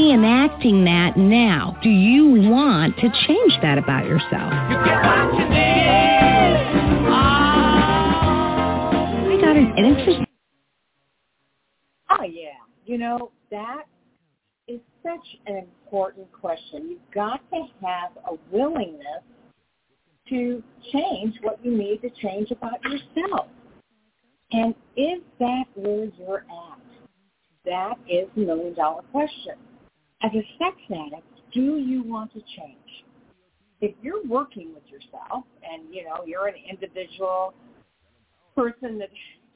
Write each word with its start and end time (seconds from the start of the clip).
reenacting 0.00 0.84
that 0.84 1.16
now. 1.16 1.76
Do 1.82 1.90
you 1.90 2.48
want 2.50 2.96
to 2.96 3.10
change 3.26 3.52
that 3.62 3.78
about 3.78 4.06
yourself? 4.06 4.52
I 9.22 9.38
got 9.40 9.56
an, 9.56 9.72
an 9.76 9.84
interesting. 9.84 10.26
Oh 12.10 12.24
yeah, 12.24 12.50
you 12.86 12.98
know 12.98 13.30
that 13.50 13.84
is 14.68 14.80
such 15.02 15.38
an 15.46 15.56
important 15.56 16.30
question. 16.32 16.88
You've 16.90 17.10
got 17.14 17.40
to 17.50 17.66
have 17.82 18.12
a 18.30 18.36
willingness 18.50 19.22
to 20.28 20.62
change 20.92 21.34
what 21.42 21.64
you 21.64 21.76
need 21.76 22.02
to 22.02 22.10
change 22.22 22.50
about 22.50 22.82
yourself. 22.84 23.48
And 24.52 24.74
is 24.96 25.20
that 25.38 25.64
where 25.74 26.08
you're 26.18 26.38
at? 26.38 26.78
That 27.64 27.94
is 28.08 28.28
the 28.34 28.42
million 28.42 28.74
dollar 28.74 29.02
question. 29.12 29.54
As 30.22 30.30
a 30.34 30.42
sex 30.58 30.76
addict, 30.90 31.26
do 31.52 31.78
you 31.78 32.02
want 32.02 32.32
to 32.34 32.40
change? 32.40 33.04
If 33.80 33.94
you're 34.02 34.22
working 34.26 34.74
with 34.74 34.82
yourself 34.90 35.44
and, 35.62 35.92
you 35.92 36.04
know, 36.04 36.24
you're 36.26 36.46
an 36.46 36.54
individual 36.68 37.54
person 38.54 38.98
that, 38.98 39.08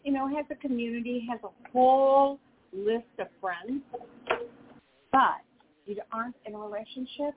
you 0.02 0.12
know, 0.12 0.26
has 0.28 0.46
a 0.50 0.54
community, 0.54 1.26
has 1.30 1.40
a 1.44 1.70
whole 1.70 2.38
list 2.72 3.04
of 3.18 3.26
friends, 3.40 3.82
but 5.12 5.42
you 5.86 5.96
aren't 6.12 6.34
in 6.46 6.54
a 6.54 6.58
relationship, 6.58 7.34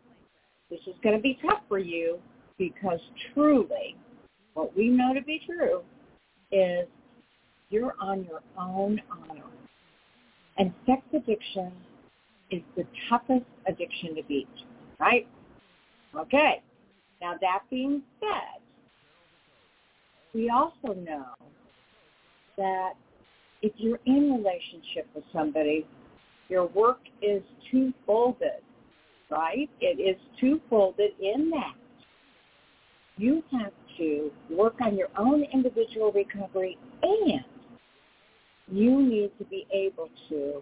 this 0.70 0.80
is 0.88 0.96
going 1.04 1.16
to 1.16 1.22
be 1.22 1.38
tough 1.46 1.62
for 1.68 1.80
you 1.80 2.20
because 2.58 3.00
truly 3.34 3.98
what 4.54 4.76
we 4.76 4.88
know 4.88 5.14
to 5.14 5.22
be 5.22 5.42
true 5.46 5.82
is 6.52 6.88
you're 7.70 7.96
on 8.00 8.24
your 8.24 8.42
own 8.58 9.02
honor. 9.12 9.44
And 10.58 10.74
sex 10.86 11.02
addiction 11.14 11.72
is 12.52 12.62
the 12.76 12.86
toughest 13.10 13.46
addiction 13.68 14.16
to 14.16 14.24
beat, 14.24 14.48
right? 15.00 15.28
Okay. 16.16 16.62
Now 17.22 17.36
that 17.42 17.60
being 17.70 18.04
said, 18.20 18.62
we 20.34 20.50
also 20.50 20.94
know 21.00 21.34
that 22.58 22.94
if 23.62 23.74
you're 23.78 24.00
in 24.06 24.32
relationship 24.34 25.08
with 25.16 25.24
somebody, 25.34 25.86
your 26.50 26.68
work 26.68 27.00
is 27.22 27.42
two-folded, 27.72 28.62
right? 29.30 29.70
It 29.82 30.00
is 30.00 30.20
two-folded 30.40 31.12
in 31.20 31.50
that 31.50 31.76
you 33.18 33.44
have 33.52 33.74
to 33.98 34.32
work 34.50 34.76
on 34.82 34.96
your 34.96 35.10
own 35.18 35.44
individual 35.52 36.12
recovery 36.12 36.78
and 37.02 37.44
you 38.72 39.02
need 39.02 39.32
to 39.40 39.46
be 39.46 39.66
able 39.72 40.10
to 40.30 40.62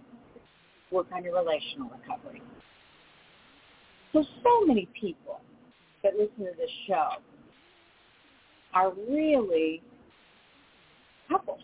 work 0.95 1.07
on 1.13 1.23
your 1.23 1.35
relational 1.35 1.89
recovery. 1.89 2.41
So, 4.13 4.23
so 4.43 4.65
many 4.65 4.87
people 4.99 5.41
that 6.03 6.13
listen 6.13 6.45
to 6.45 6.57
this 6.57 6.69
show 6.87 7.09
are 8.73 8.93
really 9.09 9.81
couples 11.29 11.59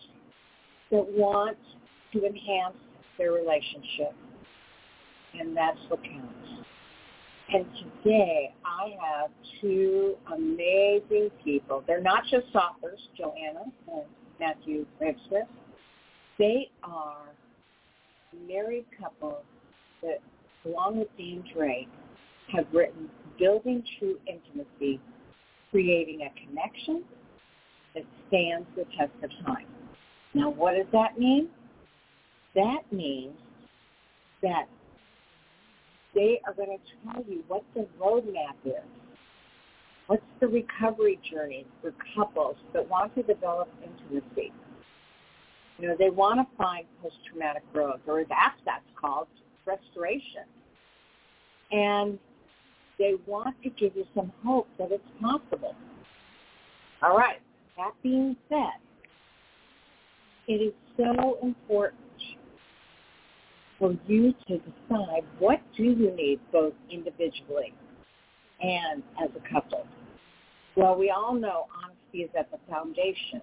that 0.90 1.06
want 1.16 1.56
to 2.12 2.26
enhance 2.26 2.76
their 3.16 3.32
relationship. 3.32 4.14
And 5.38 5.56
that's 5.56 5.78
what 5.88 6.02
counts. 6.04 6.66
And 7.54 7.66
today 8.04 8.54
I 8.64 8.94
have 9.00 9.30
two 9.60 10.16
amazing 10.34 11.30
people. 11.42 11.82
They're 11.86 12.02
not 12.02 12.24
just 12.30 12.46
authors, 12.54 13.00
Joanna 13.16 13.64
and 13.92 14.04
Matthew 14.38 14.86
Raabsmith. 15.00 15.46
They 16.38 16.70
are 16.82 17.32
married 18.48 18.84
couple 19.00 19.42
that, 20.02 20.20
along 20.64 20.98
with 20.98 21.08
Dan 21.16 21.44
Drake, 21.54 21.88
have 22.52 22.66
written 22.72 23.08
Building 23.38 23.82
True 23.98 24.18
Intimacy, 24.26 25.00
Creating 25.70 26.22
a 26.22 26.46
Connection 26.46 27.04
that 27.94 28.04
Stands 28.28 28.66
the 28.76 28.84
Test 28.96 29.12
of 29.22 29.30
Time. 29.46 29.66
Now, 30.34 30.50
what 30.50 30.74
does 30.74 30.86
that 30.92 31.18
mean? 31.18 31.48
That 32.54 32.80
means 32.90 33.34
that 34.42 34.66
they 36.14 36.40
are 36.46 36.52
going 36.52 36.76
to 36.76 37.12
tell 37.12 37.22
you 37.24 37.42
what 37.48 37.64
the 37.74 37.86
roadmap 38.00 38.56
is. 38.64 38.84
What's 40.08 40.22
the 40.40 40.48
recovery 40.48 41.18
journey 41.30 41.64
for 41.80 41.94
couples 42.14 42.56
that 42.74 42.86
want 42.88 43.14
to 43.14 43.22
develop 43.22 43.68
intimacy? 43.82 44.52
You 45.82 45.88
know, 45.88 45.96
they 45.98 46.10
want 46.10 46.38
to 46.38 46.56
find 46.56 46.86
post-traumatic 47.02 47.64
growth, 47.72 47.98
or 48.06 48.20
as 48.20 48.26
that's 48.64 48.84
called, 48.94 49.26
restoration. 49.66 50.44
And 51.72 52.20
they 53.00 53.14
want 53.26 53.60
to 53.64 53.70
give 53.70 53.96
you 53.96 54.04
some 54.14 54.32
hope 54.44 54.68
that 54.78 54.92
it's 54.92 55.02
possible. 55.20 55.74
All 57.02 57.18
right. 57.18 57.40
That 57.76 57.94
being 58.00 58.36
said, 58.48 58.78
it 60.46 60.62
is 60.62 60.72
so 60.96 61.38
important 61.42 61.98
for 63.80 63.96
you 64.06 64.32
to 64.46 64.58
decide 64.58 65.24
what 65.40 65.60
do 65.76 65.82
you 65.82 66.14
need 66.14 66.38
both 66.52 66.74
individually 66.92 67.74
and 68.60 69.02
as 69.20 69.30
a 69.34 69.52
couple. 69.52 69.84
Well, 70.76 70.94
we 70.96 71.10
all 71.10 71.34
know 71.34 71.66
honesty 71.82 72.18
is 72.18 72.30
at 72.38 72.52
the 72.52 72.58
foundation 72.70 73.42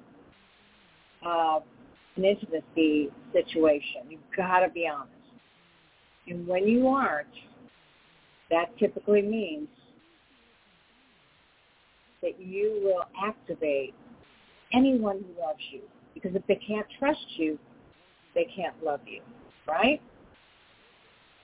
of 1.25 1.63
an 2.19 2.25
intimacy 2.25 3.09
situation. 3.31 4.09
You've 4.09 4.19
got 4.35 4.59
to 4.59 4.69
be 4.69 4.87
honest. 4.87 5.13
And 6.27 6.45
when 6.45 6.67
you 6.67 6.87
aren't, 6.87 7.27
that 8.51 8.77
typically 8.77 9.21
means 9.21 9.67
that 12.21 12.39
you 12.39 12.81
will 12.83 13.05
activate 13.25 13.93
anyone 14.73 15.17
who 15.17 15.41
loves 15.41 15.61
you. 15.71 15.81
Because 16.13 16.31
if 16.35 16.45
they 16.47 16.59
can't 16.67 16.85
trust 16.99 17.19
you, 17.37 17.57
they 18.35 18.47
can't 18.55 18.75
love 18.83 18.99
you, 19.05 19.21
right? 19.67 20.01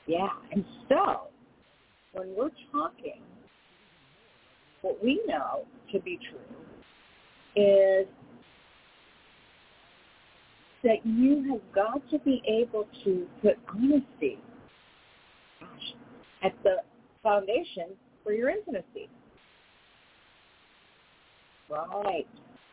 Yeah. 0.06 0.28
And 0.52 0.66
so 0.90 1.28
when 2.12 2.36
we're 2.36 2.50
talking, 2.72 3.22
what 4.82 5.02
we 5.04 5.22
know 5.26 5.66
to 5.94 6.00
be 6.00 6.20
true 6.30 6.40
is 7.56 8.08
that 10.86 11.04
you 11.04 11.44
have 11.52 11.74
got 11.74 12.10
to 12.12 12.20
be 12.20 12.42
able 12.48 12.88
to 13.04 13.28
put 13.42 13.58
honesty 13.68 14.38
gosh, 15.60 15.94
at 16.44 16.54
the 16.64 16.78
foundation 17.24 17.88
for 18.24 18.32
your 18.32 18.50
intimacy. 18.50 19.10
Right. 21.70 22.28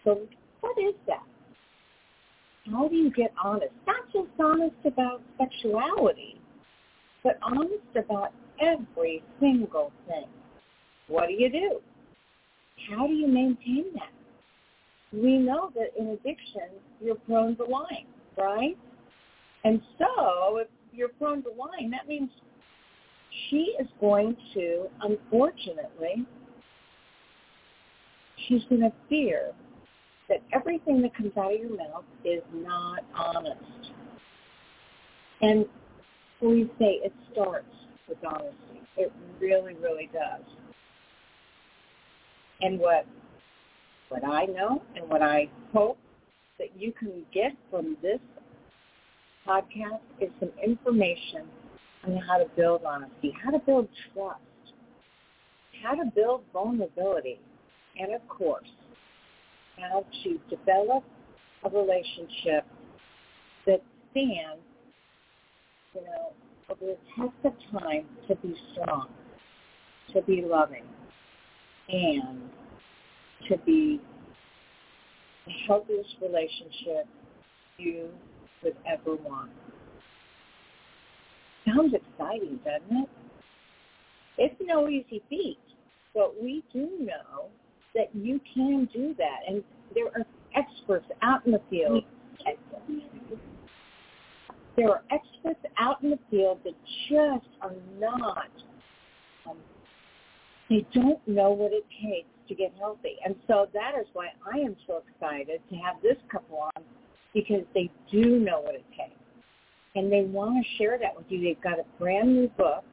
So 0.05 0.21
what 0.61 0.77
is 0.79 0.95
that? 1.07 1.25
How 2.71 2.87
do 2.87 2.95
you 2.95 3.11
get 3.11 3.33
honest? 3.43 3.73
Not 3.87 4.05
just 4.13 4.29
honest 4.39 4.77
about 4.85 5.23
sexuality, 5.39 6.39
but 7.25 7.39
honest 7.43 7.97
about 7.97 8.33
every 8.61 9.25
single 9.41 9.91
thing. 10.07 10.29
What 11.09 11.29
do 11.29 11.35
you 11.35 11.51
do? 11.51 11.81
How 12.91 13.07
do 13.07 13.15
you 13.15 13.27
maintain 13.27 13.87
that? 13.95 14.13
We 15.13 15.37
know 15.39 15.71
that 15.75 15.91
in 15.99 16.09
addiction, 16.09 16.71
you're 17.01 17.17
prone 17.17 17.57
to 17.57 17.65
lying, 17.65 18.07
right? 18.39 18.79
And 19.65 19.81
so 19.99 20.59
if 20.59 20.69
you're 20.93 21.11
prone 21.11 21.43
to 21.43 21.51
lying, 21.51 21.91
that 21.91 22.09
means 22.09 22.31
she 23.51 23.75
is 23.79 23.87
going 24.01 24.37
to, 24.55 24.87
unfortunately, 25.03 26.27
she's 28.49 28.63
going 28.69 28.81
to 28.83 28.93
fear 29.09 29.53
that 30.29 30.43
everything 30.53 31.03
that 31.03 31.15
comes 31.15 31.33
out 31.37 31.55
of 31.55 31.61
your 31.61 31.77
mouth 31.77 32.05
is 32.25 32.43
not 32.55 33.01
honest. 33.15 33.93
And 35.43 35.67
we 36.41 36.71
say 36.79 37.01
it 37.03 37.13
starts 37.33 37.67
with 38.09 38.19
honesty. 38.25 38.57
It 38.97 39.13
really, 39.41 39.75
really 39.75 40.09
does. 40.13 40.45
And 42.61 42.79
what 42.79 43.07
what 44.13 44.25
I 44.25 44.45
know 44.45 44.83
and 44.95 45.09
what 45.09 45.23
I 45.23 45.49
hope 45.73 45.99
that 46.59 46.69
you 46.79 46.93
can 46.93 47.25
get 47.33 47.53
from 47.71 47.97
this 48.03 48.19
podcast 49.49 50.01
is 50.21 50.29
some 50.39 50.51
information 50.63 51.47
on 52.05 52.17
how 52.19 52.37
to 52.37 52.45
build 52.55 52.83
honesty, 52.85 53.35
how 53.43 53.51
to 53.51 53.59
build 53.61 53.89
trust, 54.13 54.41
how 55.83 55.95
to 55.95 56.05
build 56.15 56.43
vulnerability, 56.53 57.41
and 57.99 58.15
of 58.15 58.21
course, 58.29 58.69
how 59.79 60.05
to 60.25 60.39
develop 60.55 61.03
a 61.65 61.71
relationship 61.71 62.67
that 63.67 63.83
stands, 64.11 64.61
you 65.95 66.03
know, 66.03 66.33
over 66.69 66.85
the 66.85 66.97
test 67.17 67.33
of 67.45 67.81
time 67.81 68.05
to 68.29 68.37
be 68.37 68.55
strong, 68.73 69.09
to 70.13 70.21
be 70.23 70.45
loving, 70.47 70.85
and 71.89 72.52
to 73.49 73.57
be 73.59 74.01
the 75.47 75.53
healthiest 75.67 76.17
relationship 76.21 77.07
you 77.79 78.09
could 78.63 78.77
ever 78.87 79.17
want. 79.17 79.51
Sounds 81.67 81.95
exciting, 81.95 82.59
doesn't 82.65 83.05
it? 83.05 83.09
It's 84.39 84.55
no 84.61 84.89
easy 84.89 85.23
feat, 85.29 85.59
but 86.15 86.35
we 86.41 86.65
do 86.73 86.89
know 87.01 87.49
that 87.95 88.15
you 88.15 88.41
can 88.55 88.89
do 88.93 89.15
that. 89.19 89.41
And 89.49 89.63
there 89.95 90.07
are 90.07 90.27
experts 90.57 91.07
out 91.23 91.45
in 91.47 91.53
the 91.53 91.61
field. 91.71 92.05
There 94.77 94.91
are 94.91 95.03
experts 95.11 95.61
out 95.79 96.03
in 96.03 96.11
the 96.11 96.19
field 96.31 96.61
that 96.65 96.75
just 97.09 97.47
are 97.61 97.75
not, 97.99 98.51
um, 99.49 99.59
they 100.71 100.87
don't 100.95 101.27
know 101.29 101.51
what 101.51 101.73
it 101.73 101.85
takes 102.03 102.32
to 102.49 102.55
get 102.55 102.73
healthy. 102.79 103.17
And 103.25 103.35
so 103.47 103.69
that 103.75 103.93
is 104.01 104.07
why 104.13 104.29
I 104.53 104.59
am 104.59 104.77
so 104.87 105.03
excited 105.09 105.61
to 105.71 105.77
have 105.77 105.97
this 106.03 106.17
couple 106.31 106.59
on 106.59 106.83
because 107.35 107.65
they 107.75 107.91
do 108.11 108.39
know 108.39 108.61
what 108.61 108.75
it 108.75 108.85
takes. 108.91 109.19
And 109.95 110.11
they 110.11 110.23
want 110.23 110.65
to 110.65 110.77
share 110.79 110.99
that 110.99 111.17
with 111.17 111.27
you. 111.29 111.43
They've 111.43 111.61
got 111.61 111.79
a 111.79 111.85
brand 111.99 112.35
new 112.35 112.49
book 112.49 112.85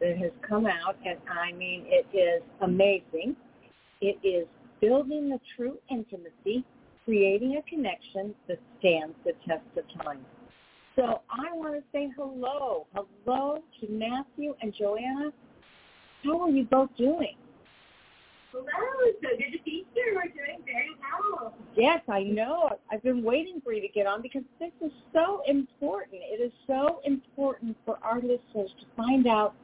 that 0.00 0.16
has 0.18 0.32
come 0.46 0.66
out, 0.66 0.96
and 1.06 1.18
I 1.30 1.52
mean, 1.52 1.84
it 1.86 2.06
is 2.16 2.42
amazing. 2.60 3.36
It 4.00 4.18
is 4.26 4.46
building 4.80 5.30
the 5.30 5.38
true 5.56 5.78
intimacy, 5.90 6.64
creating 7.04 7.56
a 7.56 7.70
connection 7.70 8.34
that 8.48 8.58
stands 8.78 9.14
the 9.24 9.32
test 9.46 9.64
of 9.76 10.04
time. 10.04 10.24
So 10.96 11.22
I 11.30 11.52
want 11.52 11.74
to 11.74 11.82
say 11.92 12.10
hello. 12.16 12.86
Hello 12.94 13.58
to 13.80 13.88
Matthew 13.88 14.54
and 14.60 14.74
Joanna. 14.78 15.30
How 16.24 16.42
are 16.42 16.50
you 16.50 16.64
both 16.64 16.90
doing? 16.96 17.36
Hello, 18.54 19.12
so 19.20 19.28
good 19.36 19.64
to. 19.64 19.74
We're 20.14 20.22
doing 20.22 20.62
very 20.64 20.90
well. 21.00 21.54
Yes, 21.76 22.02
I 22.08 22.22
know. 22.22 22.70
I've 22.92 23.02
been 23.02 23.24
waiting 23.24 23.60
for 23.64 23.72
you 23.72 23.80
to 23.80 23.88
get 23.88 24.06
on 24.06 24.22
because 24.22 24.42
this 24.60 24.70
is 24.80 24.92
so 25.12 25.42
important. 25.48 26.20
It 26.22 26.40
is 26.40 26.52
so 26.66 27.00
important 27.04 27.76
for 27.84 27.98
our 28.02 28.16
listeners 28.16 28.70
to 28.80 28.86
find 28.96 29.26
out 29.26 29.54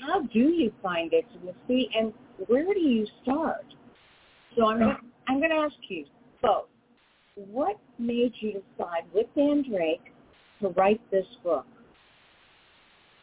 how 0.00 0.22
do 0.22 0.38
you 0.38 0.72
find 0.82 1.12
intimacy 1.12 1.90
and 1.94 2.14
where 2.46 2.72
do 2.72 2.80
you 2.80 3.06
start? 3.22 3.66
So 4.56 4.66
I'm 4.68 4.78
gonna, 4.78 4.98
I'm 5.28 5.38
going 5.38 5.50
to 5.50 5.56
ask 5.56 5.74
you 5.88 6.06
both. 6.40 6.66
What 7.34 7.78
made 7.98 8.32
you 8.40 8.52
decide 8.52 9.04
with 9.12 9.26
Dan 9.36 9.64
Drake 9.68 10.12
to 10.62 10.68
write 10.68 11.00
this 11.10 11.26
book? 11.42 11.66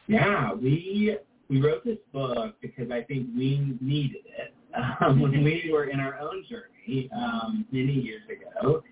Yeah, 0.07 0.53
we 0.53 1.18
we 1.50 1.62
wrote 1.62 1.83
this 1.86 1.98
book 2.13 2.56
because 2.62 2.92
I 2.92 3.01
think 3.01 3.30
we 3.36 3.77
needed 3.80 4.25
it 4.25 4.53
um, 5.01 5.19
when 5.19 5.44
we 5.44 5.69
were 5.73 5.85
in 5.85 6.00
our 6.00 6.19
own 6.19 6.45
journey 6.50 7.09
um, 7.15 7.65
many 7.71 7.94
years 7.94 8.23
ago. 8.29 8.83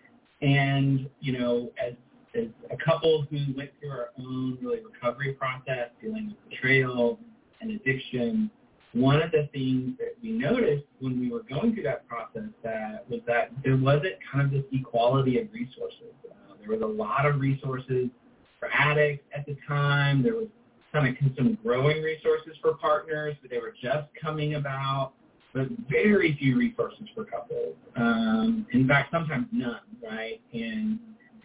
And, 0.41 1.09
you 1.19 1.37
know, 1.37 1.71
as, 1.83 1.93
as 2.35 2.47
a 2.71 2.77
couple 2.77 3.25
who 3.29 3.37
went 3.55 3.71
through 3.79 3.91
our 3.91 4.09
own 4.19 4.57
really 4.61 4.79
recovery 4.79 5.33
process, 5.33 5.89
dealing 6.01 6.27
with 6.27 6.49
betrayal 6.49 7.19
and 7.61 7.71
addiction, 7.71 8.49
one 8.93 9.21
of 9.21 9.31
the 9.31 9.47
things 9.53 9.97
that 9.99 10.15
we 10.23 10.31
noticed 10.31 10.85
when 10.99 11.19
we 11.19 11.29
were 11.29 11.43
going 11.43 11.73
through 11.73 11.83
that 11.83 12.07
process 12.07 12.49
that 12.63 13.05
was 13.09 13.19
that 13.27 13.51
there 13.63 13.77
wasn't 13.77 14.15
kind 14.31 14.45
of 14.45 14.51
this 14.51 14.63
equality 14.71 15.39
of 15.39 15.47
resources. 15.53 16.13
Uh, 16.25 16.55
there 16.59 16.69
was 16.69 16.81
a 16.81 16.91
lot 16.91 17.25
of 17.25 17.39
resources 17.39 18.09
for 18.59 18.69
addicts 18.73 19.23
at 19.35 19.45
the 19.45 19.55
time. 19.67 20.23
There 20.23 20.33
was 20.33 20.47
kind 20.91 21.07
of 21.07 21.15
some 21.37 21.57
growing 21.63 22.01
resources 22.01 22.53
for 22.61 22.73
partners, 22.75 23.35
but 23.41 23.51
they 23.51 23.59
were 23.59 23.75
just 23.79 24.07
coming 24.19 24.55
about 24.55 25.13
but 25.53 25.67
very 25.89 26.35
few 26.37 26.57
resources 26.57 27.07
for 27.15 27.25
couples. 27.25 27.75
Um, 27.95 28.67
in 28.71 28.87
fact, 28.87 29.11
sometimes 29.11 29.47
none, 29.51 29.79
right? 30.03 30.39
And 30.53 30.99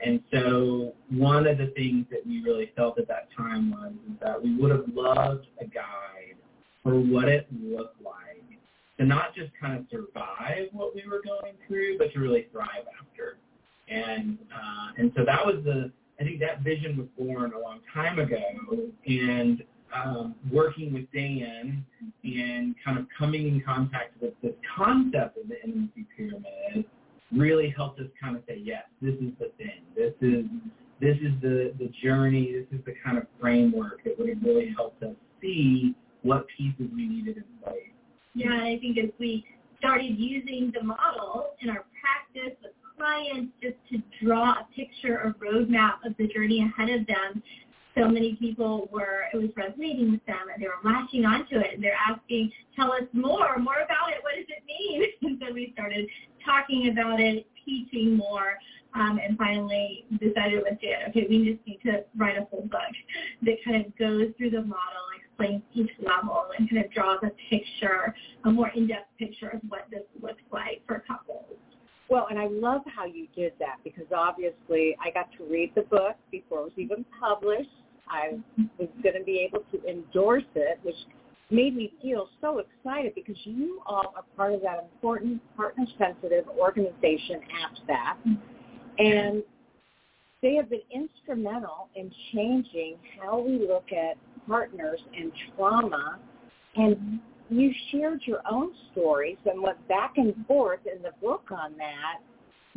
and 0.05 0.21
so 0.33 0.93
one 1.11 1.47
of 1.47 1.59
the 1.59 1.69
things 1.69 2.05
that 2.11 2.27
we 2.27 2.43
really 2.43 2.73
felt 2.77 2.99
at 2.99 3.09
that 3.09 3.29
time 3.37 3.71
was 3.71 3.93
that 4.21 4.43
we 4.43 4.55
would 4.57 4.71
have 4.71 4.85
loved 4.93 5.47
a 5.61 5.65
guide 5.65 6.37
for 6.83 6.95
what 7.01 7.29
it 7.29 7.47
looked 7.63 8.03
like 8.03 8.43
to 8.99 9.07
not 9.07 9.35
just 9.35 9.51
kind 9.61 9.79
of 9.79 9.87
survive 9.91 10.69
what 10.73 10.95
we 10.95 11.03
were 11.09 11.23
going 11.25 11.55
through, 11.67 11.99
but 11.99 12.13
to 12.13 12.21
really 12.21 12.47
thrive 12.53 12.85
after. 13.01 13.39
And 13.89 14.39
uh, 14.55 14.93
and 14.99 15.13
so 15.17 15.25
that 15.25 15.45
was 15.45 15.57
the 15.65 15.91
I 16.21 16.25
think 16.25 16.41
that 16.41 16.63
vision 16.63 16.97
was 16.97 17.07
born 17.19 17.53
a 17.55 17.59
long 17.59 17.81
time 17.93 18.19
ago, 18.19 18.39
and 19.07 19.63
um, 19.95 20.35
working 20.53 20.93
with 20.93 21.05
Dan 21.13 21.85
and 22.25 22.75
kind 22.85 22.99
of 22.99 23.07
coming 23.17 23.47
in 23.47 23.63
contact 23.63 24.21
with 24.21 24.33
this 24.43 24.55
concept 24.77 25.39
of 25.39 25.49
the 25.49 25.63
intimacy 25.63 26.07
pyramid 26.17 26.85
really 27.33 27.73
helped 27.77 28.01
us 28.01 28.07
kind 28.21 28.37
of 28.37 28.43
say, 28.49 28.61
yes, 28.63 28.85
this 29.01 29.15
is 29.15 29.33
the 29.39 29.51
thing. 29.59 29.83
This 29.97 30.15
is 30.21 30.45
this 31.01 31.17
is 31.19 31.33
the, 31.43 31.75
the 31.79 31.91
journey. 32.03 32.53
This 32.53 32.79
is 32.79 32.85
the 32.87 32.95
kind 33.05 33.19
of 33.19 33.25
framework 33.41 34.05
that 34.05 34.19
would 34.19 34.29
have 34.29 34.43
really 34.43 34.73
helped 34.75 35.03
us 35.03 35.15
see 35.43 35.95
what 36.23 36.47
pieces 36.57 36.87
we 36.95 37.07
needed 37.07 37.37
in 37.37 37.45
place. 37.63 37.83
Yeah, 38.35 38.53
I 38.53 38.79
think 38.81 38.97
as 38.99 39.11
we 39.19 39.45
started 39.79 40.19
using 40.19 40.73
the 40.73 40.83
model 40.83 41.51
in 41.61 41.69
our 41.69 41.85
practice 42.01 42.57
with 42.63 42.73
clients 42.97 43.53
just 43.63 43.77
to 43.91 44.25
draw 44.25 44.53
a 44.53 44.67
picture, 44.75 45.17
a 45.19 45.35
roadmap 45.45 46.07
of 46.07 46.17
the 46.17 46.29
journey 46.29 46.63
ahead 46.63 46.89
of 46.91 47.07
them, 47.07 47.43
so 47.97 48.09
many 48.09 48.35
people 48.37 48.89
were, 48.93 49.25
it 49.33 49.37
was 49.37 49.51
resonating 49.57 50.11
with 50.11 50.25
them 50.27 50.49
and 50.53 50.63
they 50.63 50.67
were 50.67 50.91
latching 50.91 51.25
onto 51.25 51.59
it 51.59 51.75
and 51.75 51.83
they're 51.83 51.97
asking, 52.09 52.51
tell 52.77 52.93
us 52.93 53.05
more, 53.13 53.57
more 53.59 53.81
about 53.85 54.11
it. 54.11 54.23
What 54.23 54.35
does 54.37 54.47
it 54.49 54.65
mean? 54.67 55.05
and 55.23 55.41
so 55.41 55.53
we 55.53 55.71
started 55.75 56.09
talking 56.45 56.89
about 56.89 57.21
it, 57.21 57.47
teaching 57.65 58.17
more, 58.17 58.59
um, 58.95 59.19
and 59.23 59.37
finally 59.37 60.05
decided 60.21 60.63
with 60.63 60.81
Dan, 60.81 61.09
okay, 61.09 61.27
we 61.29 61.53
just 61.53 61.67
need 61.67 61.81
to 61.85 62.05
write 62.17 62.39
a 62.39 62.45
whole 62.45 62.63
book 62.63 62.95
that 63.43 63.57
kind 63.65 63.85
of 63.85 63.97
goes 63.97 64.29
through 64.37 64.51
the 64.51 64.63
model, 64.63 65.05
explains 65.19 65.63
each 65.75 65.91
level, 66.01 66.47
and 66.57 66.71
kind 66.71 66.85
of 66.85 66.93
draws 66.93 67.19
a 67.23 67.31
picture, 67.51 68.15
a 68.45 68.51
more 68.51 68.71
in-depth 68.75 69.09
picture 69.19 69.49
of 69.49 69.61
what 69.69 69.87
this 69.91 70.03
looks 70.23 70.43
like 70.53 70.83
for 70.87 71.03
couples. 71.07 71.45
Well, 72.09 72.29
and 72.31 72.39
I 72.39 72.47
love 72.47 72.83
how 72.87 73.07
you 73.07 73.27
did 73.35 73.53
that 73.59 73.77
because 73.83 74.05
obviously 74.15 74.97
I 75.05 75.11
got 75.11 75.33
to 75.39 75.45
read 75.45 75.73
the 75.75 75.83
book 75.83 76.17
before 76.31 76.61
it 76.61 76.65
was 76.65 76.73
even 76.77 77.05
published. 77.19 77.71
I 78.09 78.39
was 78.79 78.89
going 79.03 79.19
to 79.19 79.25
be 79.25 79.39
able 79.49 79.65
to 79.73 79.89
endorse 79.89 80.45
it, 80.55 80.79
which 80.83 80.97
made 81.51 81.77
me 81.77 81.93
feel 82.01 82.29
so 82.41 82.59
excited 82.59 83.15
because 83.15 83.37
you 83.45 83.81
all 83.87 84.13
are 84.17 84.25
part 84.37 84.55
of 84.55 84.63
that 84.63 84.89
important 84.93 85.41
partner-sensitive 85.57 86.47
organization, 86.59 87.41
APSATS, 87.63 88.39
and 88.99 89.43
they 90.43 90.55
have 90.57 90.69
been 90.69 90.83
instrumental 90.93 91.89
in 91.97 92.11
changing 92.33 92.97
how 93.19 93.39
we 93.41 93.67
look 93.67 93.87
at 93.93 94.17
partners 94.47 95.01
and 95.17 95.33
trauma. 95.57 96.19
And 96.77 97.21
you 97.49 97.73
shared 97.91 98.21
your 98.27 98.41
own 98.51 98.73
stories 98.93 99.39
and 99.47 99.63
went 99.63 99.87
back 99.89 100.15
and 100.17 100.35
forth 100.47 100.81
in 100.93 101.03
the 101.03 101.13
book 101.23 101.45
on 101.51 101.77
that 101.79 102.21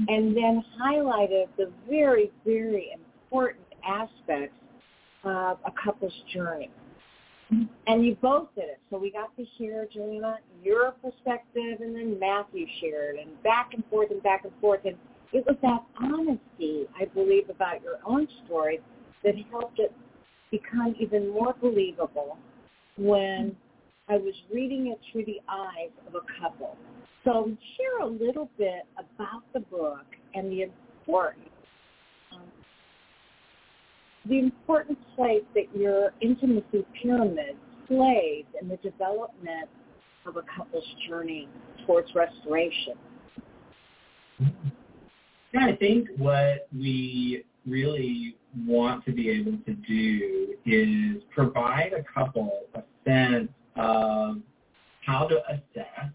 and 0.07 0.35
then 0.35 0.63
highlighted 0.79 1.47
the 1.57 1.71
very, 1.89 2.31
very 2.45 2.91
important 2.93 3.65
aspects 3.85 4.55
of 5.23 5.57
a 5.65 5.71
couple's 5.83 6.13
journey. 6.33 6.69
And 7.87 8.05
you 8.05 8.17
both 8.21 8.53
did 8.55 8.65
it. 8.65 8.79
So 8.89 8.97
we 8.97 9.11
got 9.11 9.35
to 9.37 9.43
hear, 9.57 9.87
Joanna, 9.93 10.39
your 10.63 10.91
perspective, 10.91 11.79
and 11.79 11.95
then 11.95 12.19
Matthew 12.19 12.65
shared, 12.81 13.15
and 13.15 13.41
back 13.41 13.71
and 13.73 13.83
forth 13.89 14.11
and 14.11 14.21
back 14.21 14.43
and 14.43 14.51
forth. 14.59 14.81
And 14.83 14.95
it 15.31 15.45
was 15.45 15.55
that 15.61 15.83
honesty, 15.97 16.87
I 16.99 17.05
believe, 17.05 17.49
about 17.49 17.81
your 17.81 17.99
own 18.05 18.27
story 18.45 18.79
that 19.23 19.35
helped 19.49 19.79
it 19.79 19.93
become 20.51 20.95
even 20.99 21.29
more 21.29 21.55
believable 21.61 22.37
when 22.97 23.55
I 24.09 24.17
was 24.17 24.33
reading 24.53 24.87
it 24.87 24.99
through 25.11 25.25
the 25.25 25.39
eyes 25.49 25.91
of 26.07 26.15
a 26.15 26.41
couple. 26.41 26.77
So 27.23 27.51
share 27.77 28.07
a 28.07 28.09
little 28.09 28.49
bit 28.57 28.83
about 28.97 29.43
the 29.53 29.59
book 29.61 30.05
and 30.33 30.51
the 30.51 30.63
importance 30.63 31.49
the 34.29 34.39
important 34.39 34.97
place 35.15 35.43
that 35.55 35.65
your 35.75 36.13
intimacy 36.21 36.85
pyramid 37.01 37.55
plays 37.87 38.45
in 38.61 38.67
the 38.67 38.77
development 38.77 39.69
of 40.25 40.37
a 40.37 40.43
couple's 40.55 40.83
journey 41.07 41.47
towards 41.85 42.13
restoration. 42.13 42.93
Yeah, 45.53 45.67
I 45.67 45.75
think 45.77 46.09
what 46.17 46.67
we 46.77 47.43
really 47.65 48.35
want 48.65 49.05
to 49.05 49.11
be 49.11 49.29
able 49.29 49.57
to 49.65 49.73
do 49.73 50.55
is 50.65 51.23
provide 51.33 51.93
a 51.93 52.03
couple 52.13 52.63
a 52.75 52.81
sense 53.05 53.49
of 53.75 54.37
how 55.05 55.27
to 55.27 55.41
assess 55.49 56.11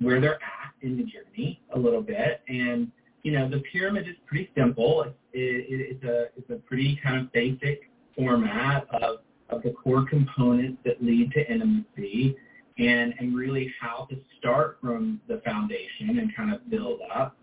where 0.00 0.20
they're 0.20 0.34
at 0.34 0.72
in 0.82 0.96
the 0.96 1.02
journey 1.02 1.60
a 1.74 1.78
little 1.78 2.02
bit 2.02 2.40
and 2.48 2.90
you 3.22 3.32
know, 3.32 3.48
the 3.48 3.62
pyramid 3.72 4.08
is 4.08 4.14
pretty 4.26 4.50
simple. 4.56 5.02
It's, 5.02 5.14
it, 5.32 5.96
it's 5.96 6.04
a 6.04 6.26
it's 6.36 6.50
a 6.50 6.56
pretty 6.66 6.98
kind 7.02 7.20
of 7.20 7.32
basic 7.32 7.90
format 8.16 8.86
of 9.02 9.18
of 9.50 9.62
the 9.62 9.70
core 9.70 10.04
components 10.08 10.78
that 10.84 11.02
lead 11.02 11.32
to 11.32 11.52
intimacy, 11.52 12.36
and 12.78 13.14
and 13.18 13.36
really 13.36 13.72
how 13.80 14.06
to 14.10 14.16
start 14.38 14.78
from 14.80 15.20
the 15.28 15.40
foundation 15.44 16.18
and 16.18 16.34
kind 16.34 16.54
of 16.54 16.68
build 16.70 17.00
up. 17.14 17.36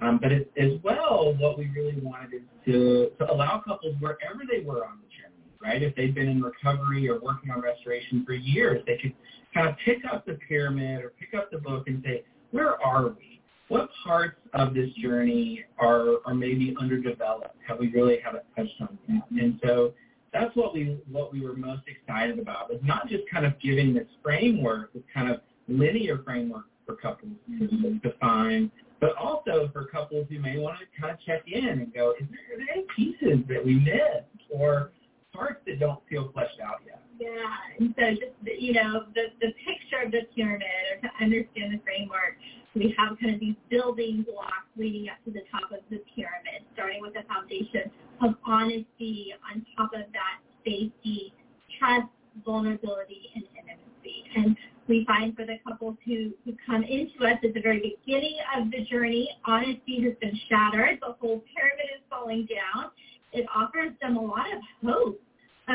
Um, 0.00 0.18
but 0.20 0.32
it, 0.32 0.52
as 0.58 0.72
well, 0.82 1.34
what 1.38 1.56
we 1.56 1.68
really 1.68 1.98
wanted 2.00 2.34
is 2.34 2.42
to 2.66 3.10
to 3.18 3.32
allow 3.32 3.62
couples 3.66 3.96
wherever 4.00 4.40
they 4.50 4.60
were 4.60 4.84
on 4.84 4.98
the 5.00 5.08
journey, 5.08 5.44
right? 5.62 5.82
If 5.82 5.94
they've 5.94 6.14
been 6.14 6.28
in 6.28 6.42
recovery 6.42 7.08
or 7.08 7.20
working 7.20 7.50
on 7.50 7.60
restoration 7.60 8.24
for 8.26 8.32
years, 8.32 8.82
they 8.86 8.98
could 8.98 9.14
kind 9.54 9.68
of 9.68 9.76
pick 9.84 9.98
up 10.10 10.26
the 10.26 10.38
pyramid 10.48 11.04
or 11.04 11.12
pick 11.18 11.34
up 11.38 11.50
the 11.50 11.58
book 11.58 11.84
and 11.86 12.02
say, 12.04 12.24
where 12.50 12.80
are 12.82 13.08
we? 13.08 13.31
What 13.72 13.88
parts 14.04 14.36
of 14.52 14.74
this 14.74 14.90
journey 15.00 15.64
are, 15.78 16.16
are 16.26 16.34
maybe 16.34 16.76
underdeveloped? 16.78 17.56
Have 17.66 17.78
we 17.78 17.88
really 17.88 18.18
haven't 18.22 18.44
touched 18.54 18.78
on 18.82 18.98
yet? 19.08 19.22
And 19.30 19.58
so 19.64 19.94
that's 20.30 20.54
what 20.54 20.74
we 20.74 20.98
what 21.10 21.32
we 21.32 21.40
were 21.40 21.56
most 21.56 21.80
excited 21.86 22.38
about 22.38 22.68
was 22.68 22.80
not 22.82 23.08
just 23.08 23.22
kind 23.32 23.46
of 23.46 23.58
giving 23.60 23.94
this 23.94 24.06
framework, 24.22 24.92
this 24.92 25.02
kind 25.14 25.30
of 25.30 25.40
linear 25.68 26.18
framework 26.22 26.66
for 26.84 26.96
couples 26.96 27.32
to 27.58 27.98
define, 28.02 28.70
but 29.00 29.16
also 29.16 29.70
for 29.72 29.86
couples 29.86 30.26
who 30.28 30.38
may 30.38 30.58
want 30.58 30.76
to 30.78 31.00
kind 31.00 31.10
of 31.10 31.18
check 31.24 31.42
in 31.46 31.64
and 31.64 31.94
go, 31.94 32.12
is 32.20 32.26
there, 32.28 32.54
are 32.54 32.58
there 32.58 32.74
any 32.74 32.84
pieces 32.94 33.42
that 33.48 33.64
we 33.64 33.76
missed 33.76 34.50
or 34.50 34.90
parts 35.32 35.60
that 35.66 35.80
don't 35.80 36.00
feel 36.10 36.30
fleshed 36.34 36.60
out 36.62 36.80
yet? 36.84 37.00
Yeah, 37.18 37.30
and 37.78 37.94
so 37.96 38.10
just 38.10 38.60
you 38.60 38.74
know 38.74 39.04
the 39.14 39.32
the 39.40 39.52
picture 39.64 40.04
of 40.04 40.12
the 40.12 40.26
pyramid, 40.36 40.66
or 40.92 41.08
to 41.08 41.24
understand 41.24 41.72
the 41.72 41.80
framework, 41.84 42.36
we 42.74 42.94
have 42.98 43.18
kind 43.20 43.34
of 43.34 43.40
these 43.40 43.56
building 43.70 44.24
blocks 44.28 44.68
leading 44.76 45.08
up 45.08 45.22
to 45.24 45.30
the 45.30 45.42
top 45.50 45.70
of 45.72 45.80
the 45.90 46.00
pyramid, 46.14 46.64
starting 46.74 47.02
with 47.02 47.14
the 47.14 47.22
foundation 47.28 47.90
of 48.22 48.34
honesty 48.46 49.34
on 49.50 49.64
top 49.76 49.92
of 49.92 50.10
that 50.12 50.40
safety, 50.64 51.32
trust, 51.78 52.08
vulnerability, 52.44 53.28
and 53.34 53.44
intimacy. 53.56 54.24
And 54.36 54.56
we 54.88 55.04
find 55.06 55.36
for 55.36 55.44
the 55.44 55.58
couples 55.66 55.96
who, 56.04 56.32
who 56.44 56.54
come 56.64 56.82
into 56.82 57.26
us 57.26 57.38
at 57.44 57.54
the 57.54 57.60
very 57.60 57.96
beginning 58.04 58.36
of 58.56 58.70
the 58.70 58.84
journey, 58.90 59.28
honesty 59.44 60.02
has 60.04 60.14
been 60.20 60.38
shattered. 60.48 60.98
The 61.00 61.14
whole 61.20 61.42
pyramid 61.54 61.86
is 61.94 62.02
falling 62.08 62.48
down. 62.48 62.90
It 63.32 63.46
offers 63.54 63.92
them 64.00 64.16
a 64.16 64.22
lot 64.22 64.46
of 64.52 64.62
hope 64.84 65.20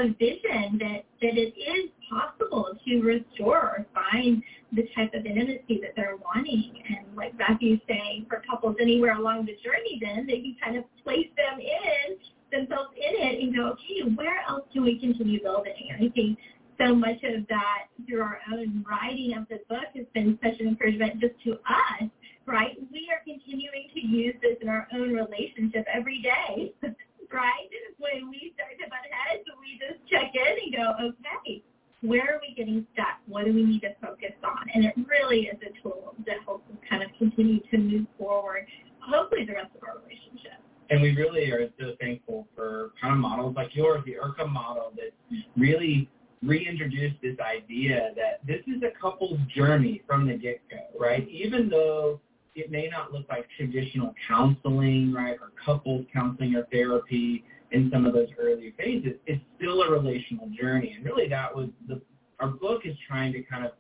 a 0.01 0.09
vision 0.13 0.77
that, 0.79 1.05
that 1.21 1.37
it 1.37 1.53
is 1.57 1.89
possible 2.09 2.69
to 2.85 3.01
restore 3.01 3.57
or 3.57 3.85
find 3.93 4.41
the 4.73 4.87
type 4.95 5.13
of 5.13 5.25
intimacy 5.25 5.79
that 5.81 5.93
they're 5.95 6.17
wanting. 6.17 6.83
And 6.89 7.15
like 7.15 7.37
Matthew's 7.37 7.79
saying, 7.87 8.25
for 8.29 8.43
couples 8.49 8.75
anywhere 8.81 9.17
along 9.17 9.45
the 9.45 9.55
journey, 9.63 9.99
then 10.01 10.25
they 10.27 10.39
can 10.39 10.55
kind 10.63 10.77
of 10.77 10.83
place 11.03 11.29
them 11.35 11.59
in 11.59 12.17
themselves 12.51 12.91
in 12.95 13.27
it 13.27 13.43
and 13.43 13.55
go, 13.55 13.75
okay, 13.75 14.09
where 14.15 14.41
else 14.47 14.63
can 14.71 14.83
we 14.83 14.99
continue 14.99 15.41
building? 15.41 15.89
And 15.91 16.05
I 16.05 16.13
think 16.13 16.39
so 16.79 16.95
much 16.95 17.23
of 17.23 17.47
that 17.49 17.87
through 18.07 18.21
our 18.21 18.39
own 18.53 18.85
writing 18.89 19.35
of 19.37 19.47
the 19.49 19.59
book 19.67 19.87
has 19.95 20.05
been 20.13 20.37
such 20.43 20.59
an 20.59 20.67
encouragement 20.67 21.19
just 21.19 21.33
to 21.43 21.53
us, 21.53 22.09
right? 22.45 22.77
We 22.91 23.09
are 23.11 23.21
continuing 23.25 23.89
to 23.93 23.99
use 23.99 24.35
this 24.41 24.57
in 24.61 24.69
our 24.69 24.87
own 24.93 25.13
relationship 25.13 25.85
every 25.93 26.21
day. 26.21 26.73
right? 27.31 27.69
When 27.97 28.29
we 28.29 28.53
start 28.55 28.77
to 28.79 28.89
butt 28.89 29.05
heads, 29.09 29.43
we 29.59 29.79
just 29.79 29.99
check 30.09 30.33
in 30.33 30.53
and 30.63 30.71
go, 30.75 31.11
okay, 31.11 31.63
where 32.01 32.35
are 32.35 32.39
we 32.41 32.53
getting 32.55 32.85
stuck? 32.93 33.19
What 33.27 33.45
do 33.45 33.53
we 33.53 33.63
need 33.63 33.81
to 33.81 33.95
focus 34.01 34.33
on? 34.43 34.69
And 34.73 34.85
it 34.85 34.93
really 35.07 35.47
is 35.47 35.57
a 35.61 35.81
tool 35.81 36.13
that 36.25 36.37
helps 36.45 36.69
us 36.69 36.77
kind 36.89 37.03
of 37.03 37.09
continue 37.17 37.59
to 37.71 37.77
move 37.77 38.05
forward, 38.17 38.67
hopefully 38.99 39.45
the 39.45 39.53
rest 39.53 39.71
of 39.75 39.83
our 39.83 39.97
relationship. 39.99 40.61
And 40.89 41.01
we 41.01 41.15
really 41.15 41.51
are 41.51 41.69
so 41.79 41.95
thankful 41.99 42.47
for 42.55 42.91
kind 43.01 43.13
of 43.13 43.19
models 43.19 43.55
like 43.55 43.75
yours, 43.75 44.03
the 44.05 44.13
IRCA 44.13 44.47
model 44.49 44.93
that 44.95 45.11
really 45.57 46.09
reintroduced 46.43 47.15
this 47.21 47.35
idea 47.39 48.11
that 48.15 48.45
this 48.45 48.61
is 48.67 48.81
a 48.83 48.97
couple's 49.01 49.39
journey 49.53 50.03
from 50.07 50.27
the 50.27 50.35
get-go, 50.35 50.77
right? 50.97 51.27
Even 51.27 51.67
though 51.67 52.21
it 52.57 52.71
may 52.71 52.87
not 52.87 53.11
look 53.11 53.25
like 53.29 53.47
traditional 53.57 54.13
counseling, 54.27 55.13
right, 55.13 55.37
or 55.39 55.51
couples 55.63 56.05
counseling 56.13 56.55
or 56.55 56.65
therapy 56.71 57.43
in 57.71 57.89
some 57.91 58.05
of 58.05 58.13
those 58.13 58.29
early 58.39 58.73
phases. 58.77 59.13
It's 59.25 59.41
still 59.57 59.81
a 59.83 59.91
relational 59.91 60.49
journey, 60.49 60.93
and 60.95 61.05
really 61.05 61.27
that 61.29 61.55
was 61.55 61.69
the 61.87 62.01
our 62.39 62.49
book 62.49 62.81
is 62.85 62.95
trying 63.07 63.33
to 63.33 63.41
kind 63.41 63.65
of 63.65 63.71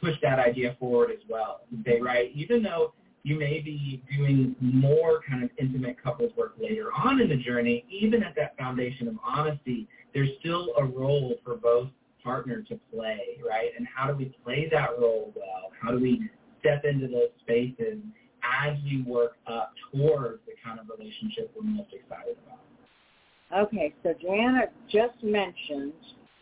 push 0.00 0.14
that 0.22 0.38
idea 0.38 0.76
forward 0.78 1.10
as 1.10 1.18
well. 1.28 1.60
Say, 1.84 2.00
right, 2.00 2.30
even 2.34 2.62
though 2.62 2.94
you 3.22 3.38
may 3.38 3.60
be 3.60 4.02
doing 4.16 4.56
more 4.60 5.20
kind 5.28 5.44
of 5.44 5.50
intimate 5.58 6.02
couples 6.02 6.32
work 6.36 6.54
later 6.58 6.90
on 6.96 7.20
in 7.20 7.28
the 7.28 7.36
journey, 7.36 7.84
even 7.90 8.22
at 8.22 8.34
that 8.36 8.56
foundation 8.56 9.08
of 9.08 9.16
honesty, 9.24 9.86
there's 10.14 10.30
still 10.40 10.72
a 10.78 10.84
role 10.84 11.34
for 11.44 11.56
both 11.56 11.88
partner 12.24 12.62
to 12.62 12.78
play, 12.92 13.38
right? 13.46 13.70
And 13.76 13.86
how 13.94 14.06
do 14.06 14.14
we 14.16 14.34
play 14.44 14.68
that 14.72 14.90
role 14.98 15.32
well? 15.36 15.70
How 15.80 15.90
do 15.90 16.00
we 16.00 16.30
step 16.60 16.84
into 16.84 17.08
those 17.08 17.28
spaces 17.40 17.98
as 18.42 18.76
we 18.84 19.02
work 19.02 19.36
up 19.46 19.72
towards 19.92 20.40
the 20.46 20.52
kind 20.64 20.78
of 20.78 20.86
relationship 20.88 21.50
we're 21.56 21.62
most 21.62 21.92
excited 21.92 22.36
about. 22.46 23.66
Okay, 23.66 23.94
so 24.02 24.14
Joanna 24.20 24.66
just 24.90 25.22
mentioned 25.22 25.92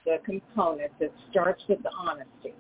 the 0.05 0.19
component 0.25 0.91
that 0.99 1.13
starts 1.31 1.63
with 1.69 1.83
the 1.83 1.91
honesty. 1.99 2.55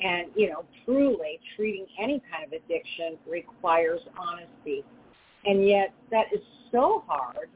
And, 0.00 0.28
you 0.34 0.50
know, 0.50 0.64
truly 0.84 1.38
treating 1.56 1.86
any 1.98 2.20
kind 2.30 2.44
of 2.44 2.52
addiction 2.52 3.18
requires 3.28 4.00
honesty. 4.18 4.84
And 5.44 5.66
yet 5.66 5.92
that 6.10 6.26
is 6.32 6.40
so 6.72 7.04
hard 7.06 7.48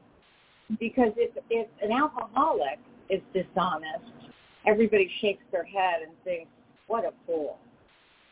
because 0.79 1.11
if, 1.17 1.31
if 1.49 1.67
an 1.81 1.91
alcoholic 1.91 2.79
is 3.09 3.21
dishonest, 3.33 4.05
everybody 4.65 5.09
shakes 5.21 5.43
their 5.51 5.63
head 5.63 6.01
and 6.05 6.11
thinks, 6.23 6.49
what 6.87 7.05
a 7.05 7.11
fool. 7.25 7.57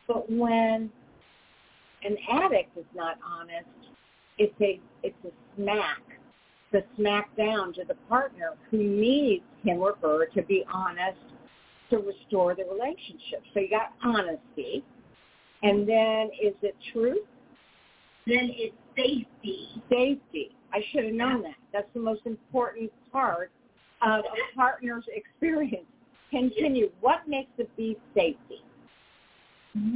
But 0.06 0.30
when 0.30 0.90
an 2.06 2.16
addict 2.30 2.76
is 2.76 2.84
not 2.94 3.18
honest, 3.24 3.68
it's 4.38 4.54
a 4.60 4.80
it's 5.02 5.16
a 5.24 5.30
smack, 5.56 6.02
the 6.72 6.82
smack 6.96 7.34
down 7.36 7.72
to 7.74 7.84
the 7.86 7.94
partner 8.08 8.52
who 8.70 8.78
needs 8.78 9.44
him 9.64 9.78
or 9.78 9.96
her 10.02 10.26
to 10.26 10.42
be 10.42 10.64
honest 10.72 11.18
to 11.90 11.98
restore 11.98 12.54
the 12.54 12.64
relationship. 12.64 13.42
So 13.54 13.60
you 13.60 13.70
got 13.70 13.92
honesty, 14.04 14.84
and 15.62 15.88
then 15.88 16.30
is 16.42 16.54
it 16.62 16.74
truth? 16.92 17.26
Then 18.26 18.50
it's 18.54 18.74
safety. 18.96 19.82
Safety. 19.88 20.50
I 20.72 20.80
should 20.90 21.04
have 21.04 21.14
known 21.14 21.42
that. 21.42 21.54
That's 21.72 21.88
the 21.94 22.00
most 22.00 22.22
important 22.26 22.90
part 23.12 23.50
of 24.02 24.24
a 24.24 24.56
partner's 24.56 25.04
experience. 25.14 25.86
Continue. 26.30 26.90
What 27.00 27.28
makes 27.28 27.50
it 27.58 27.74
be 27.76 27.96
safety? 28.14 28.62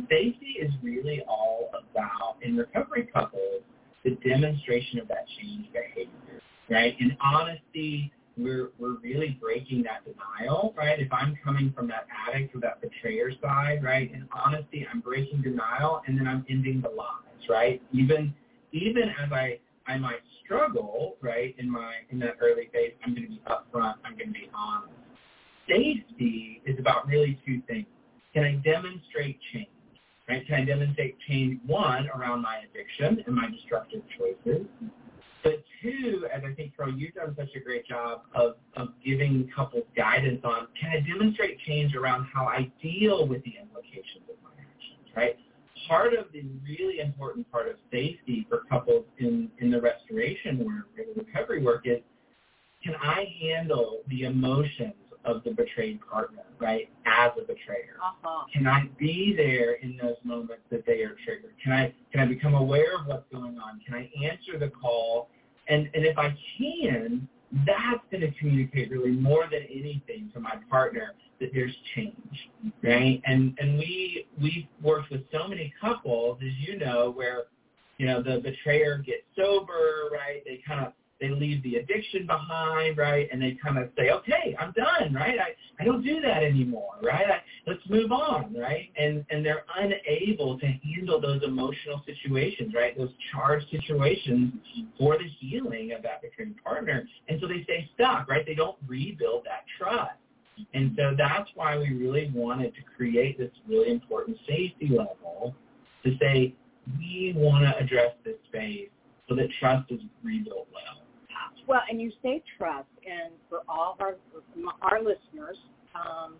Safety 0.08 0.56
is 0.60 0.70
really 0.82 1.22
all 1.28 1.70
about, 1.72 2.36
in 2.42 2.56
recovery 2.56 3.08
couples, 3.12 3.62
the 4.04 4.16
demonstration 4.26 4.98
of 4.98 5.08
that 5.08 5.26
change 5.38 5.66
behavior, 5.72 6.42
right? 6.68 6.94
In 6.98 7.16
honesty, 7.22 8.12
we're 8.36 8.70
we're 8.78 8.96
really 8.98 9.38
breaking 9.40 9.82
that 9.84 10.02
denial, 10.04 10.74
right? 10.76 10.98
If 10.98 11.12
I'm 11.12 11.36
coming 11.44 11.72
from 11.76 11.88
that 11.88 12.06
addict 12.28 12.54
or 12.54 12.60
that 12.60 12.80
betrayer 12.80 13.30
side, 13.42 13.82
right? 13.82 14.10
In 14.12 14.28
honesty, 14.32 14.86
I'm 14.90 15.00
breaking 15.00 15.42
denial 15.42 16.02
and 16.06 16.18
then 16.18 16.26
I'm 16.26 16.44
ending 16.48 16.80
the 16.80 16.88
lies, 16.88 17.48
right? 17.48 17.82
Even 17.92 18.34
even 18.72 19.04
as 19.22 19.32
I 19.32 19.58
I 19.86 19.98
might 19.98 20.20
struggle, 20.44 21.16
right, 21.20 21.54
in 21.58 21.70
my 21.70 21.94
in 22.10 22.18
that 22.20 22.36
early 22.40 22.68
phase, 22.72 22.92
I'm 23.04 23.14
going 23.14 23.24
to 23.24 23.28
be 23.28 23.42
upfront. 23.46 23.94
I'm 24.04 24.16
going 24.16 24.28
to 24.28 24.32
be 24.32 24.50
honest. 24.54 24.92
Safety 25.68 26.62
is 26.66 26.78
about 26.78 27.06
really 27.06 27.38
two 27.46 27.62
things. 27.68 27.86
Can 28.34 28.44
I 28.44 28.54
demonstrate 28.64 29.38
change? 29.52 29.68
Right? 30.28 30.46
Can 30.46 30.54
I 30.54 30.64
demonstrate 30.64 31.16
change 31.28 31.60
one 31.66 32.08
around 32.14 32.42
my 32.42 32.60
addiction 32.70 33.24
and 33.26 33.34
my 33.34 33.50
destructive 33.50 34.02
choices? 34.16 34.66
But 35.42 35.64
two, 35.82 36.26
as 36.32 36.42
I 36.44 36.54
think 36.54 36.76
Carol, 36.76 36.92
you've 36.92 37.14
done 37.14 37.34
such 37.36 37.48
a 37.56 37.60
great 37.60 37.86
job 37.86 38.22
of, 38.34 38.56
of 38.76 38.88
giving 39.04 39.50
couples 39.54 39.84
guidance 39.96 40.40
on, 40.44 40.68
can 40.80 40.90
I 40.90 41.00
demonstrate 41.00 41.58
change 41.66 41.94
around 41.94 42.26
how 42.32 42.46
I 42.46 42.70
deal 42.82 43.26
with 43.26 43.42
the 43.44 43.54
implications 43.60 44.28
of 44.28 44.36
my 44.44 44.50
actions, 44.50 45.16
right? 45.16 45.36
Part 45.88 46.12
of 46.14 46.26
the 46.32 46.44
really 46.62 47.00
important 47.00 47.50
part 47.50 47.68
of 47.68 47.76
safety 47.90 48.46
for 48.48 48.62
couples 48.68 49.06
in, 49.18 49.50
in 49.58 49.70
the 49.70 49.80
restoration 49.80 50.58
work, 50.58 50.88
or 50.98 51.04
the 51.14 51.20
recovery 51.24 51.62
work 51.62 51.86
is, 51.86 52.00
can 52.84 52.94
I 52.96 53.24
handle 53.40 54.02
the 54.08 54.24
emotions 54.24 54.94
of 55.30 55.44
the 55.44 55.50
betrayed 55.50 56.00
partner, 56.10 56.42
right, 56.58 56.90
as 57.06 57.30
a 57.36 57.40
betrayer? 57.40 57.96
Uh-huh. 58.02 58.44
Can 58.52 58.66
I 58.66 58.88
be 58.98 59.34
there 59.36 59.74
in 59.74 59.96
those 59.96 60.16
moments 60.24 60.62
that 60.70 60.84
they 60.86 61.02
are 61.02 61.16
triggered? 61.24 61.54
Can 61.62 61.72
I 61.72 61.94
can 62.12 62.20
I 62.20 62.26
become 62.26 62.54
aware 62.54 62.98
of 62.98 63.06
what's 63.06 63.30
going 63.32 63.58
on? 63.58 63.80
Can 63.86 63.94
I 63.94 64.10
answer 64.24 64.58
the 64.58 64.68
call? 64.68 65.28
And 65.68 65.88
and 65.94 66.04
if 66.04 66.18
I 66.18 66.34
can, 66.58 67.28
that's 67.66 68.04
going 68.10 68.20
to 68.20 68.32
communicate 68.38 68.90
really 68.90 69.10
more 69.10 69.44
than 69.50 69.62
anything 69.70 70.30
to 70.34 70.40
my 70.40 70.56
partner 70.68 71.14
that 71.40 71.50
there's 71.54 71.74
change, 71.94 72.50
right? 72.82 73.20
And 73.24 73.56
and 73.58 73.78
we 73.78 74.26
we've 74.40 74.66
worked 74.82 75.10
with 75.10 75.22
so 75.32 75.48
many 75.48 75.72
couples, 75.80 76.38
as 76.44 76.52
you 76.58 76.78
know, 76.78 77.10
where 77.10 77.44
you 77.98 78.06
know 78.06 78.22
the 78.22 78.40
betrayer 78.40 78.98
gets 78.98 79.22
sober, 79.36 80.10
right? 80.12 80.42
They 80.44 80.62
kind 80.66 80.86
of 80.86 80.92
they 81.20 81.28
leave 81.28 81.62
the 81.62 81.76
addiction 81.76 82.26
behind, 82.26 82.96
right? 82.96 83.28
And 83.30 83.42
they 83.42 83.58
kind 83.62 83.78
of 83.78 83.90
say, 83.96 84.10
okay, 84.10 84.56
I'm 84.58 84.72
done, 84.72 85.12
right? 85.12 85.38
I, 85.38 85.82
I 85.82 85.84
don't 85.84 86.02
do 86.02 86.20
that 86.22 86.42
anymore, 86.42 86.94
right? 87.02 87.26
I, 87.26 87.42
let's 87.66 87.80
move 87.88 88.10
on, 88.10 88.54
right? 88.58 88.90
And 88.98 89.24
and 89.30 89.44
they're 89.44 89.64
unable 89.76 90.58
to 90.58 90.66
handle 90.66 91.20
those 91.20 91.42
emotional 91.42 92.02
situations, 92.06 92.72
right? 92.74 92.96
Those 92.96 93.10
charged 93.32 93.66
situations 93.70 94.54
for 94.98 95.18
the 95.18 95.28
healing 95.38 95.92
of 95.92 96.02
that 96.02 96.22
betraying 96.22 96.54
partner. 96.64 97.06
And 97.28 97.40
so 97.40 97.46
they 97.46 97.62
stay 97.64 97.88
stuck, 97.94 98.28
right? 98.28 98.44
They 98.46 98.54
don't 98.54 98.76
rebuild 98.86 99.44
that 99.44 99.64
trust. 99.78 100.12
And 100.74 100.94
so 100.96 101.14
that's 101.16 101.48
why 101.54 101.78
we 101.78 101.90
really 101.92 102.30
wanted 102.34 102.74
to 102.74 102.80
create 102.96 103.38
this 103.38 103.50
really 103.66 103.90
important 103.90 104.36
safety 104.46 104.88
level 104.88 105.54
to 106.04 106.16
say, 106.20 106.54
we 106.98 107.32
want 107.36 107.64
to 107.64 107.76
address 107.82 108.12
this 108.24 108.36
space 108.48 108.88
so 109.28 109.34
that 109.36 109.48
trust 109.58 109.90
is 109.90 110.00
rebuilt 110.22 110.66
well. 110.72 110.99
Well, 111.70 111.82
and 111.88 112.00
you 112.00 112.10
say 112.20 112.42
trust, 112.58 112.88
and 113.08 113.32
for 113.48 113.60
all 113.68 113.96
our 114.00 114.16
our 114.82 114.98
listeners, 114.98 115.56
um, 115.94 116.34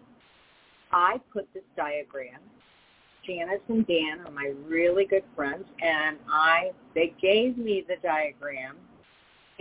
I 0.91 1.21
put 1.33 1.47
this 1.55 1.63
diagram. 1.77 2.41
Janice 3.25 3.61
and 3.69 3.87
Dan 3.87 4.27
are 4.27 4.33
my 4.33 4.53
really 4.67 5.05
good 5.05 5.23
friends, 5.37 5.67
and 5.81 6.17
I 6.28 6.73
they 6.97 7.15
gave 7.23 7.57
me 7.57 7.85
the 7.87 7.95
diagram, 8.02 8.75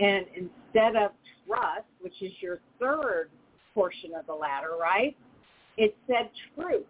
and 0.00 0.26
instead 0.34 0.96
of 0.96 1.12
trust, 1.46 1.86
which 2.00 2.20
is 2.20 2.32
your 2.40 2.58
third 2.80 3.30
portion 3.72 4.10
of 4.18 4.26
the 4.26 4.34
ladder, 4.34 4.72
right? 4.76 5.16
It 5.76 5.96
said 6.08 6.30
truth. 6.56 6.82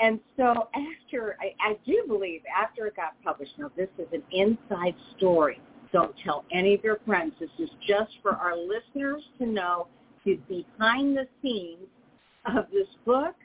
And 0.00 0.20
so 0.36 0.68
after, 0.74 1.38
I, 1.40 1.54
I 1.66 1.78
do 1.86 2.04
believe 2.06 2.42
after 2.54 2.86
it 2.88 2.96
got 2.96 3.14
published, 3.24 3.52
now 3.56 3.70
this 3.74 3.88
is 3.96 4.08
an 4.12 4.22
inside 4.32 4.96
story 5.16 5.62
don't 5.94 6.14
tell 6.24 6.44
any 6.52 6.74
of 6.74 6.82
your 6.82 6.98
friends. 7.06 7.32
This 7.38 7.48
is 7.60 7.70
just 7.86 8.10
for 8.20 8.32
our 8.32 8.56
listeners 8.56 9.22
to 9.38 9.46
know 9.46 9.86
the 10.24 10.40
behind 10.48 11.16
the 11.16 11.28
scenes 11.40 11.86
of 12.46 12.66
this 12.72 12.88
book 13.06 13.36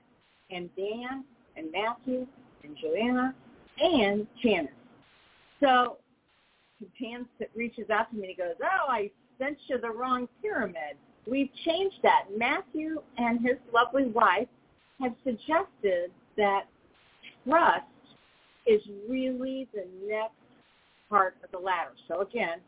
and 0.50 0.68
Dan 0.76 1.24
and 1.56 1.72
Matthew 1.72 2.26
and 2.64 2.76
Joanna 2.82 3.36
and 3.80 4.26
Janice. 4.42 4.72
So 5.60 5.98
Dan 7.00 7.28
reaches 7.56 7.92
out 7.92 8.10
to 8.10 8.18
me 8.18 8.30
and 8.30 8.38
goes, 8.38 8.56
oh, 8.64 8.90
I 8.90 9.12
sent 9.38 9.60
you 9.68 9.80
the 9.80 9.92
wrong 9.92 10.28
pyramid. 10.42 10.98
We've 11.30 11.52
changed 11.66 11.98
that. 12.02 12.26
Matthew 12.36 13.00
and 13.20 13.42
his 13.42 13.58
lovely 13.72 14.08
wife 14.08 14.48
have 15.00 15.14
suggested 15.24 16.10
that 16.36 16.64
trust 17.48 17.86
is 18.66 18.82
really 19.08 19.68
the 19.72 19.86
next 20.08 20.34
part 21.10 21.36
of 21.43 21.52
the 21.52 21.58
ladder. 21.58 21.91
So 22.08 22.22
again, 22.22 22.60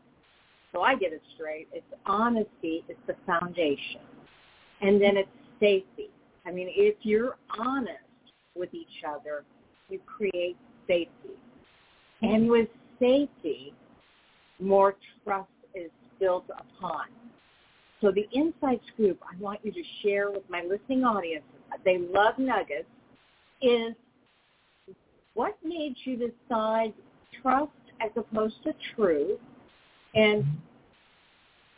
so 0.72 0.82
I 0.82 0.94
get 0.94 1.12
it 1.12 1.22
straight, 1.34 1.68
it's 1.72 1.84
honesty 2.06 2.84
is 2.88 2.96
the 3.06 3.14
foundation. 3.26 4.00
And 4.80 5.00
then 5.00 5.16
it's 5.16 5.28
safety. 5.60 6.10
I 6.44 6.50
mean, 6.50 6.68
if 6.74 6.96
you're 7.02 7.36
honest 7.58 7.98
with 8.56 8.74
each 8.74 9.04
other, 9.06 9.44
you 9.88 10.00
create 10.06 10.56
safety. 10.86 11.36
And 12.22 12.48
with 12.48 12.68
safety, 12.98 13.74
more 14.60 14.96
trust 15.24 15.48
is 15.74 15.90
built 16.18 16.46
upon. 16.48 17.06
So 18.00 18.10
the 18.10 18.26
inside 18.32 18.80
scoop 18.92 19.20
I 19.22 19.40
want 19.40 19.60
you 19.62 19.72
to 19.72 19.82
share 20.02 20.30
with 20.30 20.42
my 20.48 20.62
listening 20.62 21.04
audience, 21.04 21.44
they 21.84 21.98
love 21.98 22.38
nuggets, 22.38 22.88
is 23.60 23.94
what 25.34 25.56
made 25.64 25.94
you 26.04 26.16
decide 26.16 26.92
trust 27.40 27.70
as 28.04 28.10
opposed 28.16 28.62
to 28.64 28.72
true. 28.94 29.38
And 30.14 30.44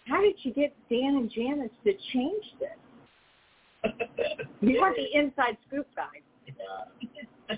how 0.07 0.21
did 0.21 0.35
you 0.43 0.53
get 0.53 0.75
Dan 0.89 1.17
and 1.17 1.31
Janice 1.31 1.71
to 1.85 1.93
change 2.13 2.45
this? 2.61 3.93
you 4.61 4.81
are 4.81 4.95
the 4.95 5.19
inside 5.19 5.57
scoop 5.69 5.87
guy. 5.95 6.05
Yeah. 6.47 7.57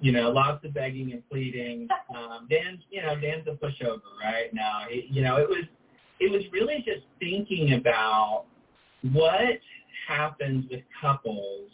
you 0.00 0.12
know, 0.12 0.30
lots 0.30 0.64
of 0.64 0.74
begging 0.74 1.12
and 1.12 1.28
pleading. 1.28 1.88
Um, 2.14 2.46
Dan's, 2.50 2.80
you 2.90 3.02
know, 3.02 3.18
Dan's 3.20 3.46
a 3.46 3.52
pushover 3.52 4.00
right 4.22 4.52
now. 4.52 4.82
It, 4.88 5.06
you 5.08 5.22
know, 5.22 5.36
it 5.36 5.48
was, 5.48 5.64
it 6.20 6.30
was 6.30 6.42
really 6.52 6.84
just 6.84 7.04
thinking 7.18 7.74
about 7.74 8.44
what 9.12 9.58
happens 10.08 10.66
with 10.70 10.82
couples 11.00 11.70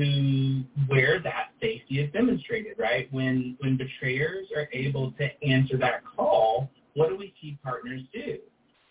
who 0.00 0.62
where 0.86 1.20
that 1.20 1.50
safety 1.60 2.00
is 2.00 2.12
demonstrated, 2.12 2.78
right? 2.78 3.12
When 3.12 3.56
when 3.60 3.76
betrayers 3.76 4.46
are 4.56 4.68
able 4.72 5.12
to 5.12 5.44
answer 5.44 5.76
that 5.78 6.02
call, 6.16 6.70
what 6.94 7.08
do 7.08 7.16
we 7.16 7.34
see 7.40 7.58
partners 7.62 8.02
do? 8.12 8.38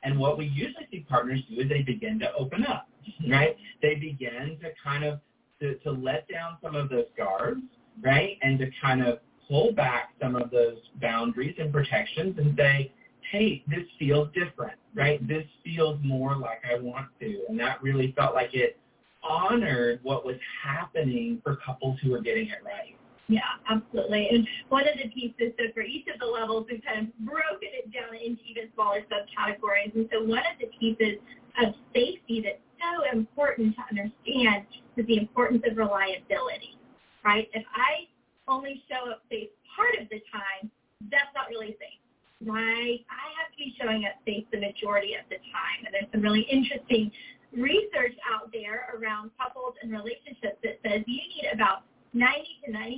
And 0.04 0.18
what 0.20 0.38
we 0.38 0.46
usually 0.46 0.88
see 0.92 1.06
partners 1.10 1.42
do 1.50 1.62
is 1.62 1.70
they 1.70 1.82
begin 1.82 2.20
to 2.20 2.34
open 2.34 2.66
up, 2.66 2.88
mm-hmm. 3.08 3.32
right? 3.32 3.58
They 3.82 3.96
begin 3.96 4.58
to 4.62 4.70
kind 4.84 5.04
of 5.04 5.20
to, 5.60 5.76
to 5.80 5.92
let 5.92 6.28
down 6.30 6.58
some 6.62 6.76
of 6.76 6.90
those 6.90 7.08
guards, 7.18 7.62
right? 8.02 8.38
And 8.42 8.60
to 8.60 8.70
kind 8.82 9.06
of 9.06 9.20
pull 9.48 9.74
back 9.74 10.14
some 10.22 10.36
of 10.36 10.52
those 10.52 10.78
boundaries 11.02 11.56
and 11.60 11.74
protections 11.74 12.38
and 12.38 12.56
say, 12.56 12.94
hey, 13.32 13.64
this 13.68 13.84
feels 13.98 14.30
different, 14.34 14.78
right? 14.94 15.26
This 15.28 15.46
feels 15.64 16.00
more 16.04 16.36
like 16.38 16.62
I 16.70 16.80
want 16.80 17.08
to. 17.20 17.46
And 17.50 17.60
that 17.60 17.82
really 17.82 18.14
felt 18.16 18.36
like 18.36 18.54
it 18.54 18.80
honored 19.24 20.00
what 20.04 20.26
was 20.26 20.38
happening 20.64 21.42
for 21.44 21.58
couples 21.58 21.98
who 22.02 22.12
were 22.12 22.22
getting 22.22 22.48
it 22.48 22.64
right. 22.66 22.96
Yeah, 23.28 23.42
absolutely. 23.70 24.28
And 24.32 24.48
one 24.70 24.88
of 24.88 24.98
the 24.98 25.08
pieces, 25.10 25.54
so 25.58 25.66
for 25.74 25.82
each 25.82 26.08
of 26.12 26.20
the 26.20 26.26
levels, 26.26 26.66
we've 26.70 26.82
kind 26.84 27.08
of 27.08 27.20
broken 27.20 27.70
it 27.78 27.94
down 27.94 28.16
into 28.16 28.42
even 28.50 28.74
smaller 28.74 29.02
subcategories. 29.06 29.94
And 29.94 30.10
so 30.12 30.24
one 30.26 30.40
of 30.40 30.58
the 30.60 30.66
pieces 30.80 31.22
of 31.62 31.76
safety 31.94 32.42
that's 32.42 32.58
so 32.82 33.06
important 33.14 33.76
to 33.76 33.82
understand 33.86 34.66
is 34.98 35.06
the 35.06 35.18
importance 35.18 35.62
of 35.70 35.78
reliability, 35.78 36.80
right? 37.24 37.48
If 37.54 37.66
I 37.76 38.10
only 38.48 38.82
show 38.90 39.12
up 39.12 39.22
safe 39.30 39.50
part 39.76 39.94
of 40.02 40.10
the 40.10 40.22
time, 40.34 40.72
that's 41.12 41.30
not 41.36 41.50
really 41.50 41.78
safe, 41.78 42.02
right? 42.50 43.06
I 43.14 43.26
have 43.38 43.54
to 43.54 43.58
be 43.58 43.76
showing 43.80 44.06
up 44.06 44.18
safe 44.26 44.46
the 44.52 44.58
majority 44.60 45.14
of 45.14 45.30
the 45.30 45.38
time. 45.54 45.86
And 45.86 45.94
there's 45.94 46.10
some 46.12 46.22
really 46.22 46.50
interesting 46.50 47.12
research 47.56 48.16
out 48.30 48.52
there 48.54 48.94
around 48.96 49.32
couples 49.42 49.74
and 49.82 49.92
relationships 49.92 50.58
that 50.64 50.80
says 50.86 51.04
you 51.08 51.18
need 51.18 51.50
about 51.54 51.84
90 52.14 52.44
to 52.66 52.72
95% 52.72 52.94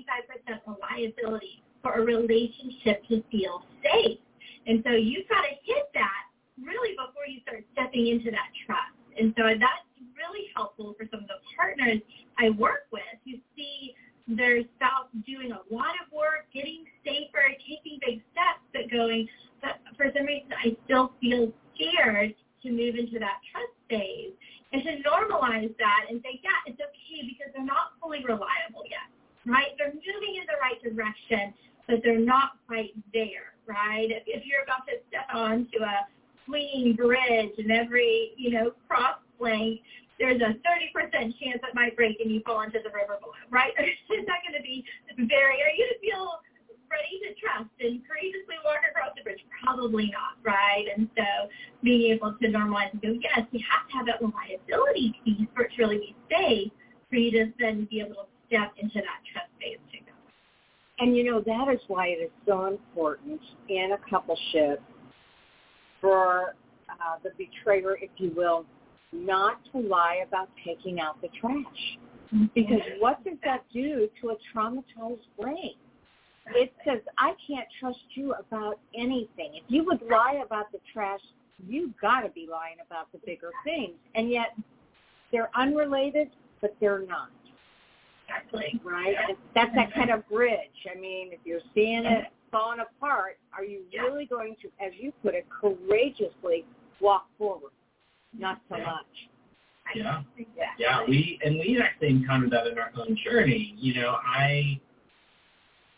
reliability 0.67 1.63
for 1.81 1.93
a 1.93 2.01
relationship 2.01 3.03
to 3.09 3.23
feel 3.31 3.63
safe. 3.83 4.19
And 4.67 4.83
so 4.85 4.91
you've 4.91 5.27
got 5.27 5.41
to 5.41 5.53
hit 5.63 5.89
that 5.93 6.23
really 6.61 6.95
before 6.95 7.25
you 7.27 7.41
start 7.41 7.65
stepping 7.73 8.07
into 8.07 8.31
that 8.31 8.53
trust. 8.65 8.95
And 9.17 9.33
so 9.37 9.43
that's 9.59 9.87
really 10.15 10.47
helpful 10.55 10.93
for 10.97 11.07
some 11.11 11.21
of 11.21 11.27
the 11.27 11.41
partners 11.57 11.99
I 12.37 12.51
work 12.51 12.87
with 12.91 13.01
who 13.25 13.33
see 13.55 13.95
their 14.27 14.61
spouse 14.77 15.09
doing 15.25 15.51
a 15.51 15.61
lot 15.73 15.97
of 15.99 16.11
work, 16.13 16.47
getting 16.53 16.85
safer, 17.03 17.51
taking 17.57 17.99
big 18.05 18.21
steps, 18.31 18.63
but 18.71 18.89
going, 18.91 19.27
but 19.61 19.81
for 19.97 20.11
some 20.15 20.25
reason 20.25 20.53
I 20.53 20.77
still 20.85 21.13
feel 21.19 21.51
scared 21.75 22.35
to 22.63 22.69
move 22.69 22.95
into 22.95 23.17
that 23.19 23.41
trust 23.51 23.73
phase. 23.91 24.31
And 24.71 24.81
to 24.87 25.03
normalize 25.03 25.75
that 25.83 26.07
and 26.09 26.23
say, 26.23 26.39
yeah, 26.39 26.63
it's 26.65 26.79
okay 26.79 27.27
because 27.27 27.51
they're 27.51 27.67
not 27.67 27.99
fully 28.01 28.23
reliable 28.23 28.87
yet, 28.87 29.11
right? 29.45 29.75
They're 29.77 29.91
moving 29.91 30.39
in 30.39 30.47
the 30.47 30.55
right 30.63 30.79
direction, 30.79 31.53
but 31.87 31.99
they're 32.03 32.23
not 32.23 32.55
quite 32.67 32.95
there, 33.11 33.51
right? 33.67 34.07
If, 34.07 34.23
if 34.25 34.47
you're 34.47 34.63
about 34.63 34.87
to 34.87 35.03
step 35.11 35.27
onto 35.35 35.83
a 35.83 36.07
swinging 36.47 36.95
bridge 36.95 37.51
and 37.59 37.69
every, 37.69 38.31
you 38.37 38.51
know, 38.51 38.71
cross 38.87 39.19
link, 39.39 39.81
there's 40.19 40.39
a 40.39 40.55
30% 40.63 41.11
chance 41.35 41.59
it 41.59 41.75
might 41.75 41.97
break 41.97 42.21
and 42.21 42.31
you 42.31 42.41
fall 42.45 42.61
into 42.61 42.79
the 42.79 42.93
river 42.95 43.19
below, 43.19 43.35
right? 43.49 43.73
it's 43.77 44.27
not 44.27 44.39
going 44.47 44.55
to 44.55 44.63
be 44.63 44.85
very, 45.27 45.59
are 45.59 45.73
you 45.75 45.83
going 45.83 45.95
to 45.97 45.99
feel 45.99 46.39
ready 46.91 47.17
to 47.23 47.31
trust 47.39 47.71
and 47.79 48.03
courageously 48.05 48.59
walk 48.67 48.83
across 48.83 49.15
the 49.15 49.23
bridge? 49.23 49.39
Probably 49.63 50.11
not, 50.11 50.37
right? 50.43 50.85
And 50.95 51.09
so 51.15 51.49
being 51.81 52.11
able 52.11 52.35
to 52.35 52.47
normalize 52.47 52.91
and 52.91 53.01
go, 53.01 53.15
yes, 53.15 53.47
you 53.51 53.63
have 53.63 53.87
to 53.87 53.93
have 53.97 54.05
that 54.07 54.19
reliability 54.19 55.15
piece 55.23 55.47
for 55.55 55.63
it 55.63 55.71
to 55.75 55.83
really 55.83 55.97
be 55.97 56.15
safe 56.29 56.71
for 57.09 57.15
you 57.15 57.31
to 57.31 57.51
then 57.59 57.87
be 57.89 57.99
able 57.99 58.15
to 58.15 58.27
step 58.47 58.73
into 58.77 58.99
that 58.99 59.23
trust 59.31 59.51
phase 59.59 59.79
together. 59.91 60.11
And 60.99 61.15
you 61.15 61.23
know, 61.23 61.41
that 61.41 61.73
is 61.73 61.79
why 61.87 62.07
it 62.07 62.19
is 62.21 62.31
so 62.45 62.67
important 62.67 63.41
in 63.69 63.91
a 63.93 63.99
coupleship 64.13 64.77
for 65.99 66.55
uh, 66.89 67.17
the 67.23 67.31
betrayer, 67.37 67.97
if 68.01 68.09
you 68.17 68.31
will, 68.35 68.65
not 69.11 69.59
to 69.71 69.79
lie 69.79 70.23
about 70.27 70.49
taking 70.65 70.99
out 70.99 71.21
the 71.21 71.29
trash. 71.39 71.97
Because 72.55 72.79
what 72.99 73.23
does 73.25 73.37
that 73.43 73.65
do 73.73 74.07
to 74.21 74.29
a 74.29 74.35
traumatized 74.55 75.19
brain? 75.39 75.75
It 76.47 76.73
says, 76.85 76.99
I 77.17 77.33
can't 77.47 77.67
trust 77.79 77.99
you 78.15 78.33
about 78.33 78.79
anything. 78.95 79.55
If 79.55 79.63
you 79.67 79.85
would 79.85 80.01
lie 80.09 80.41
about 80.43 80.71
the 80.71 80.79
trash, 80.91 81.19
you've 81.67 81.97
got 82.01 82.21
to 82.21 82.29
be 82.29 82.47
lying 82.49 82.77
about 82.85 83.11
the 83.11 83.19
bigger 83.25 83.51
things. 83.63 83.93
And 84.15 84.29
yet 84.29 84.55
they're 85.31 85.49
unrelated, 85.55 86.29
but 86.59 86.75
they're 86.81 87.05
not. 87.05 87.29
Exactly. 88.27 88.81
Right? 88.83 89.15
That's 89.53 89.73
that 89.75 89.93
kind 89.93 90.09
of 90.09 90.27
bridge. 90.29 90.87
I 90.93 90.99
mean, 90.99 91.31
if 91.31 91.39
you're 91.45 91.59
seeing 91.75 92.05
it 92.05 92.25
falling 92.51 92.79
apart, 92.79 93.37
are 93.55 93.63
you 93.63 93.81
really 93.93 94.25
going 94.25 94.55
to, 94.61 94.67
as 94.85 94.93
you 94.99 95.11
put 95.23 95.35
it, 95.35 95.45
courageously 95.49 96.65
walk 96.99 97.27
forward? 97.37 97.71
Not 98.37 98.61
so 98.69 98.77
much. 98.77 99.05
Yeah. 99.93 100.21
Yeah. 100.37 100.45
Yeah, 100.79 101.03
we 101.07 101.37
and 101.43 101.55
we 101.55 101.81
actually 101.81 102.09
encountered 102.09 102.51
that 102.51 102.67
in 102.67 102.79
our 102.79 102.91
own 102.97 103.17
journey. 103.25 103.75
You 103.77 103.95
know, 103.95 104.17
I 104.25 104.79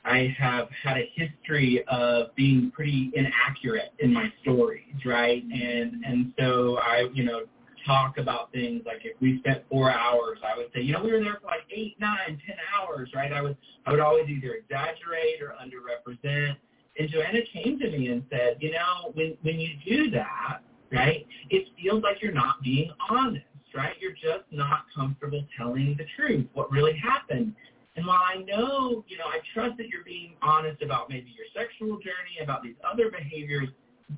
I 0.05 0.35
have 0.37 0.67
had 0.83 0.97
a 0.97 1.09
history 1.15 1.83
of 1.87 2.35
being 2.35 2.71
pretty 2.71 3.11
inaccurate 3.13 3.93
in 3.99 4.13
my 4.13 4.31
stories, 4.41 4.93
right? 5.05 5.43
And 5.43 6.03
and 6.05 6.33
so 6.37 6.77
I, 6.81 7.07
you 7.13 7.23
know, 7.23 7.43
talk 7.85 8.17
about 8.17 8.51
things 8.51 8.83
like 8.85 9.01
if 9.03 9.19
we 9.21 9.39
spent 9.39 9.63
four 9.69 9.91
hours, 9.91 10.39
I 10.43 10.57
would 10.57 10.67
say, 10.73 10.81
you 10.81 10.93
know, 10.93 11.03
we 11.03 11.11
were 11.11 11.19
there 11.19 11.37
for 11.41 11.47
like 11.47 11.63
eight, 11.71 11.95
nine, 11.99 12.39
ten 12.45 12.55
hours, 12.77 13.09
right? 13.15 13.31
I 13.31 13.41
would 13.41 13.57
I 13.85 13.91
would 13.91 13.99
always 13.99 14.27
either 14.29 14.53
exaggerate 14.53 15.41
or 15.41 15.55
underrepresent. 15.61 16.55
And 16.99 17.09
Joanna 17.09 17.39
came 17.51 17.79
to 17.79 17.89
me 17.89 18.09
and 18.09 18.23
said, 18.29 18.57
you 18.59 18.71
know, 18.71 19.11
when 19.13 19.37
when 19.41 19.59
you 19.59 19.69
do 19.85 20.11
that, 20.11 20.59
right, 20.91 21.25
it 21.49 21.67
feels 21.81 22.03
like 22.03 22.21
you're 22.21 22.33
not 22.33 22.61
being 22.61 22.91
honest, 23.09 23.45
right? 23.73 23.95
You're 23.99 24.11
just 24.11 24.45
not 24.51 24.85
comfortable 24.93 25.45
telling 25.57 25.95
the 25.97 26.05
truth, 26.17 26.45
what 26.53 26.71
really 26.71 26.97
happened. 26.97 27.55
And 27.95 28.07
while 28.07 28.21
I 28.27 28.41
know, 28.41 29.03
you 29.07 29.17
know, 29.17 29.25
I 29.25 29.39
trust 29.53 29.77
that 29.77 29.87
you're 29.87 30.03
being 30.03 30.33
honest 30.41 30.81
about 30.81 31.09
maybe 31.09 31.33
your 31.37 31.45
sexual 31.53 31.97
journey, 31.97 32.41
about 32.41 32.63
these 32.63 32.75
other 32.89 33.11
behaviors, 33.11 33.69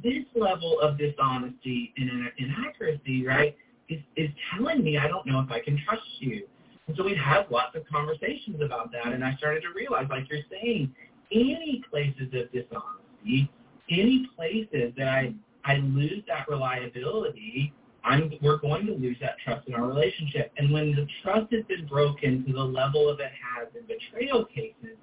this 0.04 0.24
level 0.34 0.80
of 0.80 0.98
dishonesty 0.98 1.94
and 1.98 2.10
inaccuracy, 2.38 3.26
right, 3.26 3.56
is, 3.90 4.00
is 4.16 4.30
telling 4.56 4.84
me 4.84 4.98
I 4.98 5.08
don't 5.08 5.26
know 5.26 5.40
if 5.42 5.52
I 5.52 5.60
can 5.60 5.80
trust 5.86 6.04
you. 6.20 6.48
And 6.88 6.96
so 6.96 7.04
we'd 7.04 7.18
have 7.18 7.50
lots 7.50 7.76
of 7.76 7.84
conversations 7.92 8.62
about 8.62 8.92
that, 8.92 9.12
and 9.12 9.24
I 9.24 9.36
started 9.36 9.62
to 9.62 9.70
realize, 9.76 10.06
like 10.10 10.30
you're 10.30 10.46
saying, 10.52 10.94
any 11.32 11.84
places 11.90 12.28
of 12.34 12.52
dishonesty, 12.52 13.50
any 13.90 14.30
places 14.36 14.94
that 14.98 15.08
I, 15.08 15.34
I 15.66 15.78
lose 15.78 16.24
that 16.28 16.48
reliability, 16.48 17.74
I'm, 18.06 18.32
we're 18.42 18.58
going 18.58 18.86
to 18.86 18.94
lose 18.94 19.18
that 19.22 19.38
trust 19.44 19.68
in 19.68 19.74
our 19.74 19.86
relationship. 19.88 20.52
And 20.58 20.72
when 20.72 20.92
the 20.92 21.08
trust 21.24 21.52
has 21.52 21.64
been 21.66 21.88
broken 21.88 22.46
to 22.46 22.54
the 22.54 22.64
level 22.64 23.10
of 23.10 23.20
it 23.20 23.32
has 23.56 23.68
in 23.78 23.86
betrayal 23.88 24.46
cases, 24.46 24.98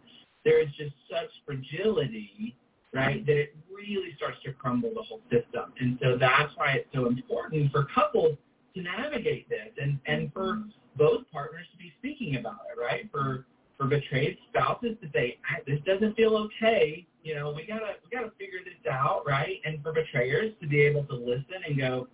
there 0.45 0.61
is 0.61 0.69
just 0.79 0.95
such 1.11 1.31
fragility, 1.45 2.57
right, 2.95 3.25
that 3.27 3.37
it 3.37 3.57
really 3.71 4.15
starts 4.17 4.39
to 4.45 4.53
crumble 4.53 4.93
the 4.95 5.03
whole 5.03 5.21
system. 5.31 5.73
And 5.81 5.99
so 6.03 6.17
that's 6.17 6.53
why 6.57 6.73
it's 6.73 6.89
so 6.95 7.07
important 7.07 7.73
for 7.73 7.87
couples 7.95 8.39
to 8.75 8.83
navigate 8.83 9.49
this 9.49 9.69
and, 9.81 9.99
and 10.07 10.33
for 10.33 10.63
both 10.97 11.23
partners 11.33 11.67
to 11.73 11.79
be 11.79 11.93
speaking 11.99 12.37
about 12.37 12.61
it, 12.71 12.81
right? 12.81 13.09
For 13.11 13.47
for 13.79 13.87
betrayed 13.87 14.37
spouses 14.49 14.97
to 15.03 15.09
say, 15.13 15.39
this 15.67 15.81
doesn't 15.85 16.15
feel 16.15 16.37
okay, 16.37 17.05
you 17.25 17.35
know, 17.35 17.53
we 17.53 17.67
gotta 17.67 17.95
we 18.05 18.17
gotta 18.17 18.31
figure 18.39 18.61
this 18.65 18.75
out, 18.91 19.23
right? 19.27 19.61
And 19.65 19.83
for 19.83 19.93
betrayers 19.93 20.53
to 20.61 20.69
be 20.69 20.83
able 20.83 21.05
to 21.05 21.15
listen 21.15 21.63
and 21.67 21.79
go, 21.79 22.07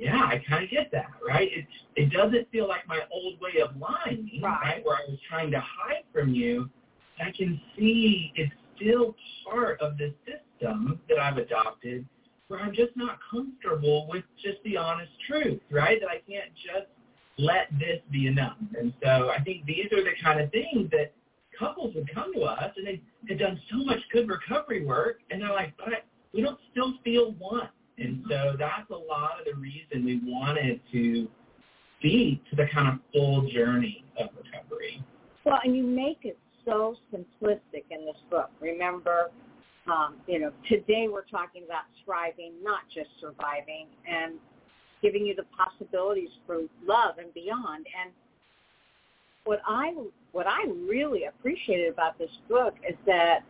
yeah, 0.00 0.16
I 0.24 0.42
kind 0.48 0.64
of 0.64 0.70
get 0.70 0.90
that, 0.92 1.10
right? 1.26 1.48
It 1.52 1.66
it 1.96 2.10
doesn't 2.10 2.50
feel 2.50 2.66
like 2.68 2.88
my 2.88 3.00
old 3.12 3.40
way 3.40 3.60
of 3.62 3.76
lying, 3.76 4.40
Right. 4.42 4.60
right? 4.62 4.84
Where 4.84 4.96
I 4.96 5.02
was 5.08 5.18
trying 5.28 5.50
to 5.52 5.60
hide 5.60 6.04
from 6.12 6.34
you. 6.34 6.70
I 7.20 7.30
can 7.36 7.60
see 7.76 8.32
it's 8.36 8.52
still 8.76 9.14
part 9.44 9.80
of 9.80 9.98
the 9.98 10.14
system 10.24 11.00
that 11.08 11.18
I've 11.18 11.36
adopted 11.36 12.06
where 12.48 12.60
I'm 12.60 12.74
just 12.74 12.96
not 12.96 13.18
comfortable 13.30 14.08
with 14.08 14.24
just 14.42 14.58
the 14.64 14.76
honest 14.76 15.12
truth, 15.28 15.60
right? 15.70 16.00
That 16.00 16.08
I 16.08 16.18
can't 16.28 16.50
just 16.56 16.88
let 17.38 17.68
this 17.78 18.00
be 18.10 18.26
enough. 18.26 18.56
And 18.78 18.92
so 19.02 19.30
I 19.30 19.40
think 19.44 19.66
these 19.66 19.86
are 19.92 20.02
the 20.02 20.14
kind 20.22 20.40
of 20.40 20.50
things 20.50 20.90
that 20.90 21.12
couples 21.58 21.94
would 21.94 22.12
come 22.12 22.32
to 22.34 22.40
us 22.42 22.72
and 22.76 22.86
they 22.86 23.00
had 23.28 23.38
done 23.38 23.60
so 23.70 23.78
much 23.84 24.00
good 24.12 24.28
recovery 24.28 24.84
work 24.84 25.18
and 25.30 25.42
they're 25.42 25.52
like, 25.52 25.74
but 25.78 26.04
we 26.34 26.40
don't 26.42 26.58
still 26.72 26.94
feel 27.04 27.32
one. 27.38 27.68
And 28.00 28.24
so 28.28 28.56
that's 28.58 28.90
a 28.90 28.94
lot 28.94 29.38
of 29.38 29.44
the 29.44 29.54
reason 29.60 30.04
we 30.04 30.20
wanted 30.24 30.80
to 30.92 31.28
speak 31.98 32.42
to 32.48 32.56
the 32.56 32.66
kind 32.72 32.88
of 32.88 32.94
full 33.12 33.48
journey 33.50 34.04
of 34.18 34.28
recovery. 34.36 35.02
Well, 35.44 35.60
and 35.62 35.76
you 35.76 35.82
make 35.82 36.20
it 36.22 36.38
so 36.64 36.96
simplistic 37.12 37.84
in 37.90 38.06
this 38.06 38.16
book. 38.30 38.50
Remember, 38.60 39.30
um, 39.86 40.16
you 40.26 40.38
know, 40.38 40.52
today 40.68 41.08
we're 41.10 41.24
talking 41.24 41.62
about 41.64 41.84
thriving, 42.04 42.52
not 42.62 42.80
just 42.94 43.10
surviving, 43.20 43.86
and 44.10 44.34
giving 45.02 45.26
you 45.26 45.34
the 45.34 45.44
possibilities 45.56 46.30
for 46.46 46.62
love 46.86 47.18
and 47.18 47.32
beyond. 47.34 47.86
And 48.00 48.12
what 49.44 49.60
I 49.66 49.94
what 50.32 50.46
I 50.46 50.64
really 50.88 51.24
appreciated 51.24 51.92
about 51.92 52.18
this 52.18 52.30
book 52.48 52.74
is 52.88 52.96
that 53.06 53.40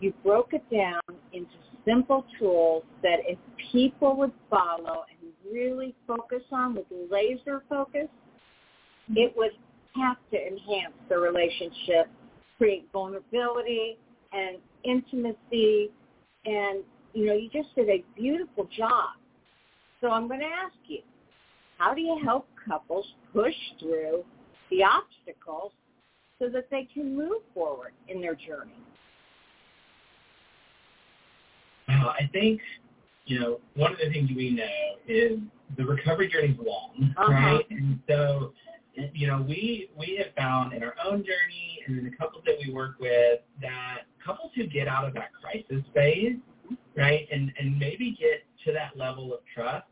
you 0.00 0.12
broke 0.24 0.52
it 0.52 0.68
down 0.70 1.00
into 1.32 1.52
simple 1.84 2.24
tools 2.38 2.84
that 3.02 3.18
if 3.26 3.38
people 3.70 4.16
would 4.16 4.32
follow 4.48 5.04
and 5.10 5.32
really 5.52 5.94
focus 6.06 6.42
on 6.50 6.74
with 6.74 6.86
laser 7.10 7.62
focus, 7.68 8.08
it 9.14 9.32
would 9.36 9.52
have 9.96 10.16
to 10.30 10.36
enhance 10.36 10.94
the 11.08 11.16
relationship, 11.16 12.08
create 12.56 12.88
vulnerability 12.92 13.98
and 14.32 14.58
intimacy, 14.84 15.90
and 16.44 16.82
you 17.14 17.26
know, 17.26 17.34
you 17.34 17.50
just 17.50 17.74
did 17.74 17.88
a 17.88 18.02
beautiful 18.16 18.68
job. 18.76 19.10
So 20.00 20.10
I'm 20.10 20.28
going 20.28 20.40
to 20.40 20.46
ask 20.46 20.74
you, 20.86 21.00
how 21.78 21.94
do 21.94 22.00
you 22.00 22.18
help 22.24 22.48
couples 22.68 23.06
push 23.32 23.54
through 23.78 24.24
the 24.70 24.82
obstacles 24.82 25.72
so 26.38 26.48
that 26.48 26.70
they 26.70 26.88
can 26.92 27.16
move 27.16 27.42
forward 27.54 27.92
in 28.08 28.20
their 28.20 28.34
journey? 28.34 28.82
Uh, 32.02 32.08
I 32.18 32.28
think, 32.32 32.60
you 33.26 33.38
know, 33.38 33.60
one 33.74 33.92
of 33.92 33.98
the 33.98 34.10
things 34.10 34.30
we 34.34 34.50
know 34.50 34.64
is 35.06 35.38
the 35.76 35.84
recovery 35.84 36.28
journey 36.28 36.48
is 36.48 36.66
long, 36.66 37.14
Uh-huh. 37.16 37.32
right? 37.32 37.70
And 37.70 38.00
so, 38.08 38.52
you 39.14 39.26
know, 39.26 39.42
we 39.42 39.88
we 39.96 40.16
have 40.16 40.34
found 40.36 40.72
in 40.74 40.82
our 40.82 40.94
own 41.04 41.18
journey 41.24 41.78
and 41.86 41.98
in 41.98 42.04
the 42.04 42.10
couples 42.16 42.42
that 42.46 42.56
we 42.64 42.72
work 42.72 42.96
with 43.00 43.40
that 43.60 44.00
couples 44.24 44.52
who 44.54 44.66
get 44.66 44.86
out 44.88 45.06
of 45.06 45.14
that 45.14 45.30
crisis 45.32 45.82
phase, 45.94 46.36
right, 46.96 47.26
and 47.32 47.52
and 47.58 47.78
maybe 47.78 48.16
get 48.18 48.44
to 48.64 48.72
that 48.72 48.96
level 48.96 49.32
of 49.32 49.40
trust, 49.54 49.86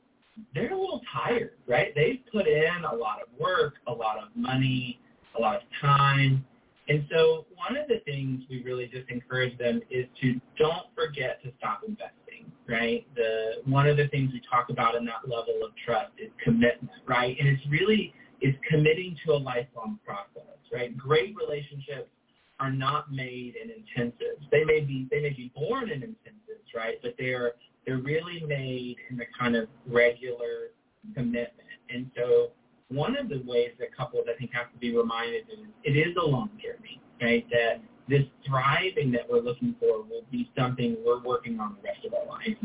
they're 0.54 0.72
a 0.72 0.76
little 0.78 1.00
tired, 1.12 1.52
right? 1.66 1.94
They've 1.94 2.20
put 2.30 2.46
in 2.46 2.84
a 2.84 2.94
lot 2.94 3.18
of 3.22 3.28
work, 3.38 3.74
a 3.86 3.92
lot 3.92 4.18
of 4.18 4.28
money, 4.36 5.00
a 5.36 5.40
lot 5.40 5.56
of 5.56 5.62
time, 5.80 6.44
and 6.90 7.06
so 7.08 7.46
one 7.54 7.76
of 7.76 7.86
the 7.86 8.00
things 8.04 8.42
we 8.50 8.64
really 8.64 8.88
just 8.88 9.08
encourage 9.10 9.56
them 9.58 9.80
is 9.90 10.06
to 10.20 10.40
don't 10.58 10.86
forget 10.96 11.40
to 11.44 11.52
stop 11.56 11.82
investing, 11.86 12.50
right? 12.68 13.06
The 13.14 13.62
one 13.64 13.86
of 13.86 13.96
the 13.96 14.08
things 14.08 14.32
we 14.32 14.42
talk 14.50 14.70
about 14.70 14.96
in 14.96 15.04
that 15.04 15.22
level 15.22 15.54
of 15.64 15.70
trust 15.86 16.10
is 16.18 16.30
commitment, 16.42 16.90
right? 17.06 17.36
And 17.38 17.48
it's 17.48 17.64
really 17.70 18.12
it's 18.40 18.58
committing 18.68 19.16
to 19.24 19.34
a 19.34 19.38
lifelong 19.38 20.00
process, 20.04 20.58
right? 20.72 20.96
Great 20.98 21.36
relationships 21.36 22.10
are 22.58 22.72
not 22.72 23.12
made 23.12 23.54
in 23.54 23.70
intensives. 23.70 24.42
They 24.50 24.64
may 24.64 24.80
be 24.80 25.06
they 25.12 25.20
may 25.20 25.30
be 25.30 25.52
born 25.54 25.90
in 25.90 26.00
intensives, 26.00 26.74
right? 26.74 26.96
But 27.02 27.14
they're 27.20 27.52
they're 27.86 27.98
really 27.98 28.42
made 28.48 28.96
in 29.10 29.16
the 29.16 29.26
kind 29.38 29.54
of 29.54 29.68
regular 29.86 30.72
commitment. 31.14 31.68
And 31.88 32.10
so 32.16 32.50
one 32.90 33.16
of 33.16 33.28
the 33.28 33.42
ways 33.46 33.70
that 33.78 33.96
couples 33.96 34.26
I 34.28 34.36
think 34.38 34.52
have 34.52 34.70
to 34.72 34.78
be 34.78 34.96
reminded 34.96 35.46
is 35.50 35.58
it 35.84 35.96
is 35.96 36.16
a 36.20 36.26
long 36.26 36.50
journey, 36.62 37.00
right? 37.22 37.46
That 37.50 37.80
this 38.08 38.24
thriving 38.46 39.12
that 39.12 39.30
we're 39.30 39.40
looking 39.40 39.74
for 39.78 40.02
will 40.02 40.26
be 40.30 40.50
something 40.58 40.96
we're 41.06 41.22
working 41.22 41.60
on 41.60 41.76
the 41.76 41.82
rest 41.88 42.04
of 42.04 42.14
our 42.14 42.26
life. 42.26 42.56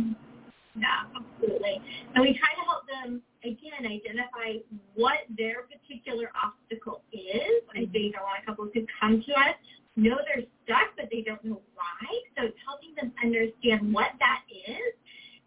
Yeah, 0.76 1.08
absolutely. 1.16 1.80
And 2.16 2.22
we 2.22 2.38
try 2.38 2.52
to 2.58 2.64
help 2.66 2.84
them 2.90 3.22
again 3.44 3.86
identify 3.86 4.60
what 4.96 5.20
their 5.38 5.70
particular 5.70 6.32
obstacle 6.36 7.04
is. 7.14 7.64
I 7.72 7.86
mm-hmm. 7.86 7.92
think 7.92 8.16
a 8.20 8.24
lot 8.24 8.42
of 8.42 8.46
couples 8.46 8.72
who 8.74 8.86
come 9.00 9.24
to 9.24 9.32
us 9.34 9.56
know 9.96 10.18
they're 10.26 10.44
stuck, 10.66 10.98
but 10.98 11.08
they 11.12 11.22
don't 11.22 11.44
know 11.46 11.62
why. 11.76 12.04
So 12.36 12.50
it's 12.50 12.58
helping 12.68 12.98
them 12.98 13.14
understand 13.24 13.94
what 13.94 14.12
that 14.20 14.42
is 14.52 14.98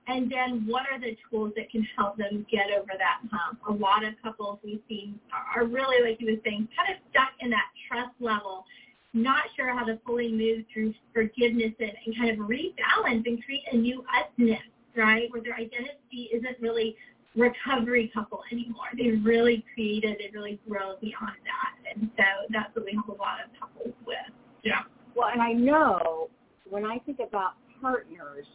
and 0.08 0.32
then 0.32 0.64
what 0.66 0.84
are 0.90 0.98
the 0.98 1.16
tools 1.30 1.52
that 1.56 1.70
can 1.70 1.86
help 1.96 2.16
them 2.16 2.46
get 2.50 2.66
over 2.74 2.92
that 2.96 3.20
hump? 3.30 3.60
A 3.68 3.72
lot 3.72 4.04
of 4.04 4.14
couples 4.22 4.58
we've 4.64 4.80
seen 4.88 5.20
are 5.54 5.66
really, 5.66 6.02
like 6.02 6.18
you 6.18 6.32
were 6.32 6.40
saying, 6.44 6.66
kind 6.74 6.96
of 6.96 6.96
stuck 7.10 7.32
in 7.40 7.50
that 7.50 7.66
trust 7.86 8.14
level, 8.18 8.64
not 9.12 9.44
sure 9.54 9.76
how 9.76 9.84
to 9.84 9.98
fully 10.06 10.32
move 10.32 10.64
through 10.72 10.94
forgiveness 11.12 11.74
and, 11.78 11.92
and 12.06 12.16
kind 12.16 12.30
of 12.30 12.38
rebalance 12.48 13.26
and 13.26 13.44
create 13.44 13.62
a 13.72 13.76
new 13.76 14.02
usness, 14.08 14.58
right? 14.96 15.30
Where 15.30 15.42
their 15.42 15.54
identity 15.54 16.30
isn't 16.32 16.56
really 16.58 16.96
recovery 17.36 18.10
couple 18.14 18.40
anymore. 18.50 18.86
They've 18.96 19.22
really 19.22 19.62
created, 19.74 20.16
they've 20.18 20.32
really 20.32 20.58
grown 20.66 20.96
beyond 21.02 21.36
that. 21.44 21.94
And 21.94 22.10
so 22.16 22.24
that's 22.48 22.74
what 22.74 22.86
we 22.86 22.92
help 22.92 23.08
a 23.08 23.22
lot 23.22 23.40
of 23.44 23.50
couples 23.60 23.94
with. 24.06 24.16
Yeah. 24.64 24.82
Well, 25.14 25.28
and 25.30 25.42
I 25.42 25.52
know 25.52 26.30
when 26.68 26.86
I 26.86 26.98
think 27.00 27.18
about 27.20 27.52
partners, 27.80 28.46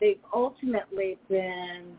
they've 0.00 0.20
ultimately 0.34 1.18
been 1.28 1.96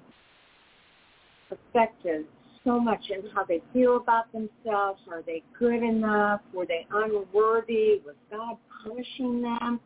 affected 1.51 2.25
so 2.63 2.79
much 2.79 3.01
in 3.09 3.29
how 3.31 3.43
they 3.45 3.61
feel 3.73 3.97
about 3.97 4.31
themselves. 4.31 5.01
Are 5.09 5.21
they 5.25 5.43
good 5.57 5.81
enough? 5.81 6.41
Were 6.53 6.65
they 6.65 6.85
unworthy? 6.91 8.01
Was 8.05 8.15
God 8.31 8.57
punishing 8.83 9.41
them? 9.41 9.79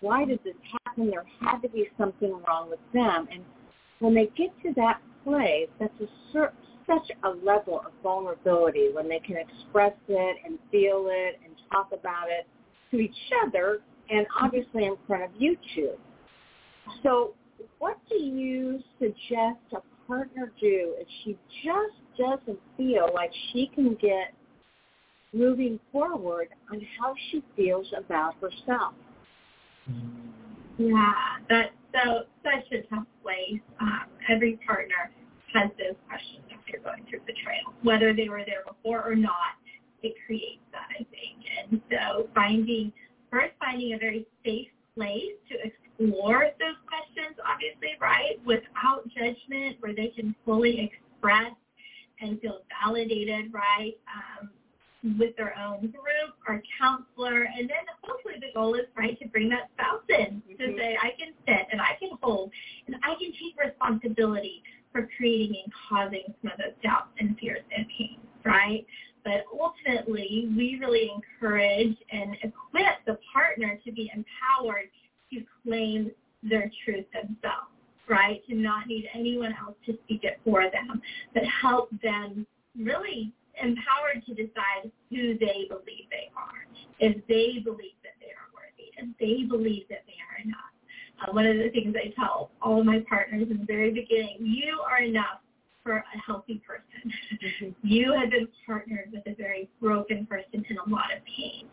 Why 0.00 0.24
did 0.24 0.40
this 0.44 0.54
happen? 0.84 1.10
There 1.10 1.24
had 1.40 1.58
to 1.58 1.68
be 1.68 1.88
something 1.96 2.40
wrong 2.46 2.70
with 2.70 2.80
them. 2.92 3.28
And 3.32 3.42
when 3.98 4.14
they 4.14 4.28
get 4.36 4.50
to 4.62 4.72
that 4.76 5.00
place, 5.24 5.68
that's 5.80 6.00
a 6.00 6.06
cer- 6.32 6.52
such 6.86 7.10
a 7.24 7.28
level 7.44 7.80
of 7.80 7.92
vulnerability 8.02 8.90
when 8.92 9.08
they 9.08 9.18
can 9.18 9.36
express 9.36 9.92
it 10.08 10.36
and 10.44 10.58
feel 10.70 11.08
it 11.10 11.40
and 11.44 11.54
talk 11.70 11.88
about 11.92 12.28
it 12.28 12.46
to 12.90 12.98
each 12.98 13.16
other 13.46 13.80
and 14.10 14.26
obviously 14.40 14.86
in 14.86 14.96
front 15.06 15.22
of 15.22 15.30
you 15.38 15.56
two. 15.74 15.92
So 17.02 17.34
what 17.78 17.98
do 18.08 18.16
you 18.16 18.80
suggest 18.98 19.60
a 19.72 19.80
partner 20.06 20.52
do 20.60 20.94
if 20.98 21.06
she 21.24 21.38
just 21.64 22.18
doesn't 22.18 22.58
feel 22.76 23.08
like 23.14 23.30
she 23.52 23.70
can 23.74 23.94
get 23.94 24.34
moving 25.32 25.78
forward 25.92 26.48
on 26.72 26.80
how 26.98 27.14
she 27.30 27.42
feels 27.56 27.86
about 27.96 28.34
herself? 28.40 28.94
Yeah, 30.78 31.12
that's 31.48 31.72
so 31.92 32.24
such 32.42 32.72
a 32.72 32.82
tough 32.94 33.06
place. 33.22 33.60
Um, 33.80 34.04
every 34.28 34.58
partner 34.66 35.10
has 35.54 35.70
those 35.78 35.96
questions 36.06 36.44
after 36.52 36.78
going 36.78 37.04
through 37.08 37.20
betrayal, 37.20 37.72
whether 37.82 38.14
they 38.14 38.28
were 38.28 38.42
there 38.46 38.62
before 38.66 39.02
or 39.04 39.14
not. 39.14 39.58
It 40.02 40.14
creates 40.26 40.62
that, 40.72 40.86
I 40.92 41.04
think. 41.10 41.42
And 41.70 41.82
so 41.90 42.28
finding 42.34 42.92
first 43.30 43.52
finding 43.58 43.94
a 43.94 43.98
very 43.98 44.26
safe 44.44 44.68
place 44.98 45.38
to 45.48 45.54
explore 45.62 46.50
those 46.58 46.78
questions, 46.90 47.38
obviously, 47.46 47.94
right, 48.00 48.34
without 48.44 49.06
judgment, 49.14 49.76
where 49.78 49.94
they 49.94 50.08
can 50.08 50.34
fully 50.44 50.90
express 50.90 51.54
and 52.20 52.40
feel 52.40 52.62
validated, 52.82 53.54
right, 53.54 53.94
um, 54.10 54.50
with 55.18 55.36
their 55.36 55.54
own 55.56 55.80
group 55.80 56.34
or 56.48 56.60
counselor. 56.80 57.42
And 57.42 57.70
then 57.70 57.86
hopefully 58.02 58.34
the 58.40 58.52
goal 58.54 58.74
is, 58.74 58.86
right, 58.96 59.18
to 59.20 59.28
bring 59.28 59.48
that 59.50 59.70
spouse 59.78 60.02
in 60.08 60.42
mm-hmm. 60.42 60.58
to 60.58 60.76
say, 60.76 60.98
I 61.00 61.10
can 61.18 61.32
sit 61.46 61.66
and 61.70 61.80
I 61.80 61.96
can 62.00 62.18
hold 62.20 62.50
and 62.86 62.96
I 63.04 63.14
can 63.14 63.30
take 63.32 63.54
responsibility 63.56 64.62
for 64.92 65.08
creating 65.16 65.62
and 65.64 65.72
causing 65.88 66.24
some 66.42 66.50
of 66.52 66.58
those 66.58 66.74
doubts 66.82 67.14
and 67.20 67.38
fears 67.38 67.62
and 67.76 67.86
pains, 67.96 68.18
right? 68.44 68.84
But 69.24 69.44
ultimately, 69.52 70.48
we 70.56 70.78
really 70.80 71.10
encourage 71.14 71.96
and 72.10 72.34
equip 72.42 73.04
the 73.06 73.18
partner 73.32 73.78
to 73.84 73.92
be 73.92 74.10
empowered 74.14 74.90
to 75.32 75.44
claim 75.62 76.10
their 76.42 76.70
truth 76.84 77.04
themselves, 77.12 77.72
right? 78.08 78.40
To 78.48 78.54
not 78.54 78.86
need 78.86 79.08
anyone 79.14 79.54
else 79.60 79.76
to 79.86 79.98
speak 80.04 80.24
it 80.24 80.40
for 80.44 80.64
them, 80.70 81.00
but 81.34 81.42
help 81.44 81.90
them 82.02 82.46
really 82.78 83.32
empowered 83.60 84.24
to 84.26 84.34
decide 84.34 84.90
who 85.10 85.36
they 85.38 85.66
believe 85.68 86.06
they 86.10 86.30
are, 86.36 86.66
if 87.00 87.16
they 87.26 87.60
believe 87.64 87.98
that 88.02 88.14
they 88.20 88.30
are 88.30 88.48
worthy, 88.54 88.92
if 88.96 89.08
they 89.18 89.46
believe 89.46 89.84
that 89.88 90.04
they 90.06 90.14
are 90.30 90.42
enough. 90.44 90.72
Uh, 91.20 91.32
one 91.32 91.46
of 91.46 91.56
the 91.56 91.70
things 91.70 91.94
I 91.96 92.14
tell 92.14 92.52
all 92.62 92.80
of 92.80 92.86
my 92.86 93.04
partners 93.08 93.48
in 93.50 93.58
the 93.58 93.66
very 93.66 93.90
beginning, 93.92 94.38
you 94.40 94.80
are 94.88 95.02
enough 95.02 95.40
for 95.88 95.96
a 95.96 96.18
healthy 96.26 96.60
person. 96.66 97.10
Mm-hmm. 97.42 97.70
you 97.82 98.12
have 98.12 98.30
been 98.30 98.46
partnered 98.66 99.10
with 99.10 99.26
a 99.26 99.34
very 99.34 99.70
broken 99.80 100.26
person 100.26 100.62
in 100.68 100.76
a 100.76 100.88
lot 100.90 101.16
of 101.16 101.24
pain. 101.24 101.66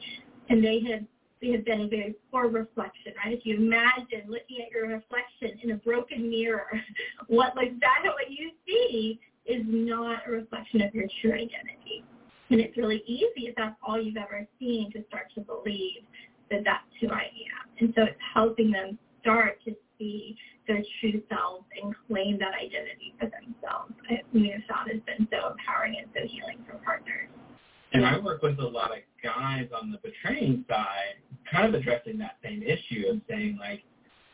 And 0.48 0.64
they 0.64 0.80
have 0.90 1.02
they 1.42 1.52
have 1.52 1.66
been 1.66 1.82
a 1.82 1.88
very 1.88 2.16
poor 2.32 2.48
reflection, 2.48 3.12
right? 3.24 3.38
If 3.38 3.46
you 3.46 3.58
imagine 3.58 4.30
looking 4.30 4.62
at 4.66 4.72
your 4.72 4.88
reflection 4.88 5.60
in 5.62 5.72
a 5.72 5.76
broken 5.76 6.30
mirror, 6.30 6.68
what 7.28 7.58
like 7.58 7.78
that 7.82 8.04
what 8.06 8.32
you 8.32 8.52
see 8.66 9.20
is 9.46 9.64
not 9.68 10.22
a 10.26 10.32
reflection 10.32 10.82
of 10.82 10.96
your 10.96 11.08
true 11.22 11.34
identity. 11.34 12.06
And 12.52 12.62
it's 12.62 12.78
really 12.78 13.04
easy 13.06 13.48
if 13.48 13.56
that's 13.58 13.76
all 13.86 14.02
you've 14.02 14.16
ever 14.16 14.48
seen 14.60 14.94
to 14.94 15.04
start 15.10 15.26
to 15.36 15.42
believe 15.42 16.04
that 16.50 16.62
that's 16.64 16.88
who 17.02 17.10
I 17.10 17.24
am. 17.24 17.70
And 17.80 17.94
so 17.98 18.04
it's 18.04 18.20
helping 18.34 18.72
them 18.72 18.98
start 19.20 19.60
to 19.66 19.76
see 19.98 20.38
their 20.68 20.84
true 21.00 21.22
selves 21.30 21.66
and 21.82 21.94
claim 22.08 22.40
that 22.40 22.54
identity 22.54 23.14
for 23.20 23.30
themselves. 23.30 23.94
I 24.10 24.22
found 24.68 24.92
has 24.92 25.02
been 25.06 25.28
so 25.32 25.52
empowering 25.52 25.96
and 26.00 26.08
so 26.14 26.28
healing 26.28 26.60
for 26.66 26.78
partners. 26.84 27.30
And 27.94 28.06
I 28.06 28.20
work 28.20 28.42
with 28.42 28.60
a 28.60 28.68
lot 28.68 28.92
of 28.92 28.98
guys 29.24 29.70
on 29.80 29.92
the 29.92 29.98
betraying 30.00 30.66
side, 30.68 31.16
kind 31.50 31.74
of 31.74 31.80
addressing 31.80 32.18
that 32.20 32.38
same 32.44 32.62
issue 32.62 33.08
of 33.10 33.22
saying 33.30 33.58
like, 33.60 33.84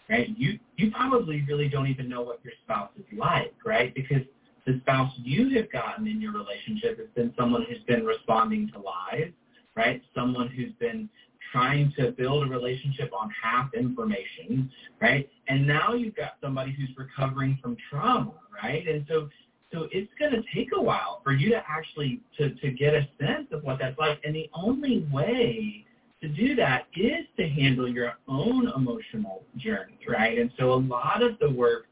right, 0.10 0.30
you 0.38 0.58
you 0.78 0.90
probably 0.92 1.46
really 1.48 1.70
don't 1.70 1.88
even 1.88 2.10
know 2.10 2.22
what 2.22 2.40
your 2.44 2.54
spouse 2.64 2.90
is 2.98 3.06
like, 3.18 3.54
right? 3.66 3.94
Because 3.94 4.24
the 4.66 4.80
spouse 4.82 5.12
you 5.18 5.56
have 5.58 5.72
gotten 5.72 6.08
in 6.08 6.22
your 6.22 6.34
relationship 6.34 6.98
has 7.00 7.08
been 7.16 7.34
someone 7.38 7.66
who's 7.68 7.84
been 7.88 8.06
responding 8.06 8.70
to 8.74 8.80
lies, 8.80 9.32
right? 9.76 10.02
Someone 10.16 10.48
who's 10.48 10.74
been 10.80 11.10
trying 11.52 11.94
to 11.98 12.12
build 12.12 12.48
a 12.48 12.50
relationship 12.50 13.12
on 13.14 13.30
half 13.42 13.74
information, 13.74 14.72
right? 15.02 15.30
And 15.48 15.68
now 15.68 15.94
you've 15.94 16.16
got 16.16 16.34
somebody 16.42 16.72
who's 16.72 16.90
recovering 16.98 17.60
from 17.62 17.78
trauma, 17.90 18.34
right? 18.64 18.88
And 18.88 19.06
so 19.08 19.30
so 19.74 19.88
it's 19.92 20.12
going 20.20 20.34
to 20.34 20.44
take 20.54 20.70
a 20.76 20.82
while 20.82 21.22
for 21.24 21.32
you 21.32 21.50
to 21.50 21.62
actually 21.68 22.20
to, 22.38 22.50
to 22.56 22.72
get 22.72 22.94
a 22.94 23.08
sense 23.20 23.48
of 23.52 23.64
what 23.64 23.80
that's 23.80 23.98
like. 23.98 24.20
And 24.26 24.36
the 24.36 24.50
only 24.54 25.08
way 25.12 25.86
to 26.22 26.28
do 26.28 26.56
that 26.56 26.88
is 26.96 27.26
to 27.38 27.48
handle 27.48 27.88
your 27.88 28.14
own 28.28 28.72
emotional 28.76 29.44
journey, 29.58 29.98
right? 30.08 30.38
And 30.38 30.52
so 30.60 30.74
a 30.74 30.76
lot 30.76 31.24
of 31.24 31.40
the 31.40 31.50
work 31.50 31.86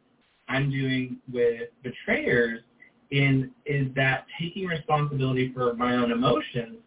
I'm 0.49 0.69
doing 0.69 1.17
with 1.31 1.69
betrayers 1.83 2.61
in 3.11 3.51
is 3.65 3.87
that 3.95 4.25
taking 4.39 4.65
responsibility 4.67 5.51
for 5.53 5.73
my 5.73 5.95
own 5.95 6.11
emotions 6.11 6.77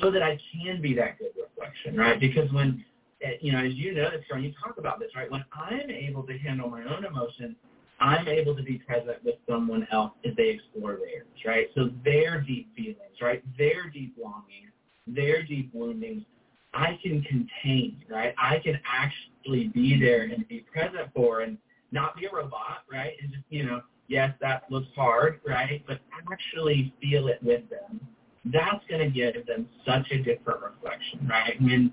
so 0.00 0.10
that 0.10 0.22
I 0.22 0.38
can 0.52 0.80
be 0.80 0.94
that 0.94 1.18
good 1.18 1.32
reflection, 1.40 1.96
right? 1.96 2.18
Because 2.18 2.50
when, 2.52 2.84
eh, 3.22 3.32
you 3.40 3.52
know, 3.52 3.58
as 3.58 3.74
you 3.74 3.94
know, 3.94 4.10
Karen, 4.28 4.44
you 4.44 4.52
talk 4.62 4.78
about 4.78 4.98
this, 4.98 5.10
right? 5.14 5.30
When 5.30 5.44
I'm 5.52 5.90
able 5.90 6.22
to 6.24 6.38
handle 6.38 6.68
my 6.70 6.82
own 6.84 7.04
emotions, 7.04 7.56
I'm 8.00 8.28
able 8.28 8.56
to 8.56 8.62
be 8.62 8.78
present 8.78 9.22
with 9.24 9.36
someone 9.48 9.86
else 9.92 10.12
as 10.24 10.34
they 10.36 10.48
explore 10.48 10.96
theirs, 10.96 11.26
right? 11.44 11.68
So 11.74 11.90
their 12.04 12.40
deep 12.40 12.74
feelings, 12.74 13.20
right? 13.20 13.44
Their 13.58 13.90
deep 13.90 14.14
longing, 14.20 14.70
their 15.06 15.42
deep 15.42 15.70
woundings, 15.74 16.22
I 16.72 16.98
can 17.02 17.22
contain, 17.22 18.02
right? 18.08 18.34
I 18.38 18.58
can 18.60 18.78
actually 18.90 19.68
be 19.68 19.98
there 20.00 20.22
and 20.22 20.46
be 20.48 20.64
present 20.72 21.08
for 21.14 21.40
and 21.40 21.58
not 21.92 22.16
be 22.16 22.26
a 22.26 22.32
robot, 22.32 22.84
right? 22.90 23.12
And 23.20 23.32
just, 23.32 23.44
you 23.50 23.64
know, 23.66 23.82
yes, 24.08 24.32
that 24.40 24.62
looks 24.70 24.88
hard, 24.94 25.40
right? 25.46 25.82
But 25.86 26.00
actually 26.32 26.94
feel 27.02 27.28
it 27.28 27.42
with 27.42 27.68
them. 27.68 28.00
That's 28.44 28.84
going 28.88 29.00
to 29.00 29.10
give 29.10 29.46
them 29.46 29.68
such 29.86 30.10
a 30.10 30.18
different 30.18 30.60
reflection, 30.62 31.26
right? 31.28 31.60
When 31.60 31.92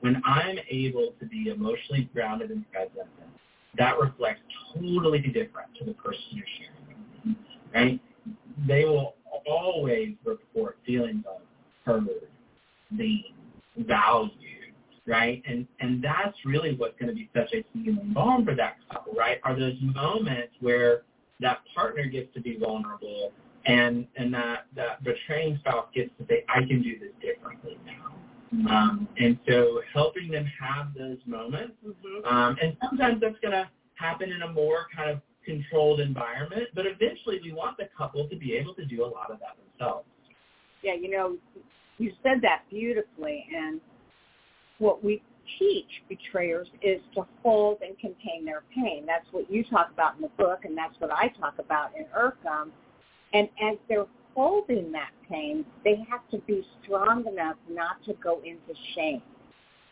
when 0.00 0.20
I'm 0.24 0.56
able 0.68 1.12
to 1.20 1.26
be 1.26 1.48
emotionally 1.54 2.08
grounded 2.12 2.50
and 2.50 2.64
present, 2.72 3.08
that 3.78 3.98
reflects 3.98 4.40
totally 4.74 5.20
different 5.20 5.68
to 5.78 5.84
the 5.84 5.92
person 5.92 6.22
you're 6.30 6.46
sharing 6.58 7.36
with, 7.36 7.36
right? 7.74 8.00
They 8.66 8.84
will 8.84 9.14
always 9.46 10.14
report 10.24 10.78
feelings 10.86 11.24
of 11.28 11.42
heard, 11.84 12.08
seen, 12.96 13.24
valued, 13.76 14.32
right? 15.06 15.42
And 15.46 15.66
and 15.80 16.02
that's 16.02 16.36
really 16.44 16.74
what's 16.74 16.98
going 16.98 17.08
to 17.08 17.14
be 17.14 17.28
such 17.34 17.52
a 17.54 17.64
healing 17.78 18.12
balm 18.14 18.44
for 18.44 18.54
that 18.54 18.76
couple, 18.90 19.14
right? 19.14 19.38
Are 19.44 19.58
those 19.58 19.76
moments 19.80 20.54
where 20.60 21.02
that 21.40 21.58
partner 21.74 22.06
gets 22.06 22.32
to 22.34 22.40
be 22.40 22.56
vulnerable 22.58 23.32
and 23.66 24.06
and 24.16 24.32
that 24.34 24.66
that 24.74 25.02
betraying 25.04 25.58
spouse 25.60 25.86
gets 25.94 26.10
to 26.18 26.26
say, 26.26 26.44
I 26.48 26.60
can 26.60 26.82
do 26.82 26.98
this 26.98 27.12
differently 27.20 27.78
now. 27.86 28.14
Mm-hmm. 28.54 28.66
Um, 28.66 29.08
and 29.18 29.38
so 29.48 29.80
helping 29.94 30.30
them 30.30 30.44
have 30.60 30.92
those 30.94 31.18
moments, 31.24 31.74
mm-hmm. 31.86 32.26
um, 32.26 32.56
and 32.60 32.76
sometimes 32.84 33.20
that's 33.20 33.38
going 33.40 33.52
to 33.52 33.68
happen 33.94 34.30
in 34.30 34.42
a 34.42 34.52
more 34.52 34.86
kind 34.94 35.10
of 35.10 35.20
controlled 35.44 36.00
environment, 36.00 36.68
but 36.74 36.84
eventually 36.86 37.40
we 37.42 37.52
want 37.52 37.76
the 37.76 37.88
couple 37.96 38.28
to 38.28 38.36
be 38.36 38.54
able 38.54 38.74
to 38.74 38.84
do 38.84 39.04
a 39.04 39.06
lot 39.06 39.30
of 39.30 39.38
that 39.40 39.56
themselves. 39.56 40.06
Yeah, 40.82 40.94
you 40.94 41.10
know, 41.10 41.36
you 41.98 42.12
said 42.22 42.42
that 42.42 42.62
beautifully, 42.70 43.46
and 43.54 43.80
what 44.78 45.02
we 45.02 45.22
teach 45.58 45.88
betrayers 46.08 46.68
is 46.82 47.00
to 47.14 47.26
hold 47.42 47.78
and 47.82 47.98
contain 47.98 48.44
their 48.44 48.62
pain. 48.74 49.04
That's 49.06 49.26
what 49.32 49.50
you 49.50 49.64
talk 49.64 49.90
about 49.92 50.16
in 50.16 50.22
the 50.22 50.30
book, 50.36 50.64
and 50.64 50.76
that's 50.76 50.94
what 50.98 51.10
I 51.10 51.28
talk 51.40 51.54
about 51.58 51.90
in 51.96 52.04
IRCM. 52.06 52.70
And 53.32 53.48
as 53.62 53.76
they're 53.88 54.06
holding 54.34 54.92
that 54.92 55.10
pain, 55.28 55.64
they 55.84 56.04
have 56.08 56.28
to 56.30 56.38
be 56.46 56.66
strong 56.82 57.26
enough 57.26 57.56
not 57.70 58.02
to 58.04 58.14
go 58.14 58.38
into 58.38 58.78
shame. 58.94 59.22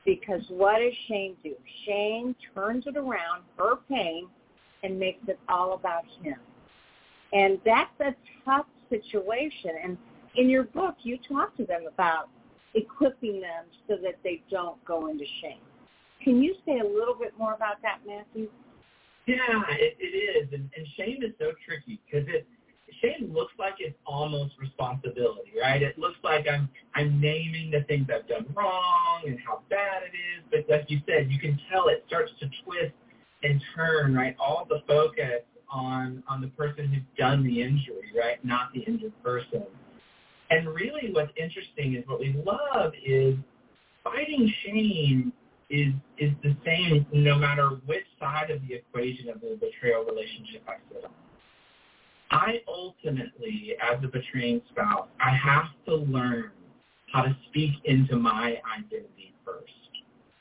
Because 0.04 0.42
what 0.48 0.78
does 0.78 0.92
shame 1.08 1.36
do? 1.42 1.54
Shame 1.86 2.34
turns 2.54 2.86
it 2.86 2.96
around, 2.96 3.42
her 3.58 3.76
pain, 3.88 4.28
and 4.82 4.98
makes 4.98 5.20
it 5.28 5.38
all 5.48 5.74
about 5.74 6.04
him. 6.22 6.36
And 7.32 7.58
that's 7.64 8.00
a 8.00 8.14
tough 8.44 8.66
situation. 8.88 9.72
And 9.84 9.98
in 10.36 10.48
your 10.48 10.64
book, 10.64 10.96
you 11.02 11.18
talk 11.28 11.56
to 11.58 11.64
them 11.64 11.82
about 11.92 12.28
equipping 12.74 13.40
them 13.40 13.64
so 13.88 13.96
that 14.02 14.16
they 14.24 14.42
don't 14.50 14.82
go 14.84 15.08
into 15.08 15.24
shame. 15.42 15.60
Can 16.22 16.42
you 16.42 16.54
say 16.66 16.78
a 16.78 16.84
little 16.84 17.14
bit 17.18 17.32
more 17.38 17.54
about 17.54 17.82
that, 17.82 17.98
Matthew? 18.06 18.48
Yeah, 19.26 19.36
it, 19.70 19.96
it 19.98 20.04
is, 20.04 20.52
and, 20.52 20.68
and 20.76 20.86
shame 20.96 21.22
is 21.22 21.32
so 21.38 21.52
tricky 21.64 22.00
because 22.04 22.26
it 22.28 22.46
shame 23.00 23.32
looks 23.32 23.52
like 23.58 23.74
it's 23.78 23.96
almost 24.06 24.54
responsibility, 24.58 25.52
right? 25.60 25.82
It 25.82 25.98
looks 25.98 26.18
like 26.22 26.46
I'm 26.48 26.68
I'm 26.94 27.20
naming 27.20 27.70
the 27.70 27.82
things 27.84 28.08
I've 28.14 28.28
done 28.28 28.46
wrong 28.54 29.22
and 29.26 29.38
how 29.46 29.62
bad 29.70 30.02
it 30.02 30.16
is, 30.16 30.44
but 30.50 30.72
like 30.72 30.90
you 30.90 31.00
said, 31.06 31.30
you 31.30 31.38
can 31.38 31.58
tell 31.70 31.88
it 31.88 32.04
starts 32.06 32.32
to 32.40 32.46
twist 32.64 32.94
and 33.42 33.60
turn, 33.74 34.14
right? 34.14 34.36
All 34.38 34.66
the 34.68 34.82
focus 34.86 35.42
on 35.70 36.22
on 36.28 36.40
the 36.40 36.48
person 36.48 36.88
who's 36.88 37.02
done 37.18 37.44
the 37.44 37.62
injury, 37.62 38.12
right? 38.16 38.44
Not 38.44 38.72
the 38.74 38.80
injured 38.80 39.12
person. 39.22 39.64
And 40.50 40.68
really 40.68 41.10
what's 41.12 41.32
interesting 41.36 41.94
is 41.94 42.04
what 42.06 42.20
we 42.20 42.34
love 42.44 42.92
is 43.04 43.36
fighting 44.02 44.52
shame 44.64 45.32
is 45.70 45.94
is 46.18 46.32
the 46.42 46.56
same 46.64 47.06
no 47.12 47.38
matter 47.38 47.68
which 47.86 48.04
side 48.18 48.50
of 48.50 48.60
the 48.66 48.74
equation 48.74 49.28
of 49.28 49.40
the 49.40 49.56
betrayal 49.60 50.04
relationship 50.04 50.62
I 50.66 50.74
sit 50.92 51.04
on. 51.04 51.12
I 52.30 52.60
ultimately, 52.68 53.74
as 53.80 54.02
a 54.04 54.08
betraying 54.08 54.62
spouse, 54.70 55.08
I 55.20 55.30
have 55.30 55.66
to 55.86 55.96
learn 55.96 56.50
how 57.12 57.22
to 57.22 57.36
speak 57.48 57.72
into 57.84 58.16
my 58.16 58.60
identity 58.78 59.34
first. 59.44 59.72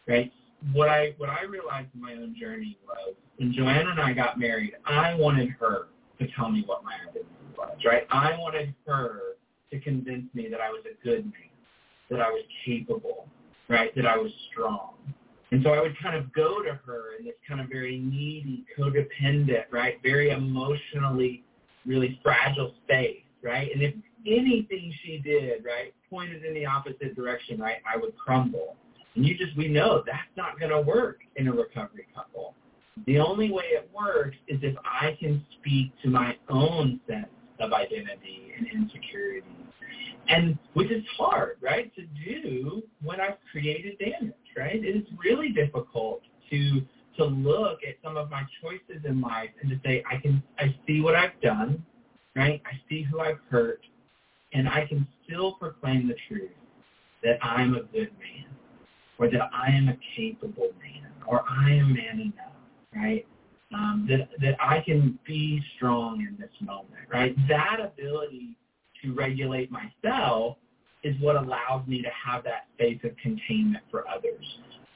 Right? 0.07 0.31
What 0.73 0.89
I 0.89 1.13
what 1.17 1.29
I 1.29 1.43
realized 1.43 1.87
in 1.93 2.01
my 2.01 2.13
own 2.13 2.35
journey 2.39 2.77
was 2.85 3.15
when 3.37 3.53
Joanna 3.53 3.91
and 3.91 3.99
I 3.99 4.13
got 4.13 4.37
married, 4.37 4.73
I 4.85 5.13
wanted 5.15 5.49
her 5.59 5.87
to 6.19 6.27
tell 6.35 6.49
me 6.49 6.63
what 6.65 6.83
my 6.83 6.93
identity 7.09 7.25
was. 7.57 7.77
Right? 7.85 8.03
I 8.11 8.37
wanted 8.37 8.73
her 8.85 9.35
to 9.71 9.79
convince 9.79 10.33
me 10.33 10.47
that 10.49 10.59
I 10.59 10.69
was 10.69 10.83
a 10.85 11.03
good 11.03 11.23
man, 11.23 11.49
that 12.09 12.19
I 12.21 12.29
was 12.29 12.43
capable, 12.65 13.27
right? 13.67 13.95
That 13.95 14.05
I 14.05 14.17
was 14.17 14.31
strong. 14.51 14.93
And 15.51 15.63
so 15.63 15.71
I 15.71 15.81
would 15.81 15.95
kind 16.01 16.15
of 16.15 16.31
go 16.33 16.61
to 16.61 16.79
her 16.85 17.15
in 17.17 17.25
this 17.25 17.35
kind 17.47 17.59
of 17.59 17.67
very 17.69 17.97
needy, 17.97 18.65
codependent, 18.77 19.63
right? 19.71 19.99
Very 20.03 20.29
emotionally, 20.29 21.43
really 21.85 22.19
fragile 22.23 22.73
space, 22.83 23.23
right? 23.41 23.69
And 23.73 23.81
if 23.81 23.93
anything 24.25 24.93
she 25.03 25.19
did, 25.19 25.63
right, 25.65 25.93
pointed 26.09 26.43
in 26.43 26.53
the 26.53 26.65
opposite 26.65 27.15
direction, 27.15 27.59
right, 27.59 27.77
I 27.91 27.97
would 27.97 28.17
crumble. 28.17 28.75
And 29.15 29.25
you 29.25 29.37
just, 29.37 29.55
we 29.57 29.67
know 29.67 30.03
that's 30.05 30.21
not 30.37 30.59
going 30.59 30.71
to 30.71 30.81
work 30.81 31.19
in 31.35 31.47
a 31.47 31.51
recovery 31.51 32.07
couple. 32.15 32.53
The 33.05 33.19
only 33.19 33.51
way 33.51 33.63
it 33.65 33.89
works 33.93 34.35
is 34.47 34.59
if 34.61 34.75
I 34.83 35.17
can 35.19 35.43
speak 35.59 35.91
to 36.03 36.09
my 36.09 36.35
own 36.49 36.99
sense 37.07 37.27
of 37.59 37.73
identity 37.73 38.53
and 38.57 38.67
insecurity. 38.67 39.47
And 40.27 40.59
which 40.73 40.91
is 40.91 41.03
hard, 41.17 41.57
right, 41.61 41.91
to 41.95 42.03
do 42.23 42.83
when 43.01 43.19
I've 43.19 43.37
created 43.51 43.97
damage, 43.97 44.35
right? 44.55 44.75
It 44.75 44.95
is 44.95 45.03
really 45.23 45.49
difficult 45.49 46.21
to 46.51 46.81
to 47.19 47.25
look 47.25 47.79
at 47.87 47.95
some 48.03 48.17
of 48.17 48.29
my 48.29 48.43
choices 48.61 49.03
in 49.05 49.21
life 49.21 49.49
and 49.61 49.69
to 49.69 49.79
say, 49.85 50.03
I 50.09 50.17
can 50.17 50.43
I 50.57 50.75
see 50.87 51.01
what 51.01 51.15
I've 51.15 51.39
done, 51.41 51.83
right? 52.35 52.61
I 52.65 52.79
see 52.89 53.03
who 53.03 53.19
I've 53.19 53.39
hurt, 53.49 53.81
and 54.53 54.67
I 54.67 54.85
can 54.87 55.07
still 55.25 55.53
proclaim 55.53 56.07
the 56.07 56.15
truth 56.27 56.51
that 57.23 57.37
I'm 57.43 57.75
a 57.75 57.81
good 57.81 58.11
man, 58.19 58.45
or 59.17 59.29
that 59.29 59.49
I 59.53 59.71
am 59.71 59.89
a 59.89 59.97
capable 60.15 60.71
man, 60.81 61.11
or 61.27 61.43
I 61.49 61.71
am 61.71 61.93
man 61.93 62.19
enough, 62.19 62.55
right? 62.95 63.25
um, 63.73 64.07
that 64.09 64.29
that 64.41 64.55
I 64.59 64.81
can 64.81 65.19
be 65.25 65.61
strong 65.75 66.21
in 66.21 66.35
this 66.39 66.51
moment, 66.61 67.07
right? 67.11 67.35
That 67.47 67.77
ability 67.81 68.57
to 69.03 69.13
regulate 69.13 69.69
myself 69.71 70.57
is 71.03 71.15
what 71.21 71.35
allows 71.35 71.87
me 71.87 72.01
to 72.01 72.09
have 72.09 72.43
that 72.43 72.67
space 72.75 72.99
of 73.03 73.15
containment 73.17 73.83
for 73.89 74.07
others. 74.07 74.45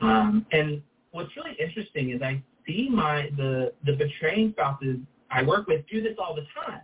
Um, 0.02 0.46
and 0.52 0.82
what's 1.14 1.36
really 1.38 1.56
interesting 1.60 2.10
is 2.10 2.22
I 2.22 2.44
see 2.68 2.90
my 2.92 3.30
the 3.38 3.74
the 3.86 3.94
betraying 3.94 4.52
spouses 4.52 4.98
I 5.32 5.44
work 5.44 5.68
with 5.68 5.86
do 5.90 6.02
this 6.02 6.16
all 6.20 6.36
the 6.36 6.46
time. 6.66 6.82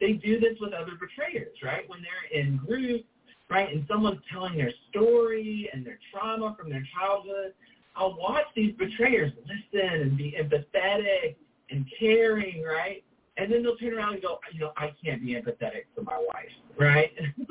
They 0.00 0.12
do 0.12 0.40
this 0.40 0.58
with 0.60 0.72
other 0.72 0.92
betrayers, 0.98 1.56
right? 1.62 1.88
When 1.88 2.00
they're 2.02 2.40
in 2.40 2.56
groups, 2.56 3.04
right, 3.50 3.72
and 3.72 3.84
someone's 3.88 4.20
telling 4.32 4.56
their 4.56 4.72
story 4.90 5.68
and 5.72 5.84
their 5.86 5.98
trauma 6.12 6.56
from 6.58 6.70
their 6.70 6.86
childhood, 6.98 7.52
I'll 7.94 8.16
watch 8.16 8.46
these 8.56 8.74
betrayers 8.74 9.32
listen 9.42 10.00
and 10.00 10.16
be 10.16 10.34
empathetic 10.40 11.36
and 11.70 11.86
caring, 11.98 12.64
right? 12.64 13.04
And 13.36 13.52
then 13.52 13.62
they'll 13.62 13.76
turn 13.76 13.94
around 13.94 14.14
and 14.14 14.22
go, 14.22 14.38
you 14.52 14.60
know, 14.60 14.72
I 14.76 14.92
can't 15.04 15.22
be 15.22 15.34
empathetic 15.34 15.84
for 15.94 16.02
my 16.02 16.18
wife, 16.18 16.50
right? 16.78 17.12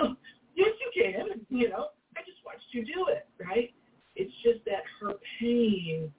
yes, 0.55 0.73
you 0.79 0.91
can. 0.93 1.45
You 1.49 1.69
know, 1.69 1.87
I 2.17 2.21
just 2.21 2.39
watched 2.45 2.65
you 2.71 2.83
do 2.83 3.07
it, 3.09 3.27
right? 3.39 3.73
It's 4.21 4.33
just 4.43 4.63
that 4.65 4.83
her 4.99 5.13
pain 5.39 6.11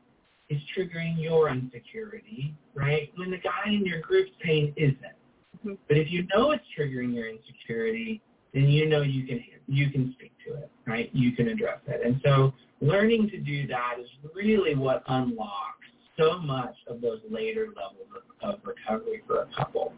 is 0.49 0.61
triggering 0.77 1.23
your 1.23 1.49
insecurity, 1.49 2.55
right? 2.75 3.13
When 3.17 3.31
the 3.31 3.39
guy 3.39 3.67
in 3.67 3.87
your 3.87 4.01
group's 4.01 4.33
pain 4.43 4.75
isn't. 4.77 4.99
Mm-hmm. 5.59 5.75
But 5.87 5.97
if 5.97 6.11
you 6.11 6.27
know 6.35 6.51
it's 6.51 6.65
triggering 6.77 7.15
your 7.15 7.29
insecurity, 7.29 8.21
then 8.53 8.65
you 8.65 8.89
know 8.89 9.03
you 9.03 9.25
can 9.25 9.43
you 9.69 9.91
can 9.91 10.13
speak 10.15 10.33
to 10.47 10.55
it, 10.55 10.71
right? 10.87 11.11
You 11.13 11.33
can 11.33 11.49
address 11.49 11.79
it. 11.87 12.01
And 12.05 12.21
so 12.25 12.53
learning 12.81 13.31
to 13.31 13.39
do 13.39 13.67
that 13.69 13.95
is 14.01 14.09
really 14.35 14.75
what 14.75 15.05
unlocks 15.07 15.87
so 16.19 16.39
much 16.39 16.75
of 16.89 17.01
those 17.01 17.21
later 17.31 17.69
levels 17.69 18.09
of, 18.43 18.55
of 18.55 18.61
recovery 18.65 19.23
for 19.27 19.43
a 19.43 19.49
couple. 19.57 19.93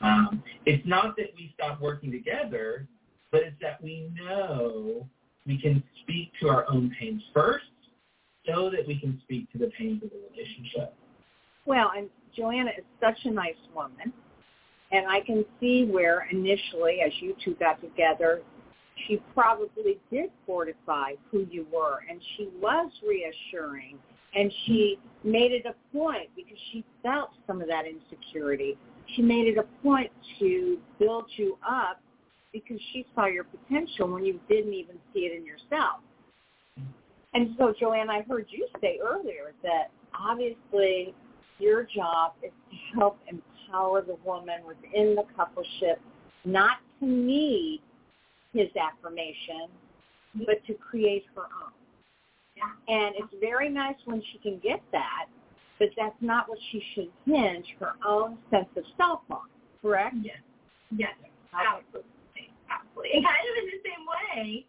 Um, 0.00 0.42
it's 0.64 0.86
not 0.86 1.16
that 1.16 1.32
we 1.36 1.52
stop 1.54 1.80
working 1.80 2.12
together, 2.12 2.86
but 3.32 3.42
it's 3.42 3.56
that 3.60 3.82
we 3.82 4.08
know 4.14 5.08
we 5.48 5.58
can 5.60 5.82
speak 6.02 6.30
to 6.40 6.48
our 6.48 6.66
own 6.70 6.94
pains 7.00 7.22
first 7.34 7.64
so 8.46 8.70
that 8.70 8.86
we 8.86 9.00
can 9.00 9.18
speak 9.24 9.50
to 9.52 9.58
the 9.58 9.68
pains 9.78 10.02
of 10.02 10.10
the 10.10 10.20
relationship. 10.30 10.94
Well, 11.64 11.90
and 11.96 12.08
Joanna 12.36 12.70
is 12.78 12.84
such 13.00 13.18
a 13.24 13.30
nice 13.30 13.56
woman. 13.74 14.12
And 14.92 15.06
I 15.06 15.20
can 15.20 15.44
see 15.60 15.84
where 15.84 16.28
initially, 16.30 17.00
as 17.04 17.12
you 17.20 17.34
two 17.44 17.54
got 17.54 17.80
together, 17.80 18.42
she 19.06 19.20
probably 19.34 19.98
did 20.10 20.30
fortify 20.46 21.12
who 21.30 21.46
you 21.50 21.66
were 21.72 22.00
and 22.08 22.20
she 22.36 22.48
was 22.60 22.90
reassuring 23.06 23.98
and 24.34 24.52
she 24.66 24.98
made 25.24 25.52
it 25.52 25.64
a 25.66 25.96
point 25.96 26.28
because 26.36 26.58
she 26.72 26.84
felt 27.02 27.30
some 27.46 27.62
of 27.62 27.68
that 27.68 27.84
insecurity. 27.86 28.76
She 29.14 29.22
made 29.22 29.46
it 29.46 29.56
a 29.56 29.64
point 29.82 30.10
to 30.38 30.78
build 30.98 31.26
you 31.36 31.58
up 31.66 32.00
because 32.52 32.80
she 32.92 33.06
saw 33.14 33.26
your 33.26 33.44
potential 33.44 34.10
when 34.10 34.24
you 34.24 34.40
didn't 34.48 34.74
even 34.74 34.96
see 35.12 35.20
it 35.20 35.36
in 35.36 35.44
yourself. 35.44 36.00
And 37.34 37.54
so, 37.58 37.74
Joanna, 37.78 38.12
I 38.12 38.22
heard 38.22 38.46
you 38.48 38.66
say 38.80 38.98
earlier 39.02 39.52
that 39.62 39.90
obviously 40.18 41.14
your 41.58 41.84
job 41.84 42.32
is 42.42 42.50
to 42.70 42.98
help 42.98 43.18
empower 43.28 44.02
the 44.02 44.16
woman 44.24 44.60
within 44.66 45.14
the 45.14 45.24
coupleship 45.36 45.96
not 46.44 46.78
to 47.00 47.06
need 47.06 47.82
his 48.54 48.68
affirmation, 48.76 49.68
but 50.46 50.64
to 50.66 50.74
create 50.74 51.24
her 51.34 51.42
own. 51.42 51.72
And 52.88 53.14
it's 53.16 53.34
very 53.40 53.68
nice 53.68 53.94
when 54.04 54.22
she 54.32 54.38
can 54.38 54.58
get 54.58 54.82
that, 54.90 55.26
but 55.78 55.88
that's 55.96 56.16
not 56.20 56.48
what 56.48 56.58
she 56.72 56.82
should 56.94 57.10
hinge 57.24 57.66
her 57.78 57.92
own 58.04 58.38
sense 58.50 58.68
of 58.76 58.84
self 58.96 59.20
on, 59.30 59.42
correct? 59.80 60.16
Yes. 60.22 60.38
Yes. 60.96 61.14
Absolutely. 61.52 62.10
And 63.04 63.24
kind 63.24 63.44
of 63.46 63.54
in 63.62 63.66
the 63.70 63.80
same 63.84 64.04
way, 64.06 64.66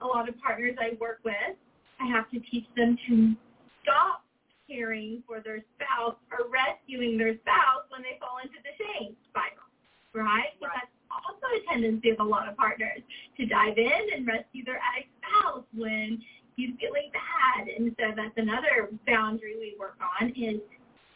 a 0.00 0.06
lot 0.06 0.28
of 0.28 0.38
partners 0.40 0.76
I 0.80 0.96
work 1.00 1.20
with 1.24 1.56
I 2.00 2.06
have 2.08 2.30
to 2.30 2.40
teach 2.50 2.64
them 2.76 2.96
to 3.08 3.34
stop 3.82 4.24
caring 4.66 5.22
for 5.26 5.40
their 5.40 5.62
spouse 5.76 6.16
or 6.32 6.48
rescuing 6.48 7.18
their 7.18 7.36
spouse 7.44 7.84
when 7.90 8.02
they 8.02 8.16
fall 8.18 8.40
into 8.42 8.56
the 8.64 8.72
shame 8.80 9.14
spiral, 9.28 9.68
right? 10.14 10.56
Because 10.58 10.72
Right. 10.72 10.88
that's 10.88 10.92
also 11.12 11.46
a 11.52 11.60
tendency 11.68 12.10
of 12.10 12.20
a 12.20 12.24
lot 12.24 12.48
of 12.48 12.56
partners 12.56 13.02
to 13.36 13.46
dive 13.46 13.76
in 13.76 14.12
and 14.14 14.26
rescue 14.26 14.64
their 14.64 14.80
addict 14.80 15.10
spouse 15.20 15.64
when 15.74 16.22
he's 16.56 16.74
feeling 16.80 17.10
bad. 17.12 17.68
And 17.68 17.94
so 17.98 18.12
that's 18.16 18.36
another 18.38 18.88
boundary 19.06 19.56
we 19.58 19.76
work 19.78 19.98
on 20.00 20.30
is 20.30 20.60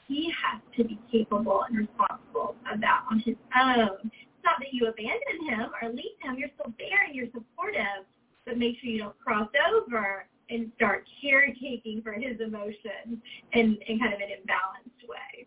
he 0.08 0.30
has 0.30 0.60
to 0.76 0.84
be 0.84 0.98
capable 1.10 1.62
and 1.62 1.78
responsible 1.78 2.56
of 2.70 2.80
that 2.80 3.04
on 3.10 3.20
his 3.20 3.36
own. 3.56 4.10
Not 4.44 4.56
that 4.60 4.72
you 4.72 4.86
abandon 4.86 5.48
him 5.48 5.70
or 5.80 5.88
leave 5.88 6.18
him. 6.22 6.36
You're 6.38 6.50
still 6.60 6.72
there 6.78 7.04
and 7.06 7.14
you're 7.14 7.32
supportive, 7.32 8.04
but 8.44 8.58
make 8.58 8.76
sure 8.80 8.90
you 8.90 8.98
don't 8.98 9.18
cross 9.18 9.48
over 9.74 10.26
and 10.50 10.70
start 10.76 11.04
caretaking 11.22 12.02
for 12.02 12.12
his 12.12 12.38
emotions 12.40 13.18
in, 13.54 13.78
in 13.88 13.98
kind 13.98 14.12
of 14.12 14.20
an 14.20 14.28
imbalanced 14.28 15.08
way. 15.08 15.46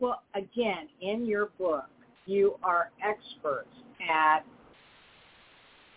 Well, 0.00 0.22
again, 0.34 0.88
in 1.00 1.26
your 1.26 1.50
book, 1.58 1.88
you 2.26 2.56
are 2.62 2.90
experts 3.04 3.68
at 4.10 4.40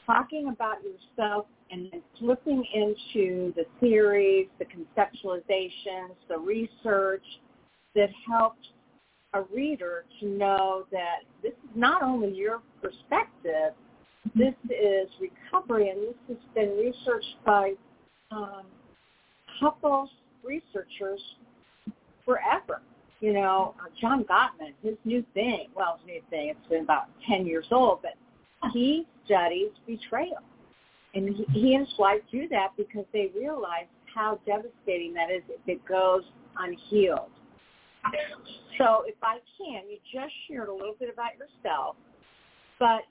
talking 0.06 0.50
about 0.50 0.78
yourself 0.84 1.46
and 1.72 1.90
then 1.92 2.02
flipping 2.20 2.64
into 2.74 3.54
the 3.56 3.66
theories, 3.80 4.48
the 4.60 4.66
conceptualizations, 4.66 6.16
the 6.30 6.38
research 6.38 7.24
that 7.96 8.10
helps 8.28 8.68
a 9.34 9.42
reader 9.54 10.06
to 10.20 10.28
know 10.28 10.86
that 10.92 11.22
this 11.42 11.52
is 11.52 11.76
not 11.76 12.04
only 12.04 12.32
your 12.34 12.62
perspective, 12.82 13.74
this 14.36 14.54
is 14.70 15.10
recovery, 15.20 15.90
and 15.90 16.02
this 16.02 16.16
has 16.28 16.38
been 16.56 16.78
researched 16.78 17.36
by 17.46 17.74
um, 18.32 18.64
couples 19.60 20.10
researchers 20.44 21.22
forever. 22.26 22.82
You 23.20 23.34
know, 23.34 23.74
uh, 23.80 23.90
John 24.02 24.26
Gottman, 24.26 24.74
his 24.82 24.96
new 25.06 25.24
thing, 25.34 25.68
well, 25.76 25.98
his 25.98 26.08
new 26.08 26.22
thing, 26.30 26.50
it's 26.50 26.70
been 26.70 26.84
about 26.84 27.06
10 27.28 27.46
years 27.46 27.66
old, 27.72 28.02
but 28.02 28.14
he 28.74 29.08
studies 29.26 29.70
betrayal. 29.88 30.42
And 31.14 31.30
he, 31.30 31.46
he 31.54 31.76
and 31.76 31.88
his 31.88 31.98
wife 31.98 32.22
do 32.32 32.48
that 32.50 32.70
because 32.76 33.06
they 33.14 33.32
realize 33.36 33.86
how 34.14 34.40
devastating 34.46 35.14
that 35.14 35.32
is 35.32 35.42
if 35.48 35.62
it 35.68 35.86
goes 35.86 36.24
unhealed. 36.58 37.30
So 38.78 39.04
if 39.06 39.16
I 39.22 39.40
can, 39.58 39.90
you 39.90 39.98
just 40.12 40.34
shared 40.48 40.70
a 40.70 40.74
little 40.74 40.96
bit 41.00 41.10
about 41.12 41.32
yourself, 41.38 41.96
but 42.80 43.02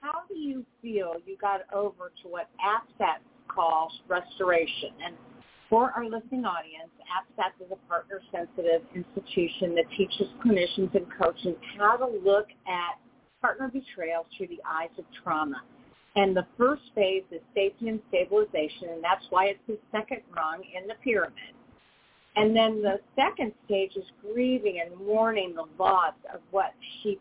how 0.00 0.22
do 0.28 0.34
you 0.34 0.64
feel 0.80 1.14
you 1.26 1.36
got 1.38 1.60
over 1.74 2.10
to 2.22 2.28
what 2.28 2.48
APSATS 2.64 3.20
calls 3.48 3.92
restoration? 4.08 4.92
And 5.04 5.14
for 5.68 5.92
our 5.92 6.04
listening 6.04 6.44
audience, 6.44 6.90
APSATS 7.04 7.66
is 7.66 7.70
a 7.70 7.88
partner-sensitive 7.88 8.82
institution 8.94 9.74
that 9.74 9.84
teaches 9.96 10.26
clinicians 10.44 10.94
and 10.94 11.06
coaches 11.22 11.54
how 11.78 11.96
to 11.96 12.06
look 12.06 12.48
at 12.66 12.98
partner 13.40 13.68
betrayal 13.68 14.26
through 14.36 14.48
the 14.48 14.60
eyes 14.66 14.90
of 14.98 15.04
trauma. 15.22 15.62
And 16.16 16.36
the 16.36 16.46
first 16.58 16.82
phase 16.94 17.22
is 17.30 17.40
safety 17.54 17.88
and 17.88 18.00
stabilization, 18.08 18.88
and 18.90 19.04
that's 19.04 19.24
why 19.30 19.46
it's 19.46 19.60
the 19.68 19.78
second 19.92 20.22
rung 20.34 20.62
in 20.76 20.88
the 20.88 20.94
pyramid. 21.04 21.54
And 22.36 22.54
then 22.54 22.80
the 22.80 23.00
second 23.16 23.52
stage 23.66 23.96
is 23.96 24.04
grieving 24.22 24.80
and 24.84 25.06
mourning 25.06 25.54
the 25.54 25.64
loss 25.82 26.14
of 26.32 26.40
what 26.50 26.72
she 27.02 27.18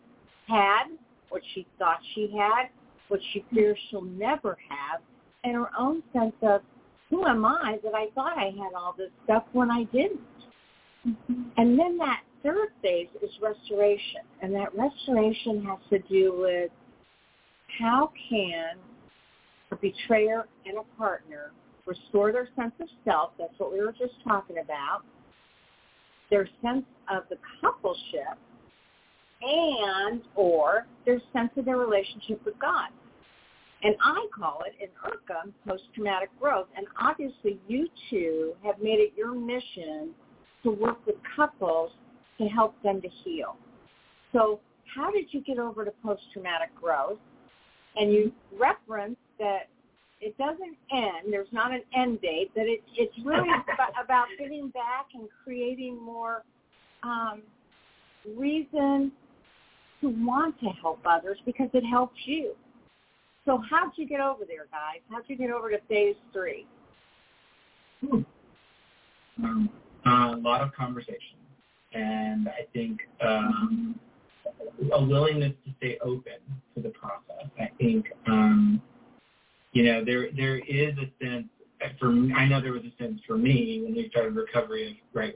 had, 0.47 0.85
what 1.29 1.41
she 1.53 1.65
thought 1.77 1.99
she 2.13 2.31
had, 2.37 2.69
what 3.07 3.19
she 3.33 3.43
fears 3.53 3.77
she'll 3.89 4.01
never 4.01 4.57
have, 4.69 5.01
and 5.43 5.55
her 5.55 5.69
own 5.77 6.03
sense 6.13 6.35
of, 6.41 6.61
who 7.09 7.25
am 7.25 7.43
I 7.43 7.79
that 7.83 7.95
I 7.95 8.07
thought 8.13 8.37
I 8.37 8.45
had 8.45 8.73
all 8.75 8.93
this 8.95 9.09
stuff 9.23 9.43
when 9.53 9.71
I 9.71 9.85
didn't? 9.85 10.19
Mm-hmm. 11.07 11.41
And 11.57 11.79
then 11.79 11.97
that 11.97 12.21
third 12.43 12.69
phase 12.81 13.07
is 13.23 13.31
restoration. 13.41 14.21
And 14.41 14.53
that 14.53 14.69
restoration 14.75 15.65
has 15.65 15.79
to 15.89 15.99
do 16.07 16.35
with 16.37 16.71
how 17.79 18.11
can 18.29 18.77
a 19.71 19.75
betrayer 19.75 20.45
and 20.65 20.77
a 20.77 20.97
partner 20.97 21.51
restore 21.89 22.31
their 22.31 22.47
sense 22.55 22.73
of 22.79 22.87
self, 23.03 23.31
that's 23.39 23.53
what 23.57 23.73
we 23.73 23.79
were 23.79 23.91
just 23.91 24.13
talking 24.23 24.59
about, 24.59 25.01
their 26.29 26.47
sense 26.61 26.85
of 27.09 27.23
the 27.29 27.37
coupleship, 27.61 28.37
and 29.41 30.21
or 30.35 30.85
their 31.05 31.21
sense 31.33 31.49
of 31.57 31.65
their 31.65 31.77
relationship 31.77 32.43
with 32.45 32.57
God. 32.59 32.89
And 33.81 33.95
I 34.03 34.27
call 34.37 34.63
it 34.67 34.75
in 34.83 34.89
IRCA 35.09 35.53
post-traumatic 35.65 36.29
growth. 36.39 36.67
And 36.75 36.85
obviously 37.01 37.59
you 37.67 37.87
two 38.09 38.53
have 38.63 38.75
made 38.81 38.99
it 38.99 39.13
your 39.15 39.33
mission 39.33 40.11
to 40.63 40.71
work 40.71 40.97
with 41.05 41.15
couples 41.35 41.91
to 42.39 42.45
help 42.47 42.75
them 42.83 43.01
to 43.01 43.07
heal. 43.23 43.55
So 44.33 44.59
how 44.93 45.11
did 45.11 45.27
you 45.31 45.41
get 45.41 45.59
over 45.59 45.85
to 45.85 45.91
post-traumatic 46.03 46.75
growth? 46.79 47.19
And 47.95 48.11
you 48.11 48.33
referenced 48.59 49.21
that 49.39 49.69
it 50.21 50.37
doesn't 50.37 50.75
end. 50.91 51.31
There's 51.31 51.47
not 51.51 51.71
an 51.71 51.81
end 51.95 52.21
date. 52.21 52.51
But 52.53 52.63
it, 52.63 52.81
it's 52.95 53.13
really 53.23 53.49
about, 54.03 54.27
getting 54.37 54.69
back 54.69 55.07
and 55.13 55.27
creating 55.43 56.01
more 56.01 56.43
um, 57.03 57.41
reason 58.37 59.11
to 60.01 60.09
want 60.09 60.59
to 60.59 60.67
help 60.81 60.99
others 61.05 61.37
because 61.45 61.69
it 61.73 61.83
helps 61.85 62.17
you. 62.25 62.53
So 63.45 63.61
how'd 63.69 63.91
you 63.95 64.07
get 64.07 64.19
over 64.19 64.45
there, 64.45 64.67
guys? 64.71 65.01
How'd 65.09 65.23
you 65.27 65.37
get 65.37 65.49
over 65.49 65.69
to 65.71 65.79
phase 65.87 66.15
three? 66.31 66.65
Um, 69.41 69.69
a 70.05 70.35
lot 70.35 70.61
of 70.61 70.73
conversation, 70.73 71.37
and 71.93 72.47
I 72.47 72.65
think 72.73 72.99
um, 73.21 73.99
a 74.93 75.03
willingness 75.03 75.53
to 75.65 75.73
stay 75.77 75.97
open 76.03 76.33
to 76.75 76.81
the 76.81 76.89
process. 76.89 77.49
I 77.59 77.69
think 77.77 78.05
um, 78.27 78.81
you 79.79 79.85
know 79.85 80.03
there 80.03 80.27
there 80.35 80.57
is 80.59 80.93
a 80.97 81.09
sense 81.23 81.47
for 81.97 82.11
me, 82.11 82.33
I 82.33 82.45
know 82.45 82.59
there 82.61 82.73
was 82.73 82.83
a 82.83 83.01
sense 83.01 83.21
for 83.25 83.37
me 83.37 83.81
when 83.81 83.95
we 83.95 84.09
started 84.09 84.35
recovery 84.35 84.89
of 84.89 84.93
right 85.13 85.33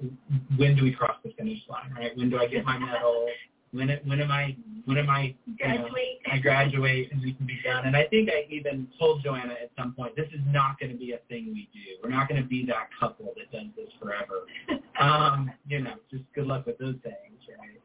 when 0.58 0.76
do 0.76 0.84
we 0.84 0.92
cross 0.92 1.16
the 1.24 1.32
finish 1.38 1.60
line 1.70 1.94
right 1.98 2.16
when 2.18 2.30
do 2.30 2.38
I 2.38 2.48
get 2.48 2.66
my 2.66 2.78
medal 2.78 3.30
when 3.72 3.90
it, 3.90 4.06
when 4.06 4.20
am 4.20 4.32
I 4.32 4.56
when 4.86 4.98
am 4.98 5.10
I 5.10 5.34
you 5.48 5.68
know, 5.68 5.88
I 6.32 6.38
graduate 6.40 7.12
and 7.12 7.22
we 7.22 7.34
can 7.34 7.46
be 7.46 7.60
done. 7.64 7.86
And 7.86 7.96
I 7.96 8.06
think 8.06 8.30
I 8.30 8.46
even 8.50 8.88
told 9.00 9.24
Joanna 9.24 9.54
at 9.54 9.72
some 9.78 9.94
point, 9.94 10.16
this 10.16 10.28
is 10.28 10.42
not 10.48 10.80
going 10.80 10.92
to 10.92 10.98
be 10.98 11.14
a 11.14 11.20
thing 11.30 11.52
we 11.54 11.70
do. 11.74 11.80
We're 12.04 12.10
not 12.10 12.28
going 12.28 12.42
to 12.42 12.48
be 12.48 12.66
that 12.66 12.90
couple 13.00 13.34
that 13.38 13.52
does 13.52 13.68
this 13.76 13.90
forever. 14.02 14.44
um, 15.00 15.52
you 15.68 15.80
know, 15.80 15.94
just 16.12 16.24
good 16.36 16.48
luck 16.48 16.66
with 16.66 16.78
those 16.78 16.96
things, 17.04 17.40
right? 17.48 17.80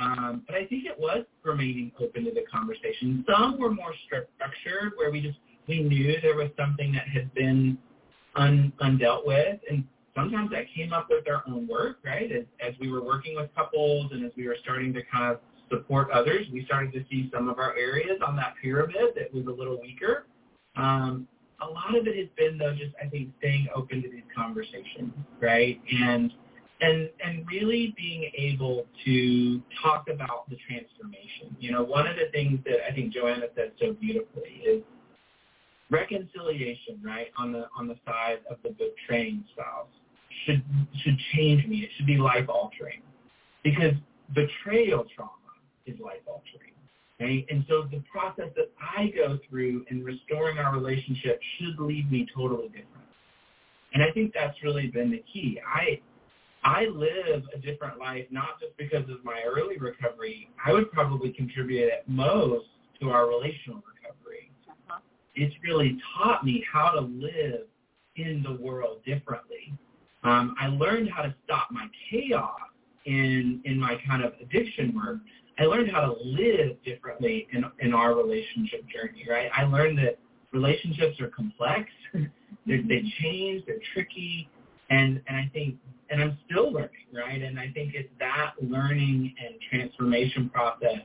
Um, 0.00 0.42
but 0.46 0.56
I 0.56 0.64
think 0.66 0.86
it 0.86 0.98
was 0.98 1.24
remaining 1.42 1.92
open 2.00 2.24
to 2.24 2.30
the 2.30 2.44
conversation. 2.50 3.24
Some 3.28 3.58
were 3.58 3.70
more 3.70 3.92
structured, 4.06 4.92
where 4.96 5.10
we 5.10 5.20
just 5.20 5.38
we 5.68 5.82
knew 5.82 6.16
there 6.22 6.36
was 6.36 6.48
something 6.58 6.92
that 6.92 7.08
had 7.08 7.32
been 7.34 7.78
un, 8.34 8.72
undealt 8.80 9.26
with, 9.26 9.60
and 9.70 9.84
sometimes 10.14 10.50
that 10.50 10.64
came 10.74 10.92
up 10.92 11.08
with 11.10 11.28
our 11.28 11.42
own 11.46 11.68
work, 11.68 11.98
right? 12.04 12.30
As, 12.32 12.44
as 12.66 12.74
we 12.80 12.90
were 12.90 13.02
working 13.02 13.36
with 13.36 13.54
couples 13.54 14.10
and 14.12 14.24
as 14.24 14.32
we 14.36 14.48
were 14.48 14.56
starting 14.62 14.92
to 14.94 15.02
kind 15.12 15.32
of 15.32 15.40
support 15.70 16.10
others, 16.10 16.46
we 16.52 16.64
started 16.64 16.92
to 16.92 17.04
see 17.10 17.30
some 17.32 17.48
of 17.48 17.58
our 17.58 17.76
areas 17.76 18.18
on 18.26 18.34
that 18.36 18.54
pyramid 18.60 19.14
that 19.14 19.32
was 19.32 19.46
a 19.46 19.50
little 19.50 19.78
weaker. 19.80 20.26
Um, 20.76 21.28
a 21.60 21.66
lot 21.66 21.96
of 21.96 22.06
it 22.06 22.16
has 22.16 22.28
been 22.36 22.56
though 22.56 22.72
just 22.72 22.94
I 23.02 23.08
think 23.08 23.30
staying 23.38 23.66
open 23.74 24.02
to 24.02 24.08
these 24.08 24.22
conversations, 24.34 25.12
right? 25.40 25.80
And 25.90 26.32
and 26.80 27.10
and 27.24 27.44
really 27.48 27.94
being 27.96 28.30
able 28.36 28.86
to 29.04 29.60
talk 29.82 30.08
about 30.08 30.48
the 30.48 30.56
transformation. 30.68 31.56
You 31.58 31.72
know, 31.72 31.82
one 31.82 32.06
of 32.06 32.16
the 32.16 32.30
things 32.32 32.60
that 32.64 32.78
I 32.88 32.94
think 32.94 33.12
Joanna 33.12 33.46
said 33.56 33.72
so 33.80 33.92
beautifully 33.92 34.62
is 34.64 34.82
reconciliation, 35.90 37.00
right, 37.02 37.28
on 37.36 37.52
the 37.52 37.66
on 37.76 37.88
the 37.88 37.96
side 38.04 38.40
of 38.50 38.56
the 38.62 38.70
betraying 38.70 39.44
spouse 39.52 39.88
should 40.44 40.62
should 41.02 41.18
change 41.34 41.66
me. 41.66 41.78
It 41.78 41.90
should 41.96 42.06
be 42.06 42.16
life 42.16 42.48
altering. 42.48 43.02
Because 43.64 43.94
betrayal 44.34 45.04
trauma 45.14 45.32
is 45.86 45.98
life 46.00 46.22
altering. 46.26 46.72
Right? 47.20 47.44
And 47.50 47.64
so 47.68 47.88
the 47.90 48.02
process 48.10 48.50
that 48.56 48.70
I 48.80 49.08
go 49.08 49.38
through 49.48 49.84
in 49.90 50.04
restoring 50.04 50.58
our 50.58 50.72
relationship 50.72 51.40
should 51.58 51.80
leave 51.80 52.10
me 52.10 52.28
totally 52.34 52.68
different. 52.68 53.08
And 53.92 54.02
I 54.02 54.12
think 54.12 54.32
that's 54.32 54.62
really 54.62 54.86
been 54.86 55.10
the 55.10 55.24
key. 55.32 55.60
I 55.66 56.00
I 56.64 56.86
live 56.86 57.44
a 57.54 57.58
different 57.58 57.98
life 57.98 58.26
not 58.30 58.60
just 58.60 58.76
because 58.76 59.08
of 59.10 59.24
my 59.24 59.42
early 59.46 59.78
recovery. 59.78 60.50
I 60.64 60.72
would 60.72 60.92
probably 60.92 61.30
contribute 61.30 61.90
at 61.90 62.08
most 62.08 62.66
to 63.00 63.10
our 63.10 63.28
relational 63.28 63.78
recovery. 63.78 63.97
It's 65.38 65.54
really 65.62 65.98
taught 66.16 66.44
me 66.44 66.64
how 66.70 66.90
to 66.90 67.00
live 67.00 67.66
in 68.16 68.42
the 68.42 68.62
world 68.62 69.04
differently. 69.04 69.72
Um, 70.24 70.54
I 70.60 70.66
learned 70.66 71.10
how 71.10 71.22
to 71.22 71.34
stop 71.44 71.68
my 71.70 71.86
chaos 72.10 72.58
in 73.06 73.62
in 73.64 73.78
my 73.78 73.96
kind 74.06 74.24
of 74.24 74.32
addiction 74.40 74.94
work. 74.94 75.18
I 75.58 75.64
learned 75.64 75.90
how 75.90 76.00
to 76.00 76.14
live 76.22 76.82
differently 76.84 77.48
in 77.52 77.64
in 77.80 77.94
our 77.94 78.14
relationship 78.14 78.84
journey, 78.88 79.24
right? 79.28 79.50
I 79.56 79.64
learned 79.64 79.98
that 79.98 80.18
relationships 80.52 81.20
are 81.20 81.28
complex. 81.28 81.88
they 82.12 82.78
they 82.78 83.02
change. 83.20 83.64
They're 83.66 83.76
tricky. 83.94 84.48
And 84.90 85.22
and 85.28 85.36
I 85.36 85.50
think 85.52 85.76
and 86.10 86.22
I'm 86.22 86.38
still 86.50 86.72
learning, 86.72 87.06
right? 87.12 87.40
And 87.40 87.60
I 87.60 87.70
think 87.72 87.94
it's 87.94 88.08
that 88.18 88.54
learning 88.60 89.34
and 89.44 89.54
transformation 89.70 90.50
process 90.50 91.00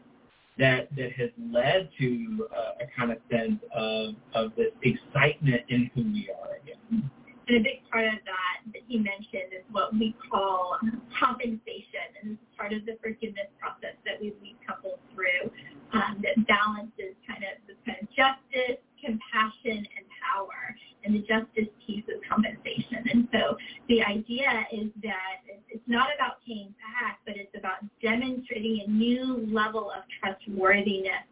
that 0.57 0.93
that 0.95 1.11
has 1.13 1.29
led 1.51 1.89
to 1.99 2.47
a, 2.51 2.83
a 2.83 2.87
kind 2.95 3.11
of 3.11 3.17
sense 3.31 3.59
of 3.73 4.15
of 4.33 4.55
this 4.55 4.71
excitement 4.83 5.61
in 5.69 5.89
who 5.93 6.03
we 6.03 6.29
are 6.29 6.55
again. 6.61 7.09
And 7.47 7.57
a 7.57 7.59
big 7.59 7.83
part 7.91 8.05
of 8.05 8.19
that 8.23 8.63
that 8.71 8.81
he 8.87 8.97
mentioned 8.97 9.51
is 9.51 9.63
what 9.71 9.93
we 9.93 10.15
call 10.31 10.77
compensation, 11.19 12.07
and 12.21 12.31
this 12.31 12.39
is 12.39 12.57
part 12.57 12.71
of 12.71 12.85
the 12.85 12.95
forgiveness 13.01 13.51
process 13.59 13.99
that 14.05 14.21
we 14.21 14.33
lead 14.41 14.55
couples 14.65 14.99
through 15.13 15.51
um, 15.91 16.23
that 16.23 16.39
balances 16.47 17.15
kind 17.27 17.43
of 17.43 17.59
this 17.67 17.77
kind 17.85 17.99
of 18.01 18.07
justice, 18.15 18.79
compassion, 19.03 19.83
and 19.83 20.05
power. 20.23 20.75
And 21.03 21.13
the 21.13 21.19
justice 21.27 21.67
piece 21.85 22.07
is 22.07 22.23
compensation. 22.23 23.03
And 23.11 23.27
so 23.33 23.57
the 23.89 24.01
idea 24.03 24.65
is 24.71 24.87
that 25.03 25.43
it's 25.67 25.83
not 25.85 26.07
about 26.15 26.39
paying 26.47 26.73
back, 26.79 27.19
but 27.25 27.35
it's 27.35 27.51
about 27.59 27.83
demonstrating 28.03 28.83
a 28.85 28.91
new 28.91 29.47
level 29.51 29.89
of 29.89 30.03
trustworthiness 30.19 31.25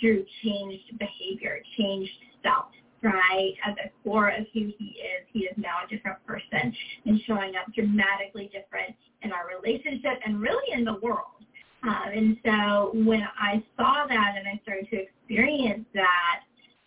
through 0.00 0.24
changed 0.42 0.98
behavior, 0.98 1.60
changed 1.78 2.10
self 2.42 2.66
right, 3.04 3.54
at 3.64 3.76
the 3.76 3.90
core 4.02 4.28
of 4.28 4.46
who 4.52 4.72
he 4.78 4.96
is. 4.98 5.26
He 5.32 5.40
is 5.40 5.54
now 5.56 5.84
a 5.84 5.88
different 5.94 6.24
person 6.26 6.74
and 7.04 7.20
showing 7.26 7.54
up 7.54 7.72
dramatically 7.74 8.50
different 8.52 8.96
in 9.22 9.30
our 9.30 9.46
relationship 9.46 10.18
and 10.24 10.40
really 10.40 10.72
in 10.72 10.84
the 10.84 10.94
world. 11.02 11.44
Um, 11.82 12.10
and 12.14 12.36
so 12.44 12.92
when 12.94 13.22
I 13.38 13.62
saw 13.76 14.06
that 14.08 14.34
and 14.38 14.48
I 14.48 14.58
started 14.62 14.88
to 14.90 15.02
experience 15.02 15.84
that, 15.92 16.40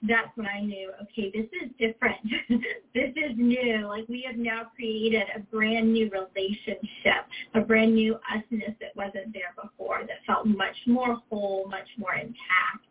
that's 0.04 0.30
when 0.36 0.48
I 0.48 0.62
knew, 0.62 0.92
okay, 1.04 1.32
this 1.34 1.48
is 1.62 1.72
different. 1.80 2.18
this 2.94 3.12
is 3.16 3.36
new. 3.36 3.88
Like 3.88 4.08
we 4.08 4.24
have 4.28 4.38
now 4.38 4.72
created 4.76 5.24
a 5.36 5.40
brand 5.40 5.92
new 5.92 6.10
relationship, 6.10 7.26
a 7.56 7.62
brand 7.62 7.96
new 7.96 8.18
usness 8.32 8.76
wasn't 8.98 9.32
there 9.34 9.54
before 9.62 10.02
that 10.08 10.26
felt 10.26 10.46
much 10.46 10.76
more 10.86 11.22
whole, 11.30 11.68
much 11.70 11.88
more 11.98 12.16
intact. 12.16 12.84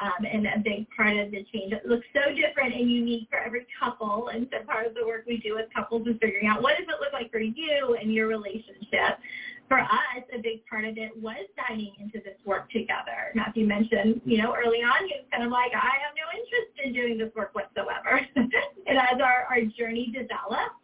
Um, 0.00 0.24
and 0.30 0.46
a 0.46 0.62
big 0.62 0.86
part 0.96 1.16
of 1.16 1.32
the 1.32 1.42
change. 1.52 1.72
It 1.72 1.84
looks 1.84 2.06
so 2.14 2.32
different 2.32 2.72
and 2.72 2.88
unique 2.88 3.26
for 3.28 3.40
every 3.40 3.66
couple. 3.80 4.28
And 4.28 4.46
so 4.52 4.64
part 4.64 4.86
of 4.86 4.94
the 4.94 5.04
work 5.04 5.24
we 5.26 5.38
do 5.38 5.56
with 5.56 5.66
couples 5.74 6.06
is 6.06 6.14
figuring 6.20 6.46
out 6.46 6.62
what 6.62 6.78
does 6.78 6.86
it 6.86 7.00
look 7.00 7.12
like 7.12 7.32
for 7.32 7.40
you 7.40 7.98
and 8.00 8.14
your 8.14 8.28
relationship. 8.28 9.18
For 9.66 9.80
us, 9.80 10.22
a 10.32 10.38
big 10.38 10.64
part 10.70 10.84
of 10.84 10.96
it 10.96 11.10
was 11.20 11.44
diving 11.58 11.92
into 11.98 12.20
this 12.24 12.38
work 12.46 12.70
together. 12.70 13.34
Matthew 13.34 13.66
mentioned, 13.66 14.20
you 14.24 14.38
know, 14.38 14.54
early 14.54 14.86
on 14.86 15.04
he 15.04 15.18
was 15.18 15.26
kind 15.32 15.42
of 15.42 15.50
like, 15.50 15.72
I 15.74 15.98
have 15.98 16.14
no 16.14 16.30
interest 16.30 16.78
in 16.84 16.92
doing 16.94 17.18
this 17.18 17.34
work 17.34 17.52
whatsoever. 17.56 18.22
and 18.36 18.98
as 18.98 19.18
our, 19.20 19.50
our 19.50 19.62
journey 19.76 20.14
developed, 20.14 20.77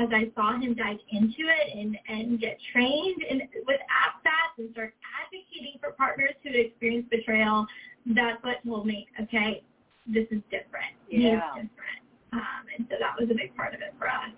as 0.00 0.08
I 0.12 0.30
saw 0.34 0.58
him 0.58 0.74
dive 0.74 0.98
into 1.12 1.42
it 1.44 1.76
and, 1.76 1.98
and 2.08 2.40
get 2.40 2.58
trained 2.72 3.22
in, 3.28 3.42
with 3.66 3.80
APSATS 3.80 4.58
and 4.58 4.72
start 4.72 4.94
advocating 5.24 5.78
for 5.80 5.92
partners 5.92 6.32
who 6.42 6.50
experience 6.50 7.06
betrayal, 7.10 7.66
that's 8.06 8.42
what 8.42 8.56
told 8.66 8.86
me, 8.86 9.06
okay, 9.22 9.62
this 10.06 10.26
is 10.30 10.40
different. 10.50 10.96
Yeah. 11.08 11.36
It's 11.36 11.68
different. 11.68 12.00
Um, 12.32 12.64
and 12.76 12.86
so 12.88 12.96
that 12.98 13.20
was 13.20 13.28
a 13.30 13.34
big 13.34 13.54
part 13.56 13.74
of 13.74 13.80
it 13.80 13.92
for 13.98 14.08
us. 14.08 14.32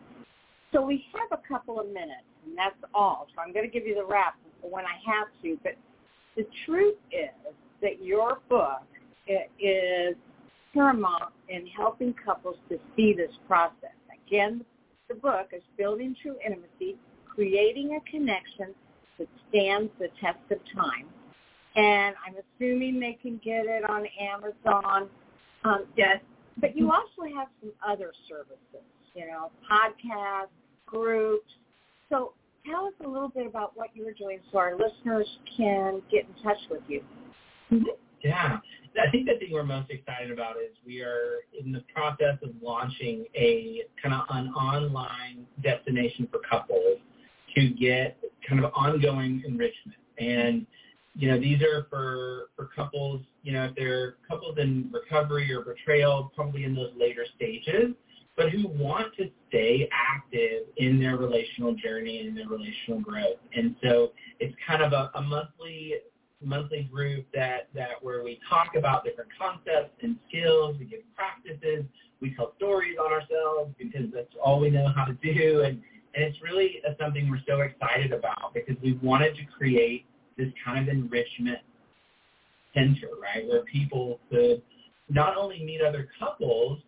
So 0.72 0.84
we 0.84 1.04
have 1.12 1.38
a 1.38 1.42
couple 1.46 1.78
of 1.78 1.86
minutes, 1.86 2.26
and 2.46 2.56
that's 2.56 2.76
all. 2.94 3.28
So 3.34 3.42
I'm 3.42 3.52
going 3.52 3.66
to 3.66 3.70
give 3.70 3.86
you 3.86 3.94
the 3.94 4.04
wrap 4.04 4.36
when 4.62 4.84
I 4.84 4.96
have 5.06 5.28
to. 5.42 5.58
But 5.62 5.76
the 6.36 6.46
truth 6.64 6.96
is 7.12 7.54
that 7.82 8.02
your 8.02 8.40
book 8.48 8.82
is 9.28 10.16
paramount 10.74 11.32
in 11.48 11.66
helping 11.66 12.14
couples 12.24 12.56
to 12.70 12.78
see 12.96 13.12
this 13.12 13.30
process. 13.46 13.94
Again, 14.26 14.64
the 15.12 15.20
book 15.20 15.48
is 15.52 15.62
Building 15.76 16.14
True 16.22 16.36
Intimacy, 16.44 16.96
Creating 17.26 17.98
a 18.00 18.10
Connection 18.10 18.74
that 19.18 19.28
Stands 19.48 19.90
the 19.98 20.08
Test 20.20 20.38
of 20.50 20.58
Time 20.74 21.08
and 21.74 22.14
I'm 22.26 22.34
assuming 22.34 23.00
they 23.00 23.18
can 23.20 23.40
get 23.44 23.64
it 23.66 23.88
on 23.88 24.04
Amazon. 24.20 25.08
Um, 25.64 25.86
yes, 25.96 26.18
but 26.60 26.76
you 26.76 26.90
also 26.90 27.34
have 27.36 27.48
some 27.60 27.72
other 27.86 28.12
services, 28.28 28.86
you 29.14 29.26
know, 29.26 29.50
podcasts, 29.70 30.48
groups. 30.86 31.50
So 32.10 32.32
tell 32.70 32.86
us 32.86 32.92
a 33.04 33.08
little 33.08 33.28
bit 33.28 33.46
about 33.46 33.72
what 33.74 33.88
you're 33.94 34.12
doing 34.14 34.40
so 34.50 34.58
our 34.58 34.76
listeners 34.76 35.26
can 35.56 36.02
get 36.10 36.26
in 36.26 36.42
touch 36.42 36.58
with 36.70 36.82
you. 36.88 37.02
Yeah. 38.22 38.58
I 39.00 39.10
think 39.10 39.26
the 39.26 39.38
thing 39.38 39.52
we're 39.52 39.64
most 39.64 39.90
excited 39.90 40.30
about 40.30 40.56
is 40.56 40.76
we 40.86 41.00
are 41.00 41.40
in 41.58 41.72
the 41.72 41.82
process 41.94 42.36
of 42.42 42.50
launching 42.60 43.24
a 43.34 43.82
kind 44.02 44.14
of 44.14 44.26
an 44.30 44.48
online 44.48 45.46
destination 45.62 46.28
for 46.30 46.40
couples 46.48 46.98
to 47.54 47.70
get 47.70 48.18
kind 48.46 48.62
of 48.62 48.70
ongoing 48.74 49.42
enrichment. 49.46 49.96
And 50.18 50.66
you 51.14 51.30
know, 51.30 51.38
these 51.38 51.60
are 51.62 51.86
for, 51.90 52.48
for 52.56 52.70
couples, 52.74 53.20
you 53.42 53.52
know, 53.52 53.66
if 53.66 53.74
they're 53.76 54.16
couples 54.28 54.56
in 54.58 54.90
recovery 54.92 55.52
or 55.52 55.62
betrayal, 55.62 56.32
probably 56.34 56.64
in 56.64 56.74
those 56.74 56.92
later 56.98 57.26
stages, 57.36 57.94
but 58.36 58.50
who 58.50 58.66
want 58.68 59.14
to 59.16 59.30
stay 59.48 59.88
active 59.92 60.62
in 60.78 60.98
their 60.98 61.16
relational 61.16 61.74
journey 61.74 62.26
and 62.26 62.36
their 62.36 62.48
relational 62.48 63.00
growth. 63.00 63.36
And 63.54 63.76
so 63.82 64.12
it's 64.40 64.54
kind 64.66 64.82
of 64.82 64.92
a, 64.92 65.10
a 65.14 65.22
monthly 65.22 65.94
monthly 66.44 66.88
group 66.92 67.26
that, 67.34 67.68
that 67.74 68.02
where 68.02 68.22
we 68.22 68.38
talk 68.48 68.74
about 68.76 69.04
different 69.04 69.30
concepts 69.38 69.94
and 70.02 70.16
skills, 70.28 70.76
we 70.78 70.86
give 70.86 71.00
practices, 71.16 71.84
we 72.20 72.34
tell 72.34 72.52
stories 72.56 72.96
on 73.02 73.12
ourselves 73.12 73.74
because 73.78 74.06
that's 74.14 74.34
all 74.42 74.60
we 74.60 74.70
know 74.70 74.88
how 74.94 75.04
to 75.04 75.14
do. 75.14 75.62
And, 75.62 75.80
and 76.14 76.24
it's 76.24 76.40
really 76.42 76.80
something 77.00 77.30
we're 77.30 77.42
so 77.46 77.60
excited 77.60 78.12
about 78.12 78.54
because 78.54 78.76
we 78.82 78.98
wanted 79.02 79.34
to 79.36 79.44
create 79.44 80.04
this 80.36 80.48
kind 80.64 80.88
of 80.88 80.94
enrichment 80.94 81.58
center, 82.74 83.08
right, 83.20 83.46
where 83.46 83.62
people 83.62 84.18
could 84.30 84.62
not 85.08 85.36
only 85.36 85.62
meet 85.62 85.82
other 85.82 86.08
couples 86.18 86.78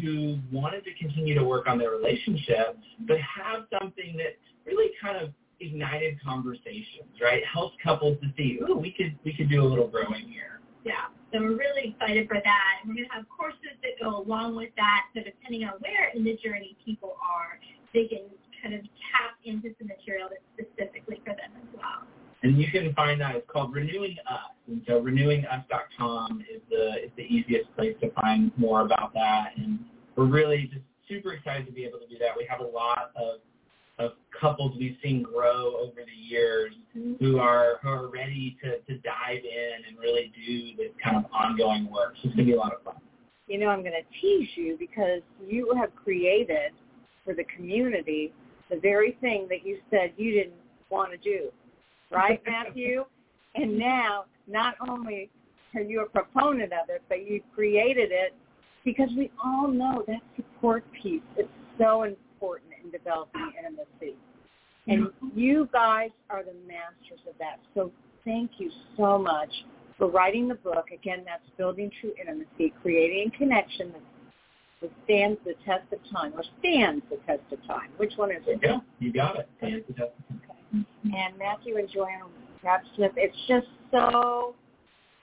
who 0.00 0.38
wanted 0.50 0.84
to 0.84 0.94
continue 0.94 1.34
to 1.34 1.44
work 1.44 1.66
on 1.66 1.78
their 1.78 1.90
relationship, 1.90 2.76
but 3.06 3.18
have 3.18 3.64
something 3.80 4.16
that 4.16 4.36
really 4.66 4.90
kind 5.00 5.16
of 5.16 5.30
ignited 5.62 6.22
conversations, 6.22 7.14
right? 7.20 7.42
Helps 7.52 7.76
couples 7.82 8.18
to 8.22 8.28
see, 8.36 8.58
ooh, 8.68 8.76
we 8.76 8.92
could 8.92 9.18
we 9.24 9.34
could 9.34 9.48
do 9.48 9.62
a 9.62 9.66
little 9.66 9.88
growing 9.88 10.28
here. 10.28 10.60
Yeah. 10.84 11.06
So 11.32 11.40
we're 11.40 11.56
really 11.56 11.94
excited 11.94 12.28
for 12.28 12.40
that. 12.42 12.72
We're 12.84 12.94
going 12.94 13.08
to 13.08 13.14
have 13.14 13.24
courses 13.28 13.78
that 13.82 13.96
go 14.02 14.18
along 14.18 14.56
with 14.56 14.70
that. 14.76 15.06
So 15.14 15.22
depending 15.22 15.64
on 15.64 15.74
where 15.80 16.10
in 16.14 16.24
the 16.24 16.36
journey 16.44 16.76
people 16.84 17.16
are, 17.22 17.58
they 17.94 18.06
can 18.06 18.28
kind 18.62 18.74
of 18.74 18.82
tap 18.82 19.38
into 19.44 19.70
some 19.78 19.88
material 19.88 20.28
that's 20.28 20.44
specifically 20.52 21.22
for 21.24 21.32
them 21.32 21.56
as 21.56 21.68
well. 21.74 22.06
And 22.42 22.58
you 22.58 22.70
can 22.70 22.92
find 22.94 23.20
that. 23.20 23.36
It's 23.36 23.48
called 23.48 23.72
Renewing 23.72 24.16
Us. 24.28 24.52
And 24.66 24.82
so 24.86 25.00
renewingus.com 25.00 26.44
is 26.52 26.60
the 26.68 27.04
is 27.04 27.10
the 27.16 27.22
easiest 27.22 27.74
place 27.76 27.94
to 28.02 28.10
find 28.12 28.50
more 28.58 28.82
about 28.82 29.14
that. 29.14 29.52
And 29.56 29.78
we're 30.16 30.26
really 30.26 30.68
just 30.72 30.84
super 31.08 31.32
excited 31.32 31.66
to 31.66 31.72
be 31.72 31.84
able 31.84 31.98
to 31.98 32.06
do 32.08 32.18
that. 32.18 32.36
We 32.36 32.46
have 32.50 32.60
a 32.60 32.64
lot 32.64 33.12
of 33.16 33.40
of 34.02 34.12
couples 34.38 34.76
we've 34.78 34.96
seen 35.02 35.22
grow 35.22 35.76
over 35.76 36.00
the 36.04 36.12
years 36.12 36.74
mm-hmm. 36.96 37.24
who 37.24 37.38
are 37.38 37.78
who 37.82 37.88
are 37.88 38.08
ready 38.08 38.56
to, 38.62 38.78
to 38.80 38.98
dive 39.00 39.44
in 39.44 39.88
and 39.88 39.98
really 39.98 40.32
do 40.46 40.76
this 40.76 40.92
kind 41.02 41.16
of 41.16 41.24
ongoing 41.32 41.90
work. 41.90 42.14
So 42.22 42.28
it's 42.28 42.36
gonna 42.36 42.46
be 42.46 42.52
a 42.52 42.56
lot 42.56 42.72
of 42.72 42.82
fun. 42.82 42.94
You 43.46 43.58
know, 43.58 43.68
I'm 43.68 43.82
gonna 43.82 43.96
tease 44.20 44.48
you 44.56 44.76
because 44.78 45.22
you 45.46 45.74
have 45.78 45.94
created 45.96 46.72
for 47.24 47.34
the 47.34 47.44
community 47.56 48.32
the 48.70 48.78
very 48.80 49.18
thing 49.20 49.46
that 49.50 49.66
you 49.66 49.78
said 49.90 50.12
you 50.16 50.32
didn't 50.32 50.54
want 50.90 51.12
to 51.12 51.18
do 51.18 51.50
right, 52.10 52.42
Matthew? 52.46 53.04
and 53.54 53.78
now, 53.78 54.24
not 54.46 54.74
only 54.88 55.30
are 55.74 55.82
you 55.82 56.02
a 56.02 56.06
proponent 56.06 56.72
of 56.72 56.88
it, 56.88 57.02
but 57.08 57.26
you 57.26 57.42
created 57.54 58.10
it 58.10 58.34
because 58.84 59.08
we 59.16 59.30
all 59.44 59.68
know 59.68 60.04
that 60.06 60.20
support 60.36 60.84
piece 61.02 61.22
is 61.38 61.46
so 61.78 62.02
important 62.04 62.71
in 62.84 62.90
developing 62.90 63.52
intimacy. 63.58 64.16
And 64.88 65.08
you 65.34 65.68
guys 65.72 66.10
are 66.28 66.42
the 66.42 66.54
masters 66.66 67.20
of 67.28 67.34
that. 67.38 67.60
So 67.74 67.92
thank 68.24 68.52
you 68.58 68.70
so 68.96 69.16
much 69.16 69.50
for 69.96 70.08
writing 70.10 70.48
the 70.48 70.56
book. 70.56 70.86
Again, 70.92 71.22
that's 71.24 71.44
Building 71.56 71.90
True 72.00 72.12
Intimacy, 72.20 72.74
Creating 72.82 73.30
Connection 73.36 73.92
that 74.80 74.90
stands 75.04 75.38
the 75.44 75.54
test 75.64 75.84
of 75.92 75.98
time, 76.10 76.32
or 76.34 76.42
stands 76.58 77.04
the 77.08 77.16
test 77.24 77.42
of 77.52 77.64
time. 77.66 77.90
Which 77.98 78.14
one 78.16 78.32
is 78.32 78.42
it? 78.48 78.58
Yeah, 78.60 78.78
you 78.98 79.12
got 79.12 79.38
it. 79.38 79.48
Stands 79.58 79.86
the 79.86 79.94
test 79.94 80.10
of 80.18 80.28
time 80.28 80.42
and 81.04 81.38
Matthew 81.38 81.76
and 81.76 81.88
Joanna 81.88 82.24
Raabsmith. 82.64 83.12
It's 83.16 83.36
just 83.48 83.66
so 83.90 84.54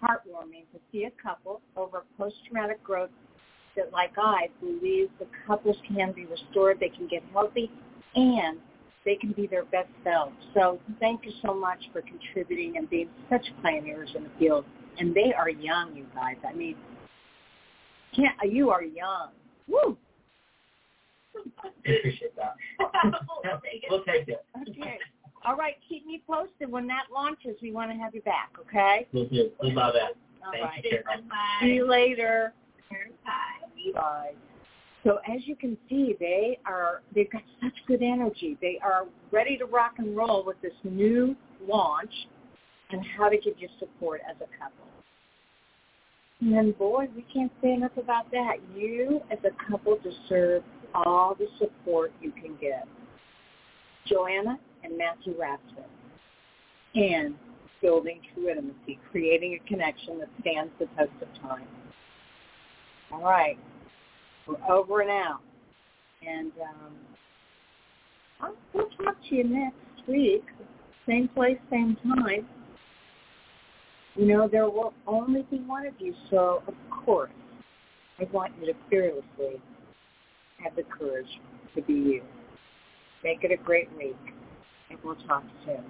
heartwarming 0.03 0.65
to 0.73 0.79
see 0.91 1.05
a 1.05 1.11
couple 1.21 1.61
over 1.75 2.03
post-traumatic 2.17 2.83
growth 2.83 3.09
that, 3.75 3.91
like 3.91 4.11
I, 4.17 4.49
believe 4.59 5.09
the 5.19 5.27
couples 5.47 5.77
can 5.87 6.11
be 6.11 6.25
restored, 6.25 6.77
they 6.79 6.89
can 6.89 7.07
get 7.07 7.23
healthy, 7.33 7.71
and 8.15 8.59
they 9.05 9.15
can 9.15 9.31
be 9.31 9.47
their 9.47 9.65
best 9.65 9.89
selves. 10.03 10.35
So 10.53 10.79
thank 10.99 11.25
you 11.25 11.31
so 11.45 11.53
much 11.53 11.79
for 11.93 12.01
contributing 12.01 12.77
and 12.77 12.89
being 12.89 13.09
such 13.29 13.45
pioneers 13.61 14.09
in 14.15 14.23
the 14.23 14.29
field. 14.37 14.65
And 14.97 15.15
they 15.15 15.33
are 15.37 15.49
young, 15.49 15.95
you 15.95 16.05
guys. 16.13 16.35
I 16.47 16.53
mean, 16.53 16.75
Can't, 18.15 18.35
you 18.51 18.69
are 18.69 18.83
young. 18.83 19.29
Woo! 19.67 19.97
I 21.63 21.69
appreciate 21.79 22.35
that. 22.35 22.55
We'll 23.43 23.61
take 23.61 23.83
it. 23.83 23.89
We'll 23.89 24.03
take 24.03 24.27
it. 24.27 24.45
Okay. 24.69 24.97
All 25.45 25.55
right, 25.55 25.75
keep 25.87 26.05
me 26.05 26.21
posted 26.27 26.69
when 26.69 26.85
that 26.87 27.03
launches. 27.13 27.55
We 27.61 27.71
want 27.71 27.91
to 27.91 27.97
have 27.97 28.13
you 28.13 28.21
back, 28.21 28.51
okay? 28.59 29.07
We'll 29.13 29.29
do. 29.29 29.51
We 29.61 29.71
love 29.71 29.95
it. 29.95 30.17
All 30.45 30.51
Thank 30.51 30.65
right. 30.65 30.83
you, 30.83 30.99
Carol. 31.03 31.23
See 31.61 31.67
you 31.67 31.89
later. 31.89 32.53
Bye. 33.25 33.58
Bye. 33.93 34.31
So 35.03 35.19
as 35.33 35.41
you 35.45 35.55
can 35.55 35.77
see, 35.89 36.15
they 36.19 36.59
are 36.65 37.01
they've 37.15 37.31
got 37.31 37.41
such 37.63 37.73
good 37.87 38.01
energy. 38.01 38.57
They 38.61 38.79
are 38.83 39.05
ready 39.31 39.57
to 39.57 39.65
rock 39.65 39.93
and 39.97 40.15
roll 40.15 40.43
with 40.45 40.61
this 40.61 40.73
new 40.83 41.35
launch 41.65 42.11
and 42.91 43.01
how 43.17 43.29
to 43.29 43.37
give 43.37 43.53
you 43.57 43.69
support 43.79 44.21
as 44.29 44.35
a 44.37 44.49
couple. 44.61 44.85
And 46.41 46.53
then 46.53 46.71
boy, 46.71 47.07
we 47.15 47.25
can't 47.33 47.51
say 47.61 47.73
enough 47.73 47.97
about 47.97 48.29
that. 48.31 48.57
You 48.75 49.21
as 49.31 49.39
a 49.43 49.71
couple 49.71 49.97
deserve 49.97 50.63
all 50.93 51.35
the 51.37 51.47
support 51.57 52.11
you 52.21 52.31
can 52.31 52.55
get. 52.59 52.87
Joanna 54.07 54.57
and 54.83 54.97
Matthew 54.97 55.35
Raabsmith. 55.37 55.85
And 56.95 57.35
building 57.81 58.19
true 58.33 58.49
intimacy, 58.49 58.99
creating 59.11 59.59
a 59.63 59.67
connection 59.67 60.19
that 60.19 60.29
stands 60.41 60.71
the 60.79 60.85
test 60.97 61.11
of 61.21 61.41
time. 61.41 61.67
All 63.11 63.21
right. 63.21 63.57
We're 64.47 64.63
over 64.71 65.01
and 65.01 65.09
out. 65.09 65.41
And 66.27 66.51
um, 68.41 68.53
we'll 68.73 68.89
talk 68.89 69.15
to 69.29 69.35
you 69.35 69.43
next 69.43 70.07
week. 70.07 70.43
Same 71.07 71.27
place, 71.29 71.57
same 71.69 71.97
time. 72.03 72.47
You 74.15 74.25
know, 74.25 74.47
there 74.51 74.69
will 74.69 74.93
only 75.07 75.43
be 75.49 75.57
one 75.57 75.85
of 75.85 75.93
you, 75.99 76.13
so 76.29 76.61
of 76.67 76.73
course, 77.05 77.31
I 78.19 78.25
want 78.33 78.53
you 78.59 78.67
to 78.67 78.73
fearlessly 78.89 79.61
have 80.61 80.75
the 80.75 80.83
courage 80.83 81.39
to 81.75 81.81
be 81.81 81.93
you. 81.93 82.23
Make 83.23 83.43
it 83.43 83.51
a 83.51 83.63
great 83.63 83.89
week, 83.97 84.17
and 84.89 84.99
we'll 85.03 85.15
talk 85.27 85.43
soon. 85.65 85.83